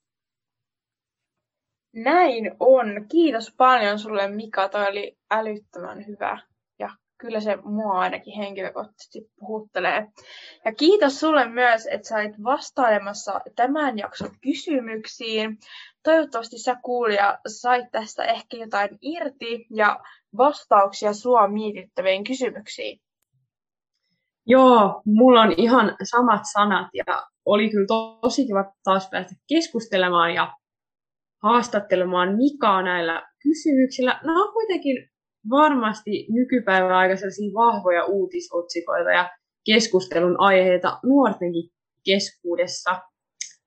Näin 1.96 2.52
on. 2.60 3.06
Kiitos 3.12 3.54
paljon 3.58 4.00
sulle 4.00 4.28
Mika. 4.28 4.70
Toi 4.70 4.88
oli 4.88 5.18
älyttömän 5.32 6.08
hyvä 6.08 6.40
ja 6.80 6.90
kyllä 7.18 7.40
se 7.40 7.56
mua 7.56 8.00
ainakin 8.00 8.38
henkilökohtaisesti 8.38 9.32
puhuttelee. 9.40 10.08
Ja 10.66 10.76
kiitos 10.76 11.20
sulle 11.20 11.50
myös, 11.50 11.88
että 11.92 12.08
sait 12.08 12.44
vastailemassa 12.44 13.42
tämän 13.56 13.98
jakson 13.98 14.32
kysymyksiin. 14.42 15.58
Toivottavasti 16.04 16.58
sä 16.58 16.76
kuulija 16.84 17.40
sait 17.48 17.86
tästä 17.92 18.24
ehkä 18.24 18.58
jotain 18.58 18.98
irti 19.02 19.68
ja 19.76 20.00
vastauksia 20.38 21.14
sua 21.14 21.48
mietittäviin 21.48 22.24
kysymyksiin. 22.24 23.00
Joo, 24.46 25.02
mulla 25.06 25.42
on 25.42 25.54
ihan 25.58 25.96
samat 26.04 26.42
sanat 26.54 26.88
ja 26.94 27.28
oli 27.46 27.70
kyllä 27.70 27.88
tosi 28.22 28.48
kiva 28.48 28.74
taas 28.84 29.10
päästä 29.12 29.36
keskustelemaan 29.50 30.34
ja 30.34 30.58
haastattelemaan 31.44 32.36
Mikaa 32.36 32.82
näillä 32.82 33.28
kysymyksillä. 33.44 34.20
Nämä 34.24 34.44
on 34.44 34.54
kuitenkin 34.54 35.10
varmasti 35.50 36.28
nykypäivän 36.30 36.92
aika 36.92 37.14
vahvoja 37.54 38.06
uutisotsikoita 38.06 39.12
ja 39.12 39.30
keskustelun 39.66 40.40
aiheita 40.40 41.00
nuortenkin 41.04 41.70
keskuudessa 42.06 43.02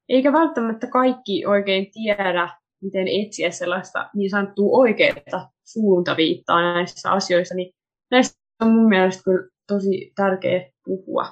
eikä 0.09 0.33
välttämättä 0.33 0.87
kaikki 0.87 1.47
oikein 1.47 1.91
tiedä, 1.93 2.49
miten 2.83 3.07
etsiä 3.09 3.51
sellaista 3.51 4.11
niin 4.15 4.31
sanottua 4.31 4.79
oikeaa 4.79 5.51
suuntaviittaa 5.65 6.75
näissä 6.75 7.11
asioissa, 7.11 7.55
niin 7.55 7.75
näistä 8.11 8.39
on 8.63 8.71
mun 8.71 8.89
mielestä 8.89 9.23
kyllä 9.25 9.49
tosi 9.67 10.13
tärkeä 10.17 10.71
puhua. 10.85 11.27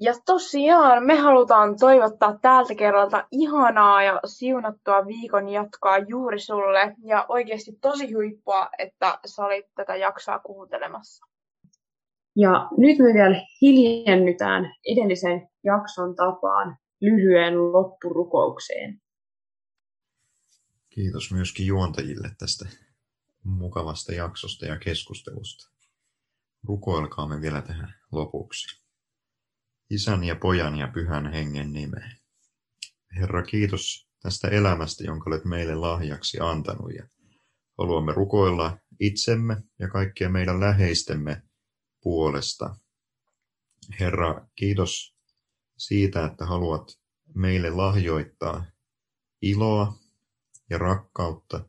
Ja 0.00 0.14
tosiaan 0.26 1.04
me 1.04 1.14
halutaan 1.14 1.76
toivottaa 1.78 2.38
täältä 2.42 2.74
kerralta 2.74 3.26
ihanaa 3.30 4.02
ja 4.02 4.20
siunattua 4.26 5.06
viikon 5.06 5.48
jatkoa 5.48 5.98
juuri 5.98 6.40
sulle. 6.40 6.94
Ja 7.04 7.26
oikeasti 7.28 7.78
tosi 7.80 8.12
huippua, 8.12 8.68
että 8.78 9.18
sä 9.26 9.44
olit 9.44 9.66
tätä 9.74 9.96
jaksoa 9.96 10.38
kuuntelemassa. 10.38 11.26
Ja 12.36 12.68
nyt 12.76 12.98
me 12.98 13.14
vielä 13.14 13.36
hiljennytään 13.62 14.74
edellisen 14.92 15.48
jakson 15.64 16.16
tapaan 16.16 16.76
lyhyen 17.00 17.72
loppurukoukseen. 17.72 19.00
Kiitos 20.88 21.32
myöskin 21.32 21.66
juontajille 21.66 22.30
tästä 22.38 22.68
mukavasta 23.44 24.14
jaksosta 24.14 24.66
ja 24.66 24.78
keskustelusta. 24.78 25.70
Rukoilkaamme 26.64 27.40
vielä 27.40 27.62
tähän 27.62 27.94
lopuksi. 28.12 28.82
Isän 29.90 30.24
ja 30.24 30.36
pojan 30.36 30.78
ja 30.78 30.88
pyhän 30.94 31.32
hengen 31.32 31.72
nimeen. 31.72 32.18
Herra, 33.16 33.42
kiitos 33.42 34.08
tästä 34.22 34.48
elämästä, 34.48 35.04
jonka 35.04 35.30
olet 35.30 35.44
meille 35.44 35.74
lahjaksi 35.74 36.38
antanut 36.40 36.94
ja 36.94 37.08
haluamme 37.78 38.12
rukoilla 38.12 38.78
itsemme 39.00 39.56
ja 39.78 39.88
kaikkia 39.88 40.28
meidän 40.28 40.60
läheistemme 40.60 41.42
puolesta. 42.02 42.76
Herra, 44.00 44.46
kiitos 44.54 45.17
siitä, 45.78 46.26
että 46.26 46.46
haluat 46.46 46.98
meille 47.34 47.70
lahjoittaa 47.70 48.64
iloa 49.42 49.98
ja 50.70 50.78
rakkautta. 50.78 51.68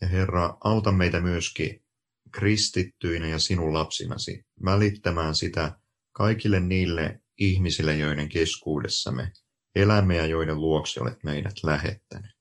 Ja 0.00 0.08
Herra, 0.08 0.58
auta 0.64 0.92
meitä 0.92 1.20
myöskin 1.20 1.84
kristittyinä 2.30 3.28
ja 3.28 3.38
sinun 3.38 3.74
lapsinasi 3.74 4.46
välittämään 4.64 5.34
sitä 5.34 5.78
kaikille 6.12 6.60
niille 6.60 7.20
ihmisille, 7.38 7.96
joiden 7.96 8.28
keskuudessamme 8.28 9.32
elämme 9.74 10.16
ja 10.16 10.26
joiden 10.26 10.60
luokse 10.60 11.00
olet 11.00 11.24
meidät 11.24 11.54
lähettänyt. 11.62 12.36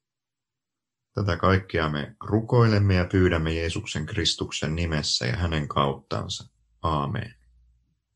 Tätä 1.14 1.38
kaikkea 1.38 1.90
me 1.90 2.16
rukoilemme 2.24 2.96
ja 2.96 3.06
pyydämme 3.06 3.54
Jeesuksen 3.54 4.06
Kristuksen 4.06 4.76
nimessä 4.76 5.26
ja 5.26 5.36
hänen 5.36 5.68
kauttaansa. 5.68 6.50
Aamen. 6.82 7.39